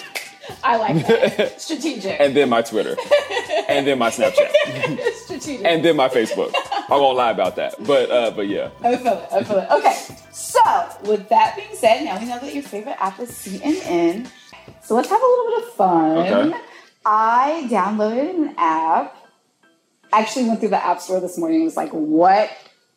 I 0.63 0.77
like 0.77 1.07
that. 1.07 1.61
Strategic. 1.61 2.21
and 2.21 2.35
then 2.37 2.49
my 2.49 2.63
Twitter, 2.63 2.97
and 3.69 3.87
then 3.87 3.99
my 3.99 4.11
Snapchat, 4.11 5.01
Strategic. 5.25 5.65
and 5.67 5.85
then 5.85 5.97
my 5.97 6.09
Facebook. 6.09 6.53
I 6.91 6.97
won't 6.97 7.17
lie 7.17 7.31
about 7.31 7.57
that, 7.57 7.75
but 7.85 8.11
uh, 8.11 8.31
but 8.31 8.49
yeah. 8.49 8.71
I 8.83 8.97
feel 8.97 9.13
it. 9.15 9.29
I 9.33 9.43
feel 9.45 9.59
it. 9.59 9.71
Okay. 9.71 9.97
So, 10.33 10.61
with 11.05 11.29
that 11.29 11.57
being 11.57 11.75
said, 11.75 12.05
now 12.05 12.19
we 12.19 12.27
know 12.27 12.39
that 12.39 12.55
your 12.55 12.63
favorite 12.63 12.97
app 13.01 13.19
is 13.21 13.31
CNN. 13.31 14.29
So 14.83 14.95
let's 14.95 15.09
have 15.09 15.21
a 15.21 15.25
little 15.27 15.47
bit 15.61 15.69
of 15.69 15.75
fun. 15.75 16.19
Okay. 16.19 16.59
I 17.05 17.67
downloaded 17.71 18.35
an 18.49 18.55
app. 18.57 19.17
Actually, 20.13 20.47
went 20.47 20.61
through 20.61 20.71
the 20.71 20.83
app 20.85 21.01
store 21.01 21.21
this 21.21 21.37
morning. 21.37 21.59
and 21.59 21.65
Was 21.67 21.77
like, 21.77 21.91
what 21.91 22.51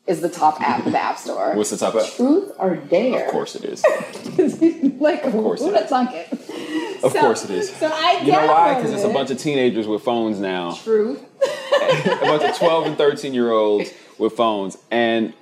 is 0.07 0.21
the 0.21 0.29
top 0.29 0.61
app 0.61 0.85
in 0.85 0.93
the 0.93 0.99
app 0.99 1.17
store? 1.17 1.53
What's 1.55 1.69
the 1.71 1.77
top 1.77 1.95
app? 1.95 2.09
Truth 2.13 2.53
or 2.57 2.75
Dare? 2.75 3.25
Of 3.25 3.31
course 3.31 3.55
it 3.55 3.63
is. 3.65 3.83
like, 4.99 5.23
of 5.23 5.33
course 5.33 5.61
who 5.61 5.69
it 5.69 5.73
would 5.73 5.89
thunk 5.89 6.11
it? 6.13 6.27
Of 7.03 7.12
So- 7.13 7.19
course 7.19 7.43
it 7.45 7.51
is. 7.51 7.75
So 7.75 7.89
I 7.91 8.21
You 8.23 8.31
know 8.31 8.45
why? 8.47 8.75
Because 8.75 8.93
it's 8.93 9.03
a 9.03 9.10
bunch 9.10 9.31
of 9.31 9.39
teenagers 9.39 9.88
with 9.88 10.03
phones 10.03 10.39
now. 10.39 10.73
Truth. 10.75 11.23
a 12.05 12.19
bunch 12.21 12.43
of 12.43 12.55
12 12.55 12.86
and 12.86 12.97
13 12.97 13.34
year 13.34 13.51
olds 13.51 13.89
with 14.19 14.34
phones. 14.34 14.77
And 14.91 15.34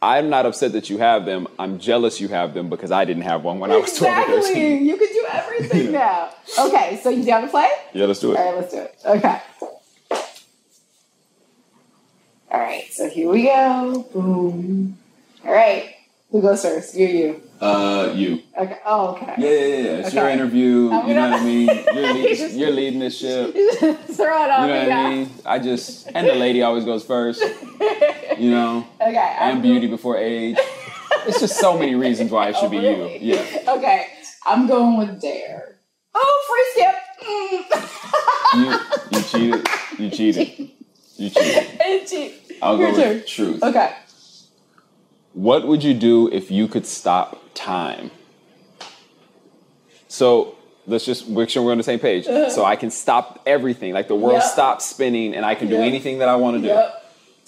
I'm 0.00 0.30
not 0.30 0.46
upset 0.46 0.72
that 0.72 0.88
you 0.90 0.98
have 0.98 1.26
them. 1.26 1.48
I'm 1.58 1.80
jealous 1.80 2.20
you 2.20 2.28
have 2.28 2.54
them 2.54 2.70
because 2.70 2.92
I 2.92 3.04
didn't 3.04 3.24
have 3.24 3.42
one 3.42 3.58
when 3.58 3.72
I 3.72 3.78
was 3.78 3.92
12 3.98 4.16
and 4.16 4.26
13. 4.26 4.38
Exactly. 4.38 4.78
You 4.78 4.96
can 4.96 5.08
do 5.08 5.26
everything 5.32 5.92
now. 5.92 6.30
Okay, 6.56 7.00
so 7.02 7.10
you 7.10 7.24
down 7.24 7.42
to 7.42 7.48
play? 7.48 7.68
Yeah, 7.92 8.06
let's 8.06 8.20
do 8.20 8.30
it. 8.32 8.38
All 8.38 8.44
right, 8.46 8.56
let's 8.60 8.72
do 8.72 8.78
it. 8.80 8.94
Okay. 9.04 9.40
All 12.50 12.60
right, 12.60 12.86
so 12.92 13.08
here 13.10 13.28
we 13.28 13.42
go. 13.44 14.08
Boom. 14.12 14.96
All 15.44 15.52
right. 15.52 15.96
Who 16.30 16.42
goes 16.42 16.62
first? 16.62 16.94
You, 16.94 17.06
you. 17.06 17.42
Uh, 17.58 18.12
you. 18.14 18.42
Okay. 18.56 18.78
Oh, 18.84 19.12
okay. 19.12 19.34
Yeah, 19.38 19.48
yeah, 19.48 19.76
yeah. 19.90 20.06
It's 20.06 20.12
your 20.14 20.28
interview. 20.28 20.90
I'm 20.92 21.08
You 21.08 21.14
know 21.14 21.30
what 21.30 21.40
I 21.40 21.44
mean? 21.44 21.66
You're, 21.94 22.12
lead, 22.12 22.50
you're 22.52 22.70
leading 22.70 23.00
this 23.00 23.18
ship. 23.18 23.54
You 23.54 23.72
Throw 23.94 24.44
it 24.44 24.48
know 24.48 24.54
on 24.54 24.68
what 24.68 24.86
me 24.86 24.92
I 24.92 25.08
mean? 25.10 25.30
I 25.46 25.58
just, 25.58 26.08
and 26.14 26.26
the 26.26 26.34
lady 26.34 26.62
always 26.62 26.84
goes 26.84 27.04
first. 27.04 27.42
You 28.38 28.52
know? 28.52 28.86
Okay. 29.00 29.36
And 29.40 29.60
beauty 29.62 29.88
before 29.88 30.16
age. 30.16 30.56
It's 31.26 31.40
just 31.40 31.58
so 31.58 31.76
many 31.76 31.96
reasons 31.96 32.30
why 32.30 32.50
it 32.50 32.56
should 32.56 32.70
be 32.70 32.78
really? 32.78 33.18
you. 33.18 33.34
Yeah. 33.34 33.72
Okay. 33.72 34.06
I'm 34.46 34.68
going 34.68 34.96
with 34.96 35.20
Dare. 35.20 35.78
Oh, 36.14 36.44
free 36.48 36.82
skip. 36.84 36.94
Mm. 38.54 38.60
You, 39.10 39.18
you 39.18 39.24
cheated. 39.24 39.66
You 39.98 40.10
cheated. 40.10 40.70
You 41.16 41.30
cheated. 41.30 42.34
I'll 42.62 42.78
Your 42.78 42.92
go 42.92 42.96
turn. 42.96 43.08
with 43.16 43.26
truth. 43.26 43.62
Okay. 43.62 43.92
What 45.32 45.66
would 45.66 45.84
you 45.84 45.94
do 45.94 46.28
if 46.32 46.50
you 46.50 46.68
could 46.68 46.86
stop 46.86 47.40
time? 47.54 48.10
So 50.08 50.56
let's 50.86 51.04
just 51.04 51.28
make 51.28 51.50
sure 51.50 51.62
we're 51.62 51.72
on 51.72 51.78
the 51.78 51.84
same 51.84 51.98
page. 51.98 52.26
Uh-huh. 52.26 52.50
So 52.58 52.64
I 52.64 52.76
can 52.76 52.90
stop 52.90 53.40
everything, 53.46 53.92
like 53.92 54.08
the 54.08 54.14
world 54.16 54.40
Yep. 54.42 54.50
stops 54.52 54.86
spinning, 54.86 55.34
and 55.34 55.44
I 55.44 55.54
can 55.54 55.68
do 55.68 55.76
anything 55.76 56.18
that 56.18 56.28
I 56.28 56.36
want 56.36 56.56
to 56.56 56.62
do. 56.62 56.68
Yep. 56.68 57.04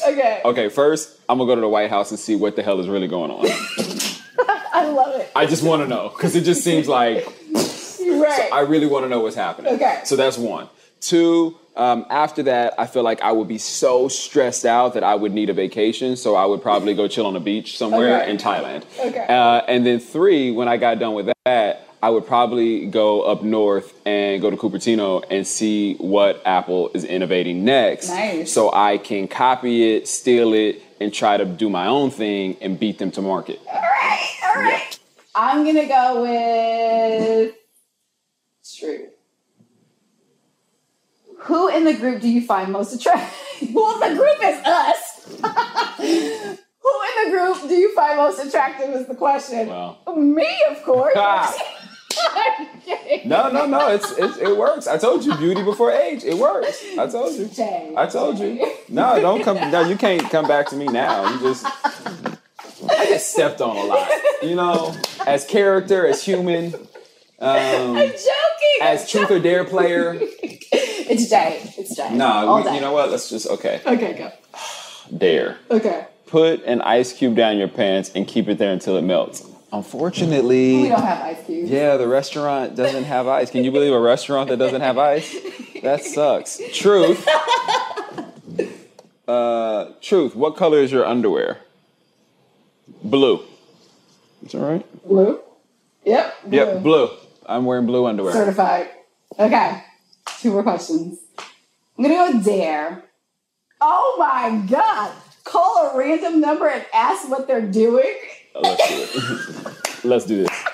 Okay. 0.08 0.40
Okay, 0.44 0.68
first 0.68 1.18
I'm 1.28 1.38
gonna 1.38 1.48
go 1.50 1.54
to 1.56 1.60
the 1.60 1.68
White 1.68 1.90
House 1.90 2.10
and 2.10 2.18
see 2.18 2.36
what 2.36 2.56
the 2.56 2.62
hell 2.62 2.80
is 2.80 2.88
really 2.88 3.08
going 3.08 3.30
on. 3.30 3.46
I 4.72 4.86
love 4.88 5.20
it. 5.20 5.30
I 5.34 5.46
just 5.46 5.62
want 5.62 5.82
to 5.82 5.88
know 5.88 6.08
because 6.10 6.34
it 6.36 6.42
just 6.44 6.62
seems 6.64 6.88
like 6.88 7.26
right. 7.54 8.48
I 8.52 8.60
really 8.60 8.86
want 8.86 9.04
to 9.04 9.08
know 9.08 9.20
what's 9.20 9.36
happening. 9.36 9.74
Okay. 9.74 10.00
So 10.04 10.16
that's 10.16 10.38
one. 10.38 10.68
Two, 11.00 11.58
um, 11.76 12.04
after 12.10 12.42
that, 12.44 12.74
I 12.78 12.86
feel 12.86 13.02
like 13.02 13.20
I 13.22 13.32
would 13.32 13.48
be 13.48 13.58
so 13.58 14.08
stressed 14.08 14.64
out 14.66 14.94
that 14.94 15.04
I 15.04 15.14
would 15.14 15.32
need 15.32 15.50
a 15.50 15.54
vacation. 15.54 16.16
So 16.16 16.34
I 16.34 16.44
would 16.44 16.62
probably 16.62 16.94
go 16.94 17.08
chill 17.08 17.26
on 17.26 17.34
the 17.34 17.40
beach 17.40 17.78
somewhere 17.78 18.22
Okay. 18.22 18.30
in 18.30 18.36
Thailand. 18.36 18.84
Okay. 18.98 19.26
Uh, 19.28 19.62
and 19.68 19.86
then 19.86 20.00
three, 20.00 20.50
when 20.50 20.68
I 20.68 20.76
got 20.76 20.98
done 20.98 21.14
with 21.14 21.30
that, 21.46 21.86
I 22.02 22.08
would 22.08 22.26
probably 22.26 22.86
go 22.86 23.22
up 23.22 23.42
north 23.42 23.92
and 24.06 24.40
go 24.40 24.48
to 24.50 24.56
Cupertino 24.56 25.22
and 25.30 25.46
see 25.46 25.94
what 25.96 26.40
Apple 26.46 26.90
is 26.94 27.04
innovating 27.04 27.64
next. 27.64 28.08
Nice. 28.08 28.52
So 28.52 28.72
I 28.72 28.96
can 28.98 29.28
copy 29.28 29.94
it, 29.94 30.08
steal 30.08 30.54
it, 30.54 30.82
and 30.98 31.12
try 31.12 31.36
to 31.36 31.44
do 31.44 31.68
my 31.68 31.86
own 31.86 32.10
thing 32.10 32.56
and 32.62 32.78
beat 32.80 32.98
them 32.98 33.10
to 33.12 33.22
market. 33.22 33.60
All 33.66 33.80
right. 33.80 34.30
All 34.46 34.62
right. 34.62 34.98
I'm 35.34 35.64
gonna 35.64 35.86
go 35.86 36.22
with 36.22 37.54
True. 38.78 39.08
Who 41.42 41.68
in 41.68 41.84
the 41.84 41.94
group 41.94 42.20
do 42.20 42.28
you 42.28 42.42
find 42.42 42.72
most 42.72 42.94
attractive? 42.94 43.70
well, 43.74 43.98
the 43.98 44.14
group 44.14 44.38
is 44.42 44.64
us. 44.64 44.98
Who 46.82 46.92
in 47.02 47.24
the 47.24 47.30
group 47.30 47.68
do 47.68 47.74
you 47.74 47.94
find 47.94 48.16
most 48.16 48.44
attractive 48.44 48.90
is 48.94 49.06
the 49.06 49.14
question. 49.14 49.68
Wow. 49.68 49.98
Me, 50.16 50.48
of 50.70 50.82
course. 50.82 51.16
I'm. 51.16 51.52
No, 53.24 53.50
no, 53.50 53.66
no. 53.66 53.88
It's, 53.88 54.10
it's 54.18 54.36
it 54.38 54.56
works. 54.56 54.86
I 54.86 54.98
told 54.98 55.24
you, 55.24 55.34
beauty 55.36 55.62
before 55.62 55.92
age. 55.92 56.24
It 56.24 56.36
works. 56.36 56.84
I 56.98 57.06
told 57.06 57.34
you. 57.34 57.46
Jay, 57.46 57.92
I 57.96 58.06
told 58.06 58.38
you. 58.38 58.74
No, 58.88 59.20
don't 59.20 59.42
come. 59.42 59.70
No, 59.70 59.82
you 59.82 59.96
can't 59.96 60.28
come 60.30 60.48
back 60.48 60.68
to 60.70 60.76
me 60.76 60.86
now. 60.86 61.30
You 61.32 61.40
just. 61.40 61.64
I 61.64 63.04
get 63.06 63.20
stepped 63.20 63.60
on 63.60 63.76
a 63.76 63.84
lot. 63.84 64.10
You 64.42 64.56
know, 64.56 64.96
as 65.26 65.44
character, 65.44 66.06
as 66.06 66.22
human, 66.22 66.74
um, 67.38 67.96
I'm 67.96 68.08
joking. 68.08 68.78
as 68.80 69.10
truth 69.10 69.30
or 69.30 69.38
dare 69.38 69.64
player. 69.64 70.20
It's 71.10 71.28
Jay. 71.28 71.60
It's 71.76 71.96
Jay. 71.96 72.14
Nah, 72.14 72.46
All 72.46 72.56
we, 72.58 72.62
day. 72.62 72.74
you 72.76 72.80
know 72.80 72.92
what? 72.92 73.10
Let's 73.10 73.28
just 73.28 73.48
okay. 73.48 73.80
Okay, 73.84 74.12
go. 74.14 74.30
Dare. 75.18 75.56
Okay. 75.70 76.06
Put 76.26 76.62
an 76.64 76.80
ice 76.82 77.12
cube 77.12 77.34
down 77.34 77.58
your 77.58 77.66
pants 77.66 78.12
and 78.14 78.28
keep 78.28 78.48
it 78.48 78.58
there 78.58 78.72
until 78.72 78.96
it 78.96 79.02
melts. 79.02 79.44
Unfortunately, 79.72 80.82
We 80.82 80.88
don't 80.88 81.02
have 81.02 81.20
ice 81.22 81.44
cubes. 81.44 81.68
Yeah, 81.68 81.96
the 81.96 82.06
restaurant 82.06 82.76
doesn't 82.76 83.04
have 83.04 83.26
ice. 83.26 83.50
Can 83.50 83.64
you 83.64 83.72
believe 83.72 83.92
a 83.92 84.00
restaurant 84.00 84.48
that 84.50 84.58
doesn't 84.58 84.80
have 84.80 84.98
ice? 84.98 85.34
That 85.82 86.02
sucks. 86.04 86.60
Truth. 86.72 87.26
Uh, 89.28 89.92
truth. 90.00 90.34
What 90.34 90.56
color 90.56 90.78
is 90.78 90.90
your 90.90 91.06
underwear? 91.06 91.58
Blue. 93.04 93.44
It's 94.42 94.56
all 94.56 94.62
right. 94.62 95.04
Blue. 95.06 95.38
Yep. 96.04 96.34
Yep, 96.50 96.82
blue. 96.82 97.10
I'm 97.46 97.64
wearing 97.64 97.86
blue 97.86 98.06
underwear. 98.06 98.32
Certified. 98.32 98.88
Okay. 99.38 99.84
Two 100.42 100.52
more 100.52 100.62
questions. 100.62 101.18
I'm 101.98 102.04
gonna 102.04 102.32
go 102.32 102.40
dare. 102.42 103.04
Oh 103.80 104.16
my 104.18 104.66
god. 104.66 105.12
Call 105.44 105.90
a 105.92 105.98
random 105.98 106.40
number 106.40 106.68
and 106.68 106.84
ask 106.94 107.28
what 107.28 107.46
they're 107.46 107.60
doing. 107.66 108.14
Uh, 108.54 108.60
Let's 108.62 108.86
do 108.88 108.94
it. 109.20 109.74
Let's 110.04 110.24
do 110.26 110.36
this. 110.44 110.64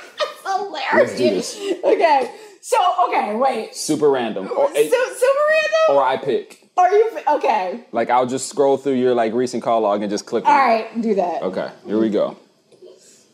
Hilarious. 0.44 0.92
Let's 0.94 1.16
do 1.16 1.31
this. 1.31 1.85
Okay. 1.85 2.31
So 2.61 2.76
okay, 3.09 3.35
wait. 3.37 3.74
Super 3.74 4.11
random. 4.11 4.48
Or, 4.50 4.68
Su- 4.68 4.83
super 4.83 5.40
random? 5.48 5.96
or 5.96 6.02
I 6.05 6.16
pick. 6.16 6.68
Are 6.76 6.90
you 6.92 7.11
okay? 7.37 7.85
Like 7.92 8.11
I'll 8.11 8.26
just 8.26 8.48
scroll 8.48 8.76
through 8.76 8.94
your 8.94 9.14
like 9.14 9.33
recent 9.35 9.62
call 9.62 9.81
log 9.81 10.02
and 10.02 10.11
just 10.11 10.26
click. 10.26 10.44
All 10.44 10.52
on 10.52 10.59
right, 10.59 11.00
do 11.00 11.14
that. 11.14 11.42
Okay, 11.42 11.70
here 11.87 11.98
we 11.98 12.11
go. 12.11 12.37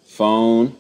Phone, 0.07 0.77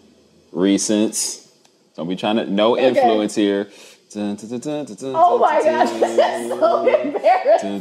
recents. 0.52 1.50
Don't 1.96 2.08
be 2.08 2.16
trying 2.16 2.36
to. 2.36 2.46
No 2.46 2.72
Okay. 2.76 2.88
influence 2.88 3.34
here. 3.34 3.70
Oh 4.14 5.38
my 5.38 5.62
gosh, 5.62 5.90
that's 6.00 6.48
so 6.48 6.86
embarrassing. 6.86 7.80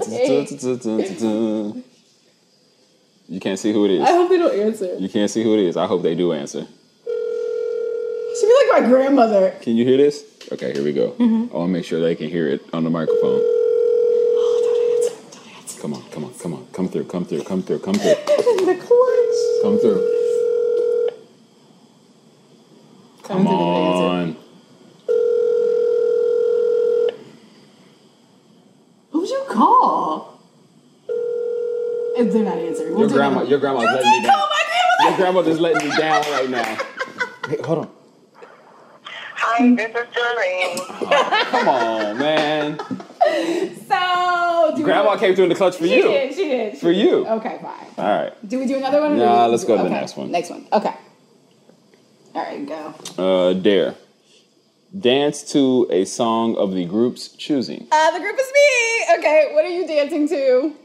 You 3.28 3.40
can't 3.40 3.60
see 3.60 3.72
who 3.74 3.86
it 3.86 3.92
is. 3.92 4.02
I 4.04 4.12
hope 4.12 4.30
they 4.30 4.38
don't 4.38 4.60
answer. 4.60 4.96
You 4.98 5.10
can't 5.10 5.30
see 5.32 5.44
who 5.44 5.54
it 5.54 5.60
is. 5.62 5.78
I 5.78 5.88
hope 5.88 6.02
they 6.04 6.16
do 6.16 6.34
answer. 6.34 6.66
She 8.40 8.46
be 8.48 8.54
like 8.72 8.84
my 8.84 8.88
grandmother. 8.90 9.52
Can 9.62 9.76
you 9.76 9.86
hear 9.86 9.98
this? 9.98 10.24
Okay, 10.52 10.74
here 10.74 10.84
we 10.84 10.92
go. 10.94 11.12
Mhm. 11.12 11.52
I 11.52 11.56
want 11.58 11.70
to 11.70 11.74
make 11.74 11.86
sure 11.86 12.02
they 12.02 12.16
can 12.16 12.30
hear 12.30 12.48
it 12.48 12.62
on 12.74 12.84
the 12.84 12.90
microphone. 12.90 13.42
Come 15.82 15.94
on, 15.96 16.04
come 16.12 16.26
on, 16.26 16.34
come 16.36 16.54
on. 16.54 16.68
Come 16.74 16.88
through, 16.90 17.06
come 17.06 17.26
through, 17.26 17.42
come 17.44 17.64
through, 17.64 17.80
come 17.80 17.96
through. 17.96 18.14
the 18.66 18.76
clutch. 18.80 19.64
Come 19.64 19.80
through. 19.80 20.02
Come 23.24 23.48
on. 23.48 24.36
Who'd 29.12 29.30
you 29.30 29.44
call? 29.50 30.40
If 32.22 32.34
they're 32.34 32.44
not 32.44 32.58
answering. 32.58 33.00
Your 33.00 33.08
grandma, 33.08 33.42
your 33.42 33.58
grandma's 33.60 33.86
letting 33.86 34.12
me 34.12 34.22
down. 34.22 34.36
Call 34.38 34.48
my 34.50 34.64
grandmother. 34.68 35.10
Your 35.10 35.18
grandmother's 35.18 35.60
letting 35.60 35.90
me 35.90 35.98
down 35.98 36.22
right 36.32 36.50
now. 36.50 36.78
Hey, 37.50 37.58
hold 37.66 37.80
on. 37.80 37.90
Hi, 39.36 39.76
this 39.76 39.90
is 39.90 39.96
Doreen. 40.14 40.78
Come 41.50 41.68
on, 41.68 42.18
man. 42.20 42.78
So, 43.88 44.74
do 44.78 44.84
Grandma 44.84 45.14
we, 45.14 45.20
came 45.20 45.34
through 45.34 45.46
in 45.46 45.50
the 45.50 45.56
clutch 45.56 45.76
for 45.78 45.86
you. 45.86 45.90
she 45.90 45.96
you. 45.98 46.04
did. 46.04 46.36
She 46.36 46.44
did. 46.44 46.74
she 46.76 46.80
For 46.80 46.92
you. 46.92 47.26
Okay, 47.28 47.60
fine. 47.60 47.88
All 47.98 48.22
right. 48.24 48.48
Do 48.48 48.60
we 48.60 48.68
do 48.68 48.78
another 48.78 49.02
one? 49.02 49.14
or 49.14 49.18
Nah, 49.18 49.48
let's 49.48 49.64
go 49.64 49.76
to 49.76 49.84
the 49.84 49.90
next 49.90 50.16
one. 50.16 50.32
Next 50.32 50.52
one. 50.52 50.68
Okay. 50.72 50.94
All 52.36 52.44
right, 52.44 52.66
go. 52.68 52.94
Uh, 53.18 53.54
dare. 53.54 53.96
Dance 54.98 55.42
to 55.52 55.88
a 55.90 56.06
song 56.06 56.56
of 56.58 56.74
the 56.76 56.86
group's 56.86 57.30
choosing. 57.30 57.88
Uh, 57.92 58.12
the 58.12 58.20
group 58.20 58.38
is 58.40 58.52
me. 58.54 59.18
Okay, 59.18 59.50
what 59.54 59.66
are 59.66 59.70
you 59.70 59.88
dancing 59.88 60.30
to? 60.30 60.76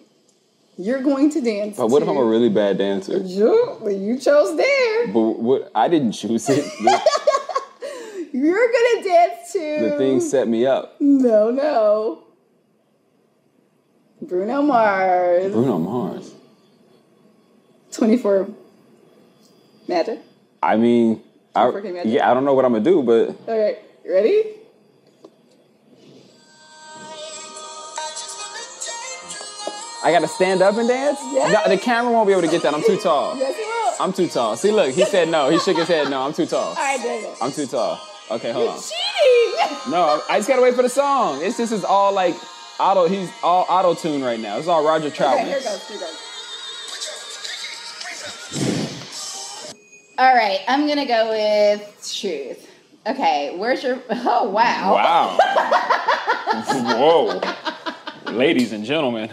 You're 0.79 1.03
going 1.03 1.31
to 1.31 1.41
dance. 1.41 1.77
But 1.77 1.89
what 1.89 2.03
if 2.03 2.09
I'm 2.09 2.17
a 2.17 2.25
really 2.25 2.51
bad 2.51 2.79
dancer? 2.79 3.19
You, 3.19 3.79
you 3.89 4.19
chose 4.19 4.57
there. 4.57 5.07
But 5.09 5.21
what, 5.21 5.71
I 5.75 5.89
didn't 5.89 6.13
choose 6.13 6.49
it. 6.49 6.65
You're 8.33 8.71
gonna 8.71 9.05
dance 9.05 9.53
to. 9.53 9.79
the 9.91 9.95
thing 9.97 10.21
set 10.21 10.47
me 10.47 10.67
up. 10.67 11.01
No, 11.01 11.51
no. 11.51 12.25
Bruno 14.21 14.61
Mars. 14.61 15.53
Bruno 15.53 15.79
Mars. 15.79 16.35
24 17.93 18.49
Magic. 19.89 20.19
I 20.63 20.77
mean, 20.77 21.23
I, 21.55 21.71
magic. 21.71 22.03
yeah, 22.07 22.31
I 22.31 22.35
don't 22.35 22.45
know 22.45 22.53
what 22.53 22.65
I'm 22.65 22.73
gonna 22.73 22.85
do, 22.85 23.03
but 23.03 23.31
Okay, 23.49 23.79
you 24.05 24.13
ready? 24.13 24.56
I 30.07 30.13
gotta 30.13 30.29
stand 30.29 30.63
up 30.63 30.77
and 30.77 30.87
dance? 30.87 31.19
Yes. 31.33 31.53
No, 31.53 31.69
the 31.69 31.83
camera 31.83 32.13
won't 32.13 32.29
be 32.29 32.33
able 32.33 32.43
to 32.43 32.49
get 32.49 32.63
that. 32.63 32.73
I'm 32.73 32.83
too 32.85 32.97
tall. 32.97 33.37
Yes, 33.37 33.59
you 33.59 33.67
will. 33.67 33.95
I'm 33.99 34.13
too 34.13 34.29
tall. 34.29 34.57
See, 34.57 34.71
look, 34.71 34.95
he 34.95 35.05
said 35.05 35.29
no. 35.29 35.51
He 35.51 35.59
shook 35.59 35.77
his 35.77 35.89
head 35.89 36.09
no. 36.09 36.23
I'm 36.23 36.33
too 36.33 36.47
tall. 36.47 36.69
All 36.69 36.75
right, 36.77 37.03
David. 37.03 37.31
I'm 37.43 37.51
too 37.51 37.67
tall. 37.67 37.99
Okay, 38.31 38.53
hold 38.53 38.69
on. 38.69 38.79
Cheating. 38.79 39.91
No, 39.91 40.23
I 40.31 40.39
just 40.39 40.47
gotta 40.47 40.63
wait 40.63 40.75
for 40.77 40.83
the 40.83 40.89
song. 40.89 41.43
It's 41.43 41.57
this 41.57 41.73
is 41.73 41.83
all 41.83 42.13
like 42.13 42.37
auto. 42.79 43.09
He's 43.09 43.29
all 43.43 43.67
auto 43.69 43.95
tune 43.95 44.23
right 44.23 44.39
now. 44.39 44.59
It's 44.59 44.69
all 44.69 44.87
Roger 44.87 45.11
Troutman. 45.11 45.41
Okay, 45.41 45.49
here 45.49 45.61
goes. 45.61 45.89
Here 45.89 45.99
goes. 45.99 46.23
All 50.19 50.35
right, 50.37 50.61
I'm 50.69 50.87
gonna 50.87 51.05
go 51.05 51.31
with 51.31 52.17
truth. 52.21 52.71
Okay, 53.09 53.57
where's 53.59 53.83
your? 53.83 54.01
Oh 54.11 54.51
wow. 54.51 54.95
Wow. 54.95 55.39
Whoa. 56.97 58.33
Ladies 58.33 58.73
and 58.73 58.85
gentlemen. 58.85 59.31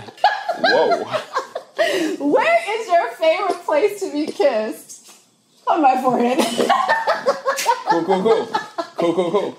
Whoa. 0.59 1.03
Where 2.19 2.79
is 2.79 2.87
your 2.87 3.11
favorite 3.11 3.65
place 3.65 3.99
to 4.01 4.11
be 4.11 4.25
kissed? 4.27 5.11
On 5.67 5.81
my 5.81 6.01
forehead. 6.01 6.39
Cool, 7.89 8.03
cool, 8.03 8.21
cool. 8.23 8.45
Cool, 8.97 9.13
cool, 9.13 9.31
cool. 9.31 9.57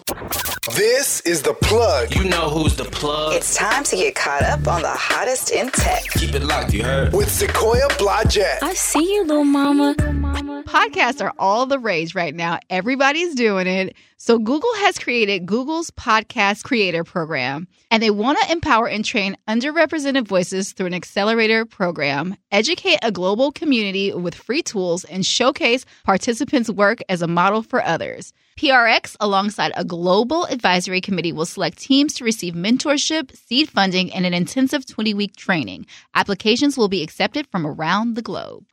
This 0.75 1.21
is 1.23 1.43
the 1.43 1.55
plug. 1.55 2.15
You 2.15 2.25
know 2.25 2.49
who's 2.51 2.75
the 2.77 2.85
plug. 2.85 3.35
It's 3.35 3.55
time 3.57 3.85
to 3.85 3.97
get 3.97 4.15
caught 4.15 4.43
up 4.43 4.67
on 4.67 4.83
the 4.83 4.91
hottest 4.91 5.51
in 5.51 5.71
tech. 5.71 6.03
Keep 6.15 6.35
it 6.35 6.43
locked, 6.43 6.73
you 6.73 6.83
heard? 6.85 7.13
With 7.13 7.31
Sequoia 7.31 7.89
Blodgett. 7.91 8.63
I 8.63 8.75
see 8.75 9.15
you, 9.15 9.25
little 9.25 9.45
mama. 9.45 9.95
Podcasts 10.35 11.25
are 11.25 11.33
all 11.39 11.67
the 11.67 11.79
rage 11.79 12.15
right 12.17 12.35
now. 12.35 12.59
Everybody's 12.69 13.37
doing 13.37 13.69
it. 13.69 13.95
So 14.17 14.39
Google 14.39 14.75
has 14.79 14.99
created 14.99 15.47
Google's 15.47 15.93
Podcast 15.93 16.65
Creator 16.65 17.05
Program, 17.05 17.69
and 17.91 18.03
they 18.03 18.11
want 18.11 18.39
to 18.41 18.51
empower 18.51 18.89
and 18.89 19.05
train 19.05 19.37
underrepresented 19.47 20.27
voices 20.27 20.73
through 20.73 20.87
an 20.87 20.95
accelerator 20.95 21.65
program, 21.65 22.37
educate 22.51 22.99
a 23.03 23.13
global 23.13 23.53
community 23.53 24.13
with 24.13 24.35
free 24.35 24.63
tools, 24.63 25.05
and 25.05 25.25
showcase 25.25 25.85
participants' 26.05 26.71
work 26.71 26.99
as 27.09 27.23
a 27.23 27.29
model 27.29 27.63
for 27.63 27.85
others. 27.85 28.33
PRX, 28.59 29.17
alongside 29.21 29.73
a 29.77 29.85
global 29.85 30.47
advisory 30.47 31.01
committee, 31.01 31.33
will 31.33 31.47
select 31.47 31.79
teams 31.79 32.15
to 32.15 32.25
receive 32.25 32.55
mentorship, 32.55 33.37
seed 33.37 33.69
funding, 33.69 34.13
and 34.13 34.27
an 34.27 34.35
intensive 34.35 34.87
20 34.87 35.15
week 35.15 35.37
training. 35.37 35.87
Applications 36.15 36.77
will 36.77 36.89
be 36.89 37.03
accepted 37.03 37.47
from 37.47 37.67
around 37.67 38.15
the 38.15 38.23
globe. 38.23 38.65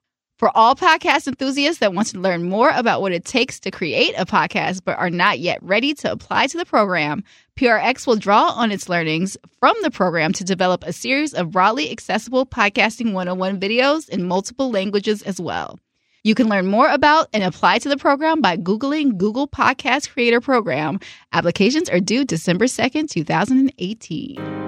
For 0.42 0.50
all 0.58 0.74
podcast 0.74 1.28
enthusiasts 1.28 1.82
that 1.82 1.94
want 1.94 2.08
to 2.08 2.20
learn 2.20 2.50
more 2.50 2.72
about 2.72 3.00
what 3.00 3.12
it 3.12 3.26
takes 3.26 3.60
to 3.60 3.70
create 3.70 4.16
a 4.18 4.26
podcast 4.26 4.82
but 4.84 4.98
are 4.98 5.12
not 5.12 5.38
yet 5.38 5.62
ready 5.62 5.94
to 5.94 6.12
apply 6.12 6.48
to 6.48 6.58
the 6.58 6.66
program, 6.66 7.24
PRX 7.60 8.08
will 8.08 8.16
draw 8.16 8.48
on 8.48 8.72
its 8.72 8.90
learnings 8.90 9.38
from 9.60 9.76
the 9.84 9.92
program 9.92 10.34
to 10.34 10.44
develop 10.44 10.84
a 10.84 10.94
series 10.94 11.36
of 11.36 11.52
broadly 11.52 11.92
accessible 11.92 12.48
podcasting 12.48 13.14
101 13.14 13.60
videos 13.60 14.10
in 14.10 14.28
multiple 14.28 14.72
languages 14.72 15.22
as 15.22 15.40
well. 15.40 15.78
You 16.24 16.34
can 16.34 16.50
learn 16.50 16.66
more 16.66 16.90
about 16.90 17.28
and 17.34 17.44
apply 17.44 17.78
to 17.78 17.90
the 17.90 17.98
program 17.98 18.42
by 18.42 18.58
Googling 18.58 19.18
Google 19.18 19.48
Podcast 19.48 20.10
Creator 20.10 20.42
Program. 20.42 21.00
Applications 21.34 21.88
are 21.88 22.00
due 22.00 22.26
December 22.26 22.66
2nd, 22.66 23.12
2018. 23.12 24.61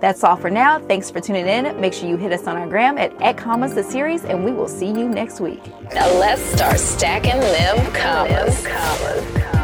That's 0.00 0.22
all 0.22 0.36
for 0.36 0.50
now. 0.50 0.78
Thanks 0.78 1.10
for 1.10 1.20
tuning 1.20 1.46
in. 1.46 1.80
Make 1.80 1.92
sure 1.92 2.08
you 2.08 2.16
hit 2.16 2.32
us 2.32 2.46
on 2.46 2.56
our 2.56 2.66
gram 2.68 2.98
at, 2.98 3.20
at 3.20 3.36
Commas 3.36 3.74
the 3.74 3.82
Series, 3.82 4.24
and 4.24 4.44
we 4.44 4.52
will 4.52 4.68
see 4.68 4.86
you 4.88 5.08
next 5.08 5.40
week. 5.40 5.64
Now 5.92 6.10
let's 6.18 6.42
start 6.42 6.78
stacking 6.78 7.40
them 7.40 7.92
commas. 7.92 9.57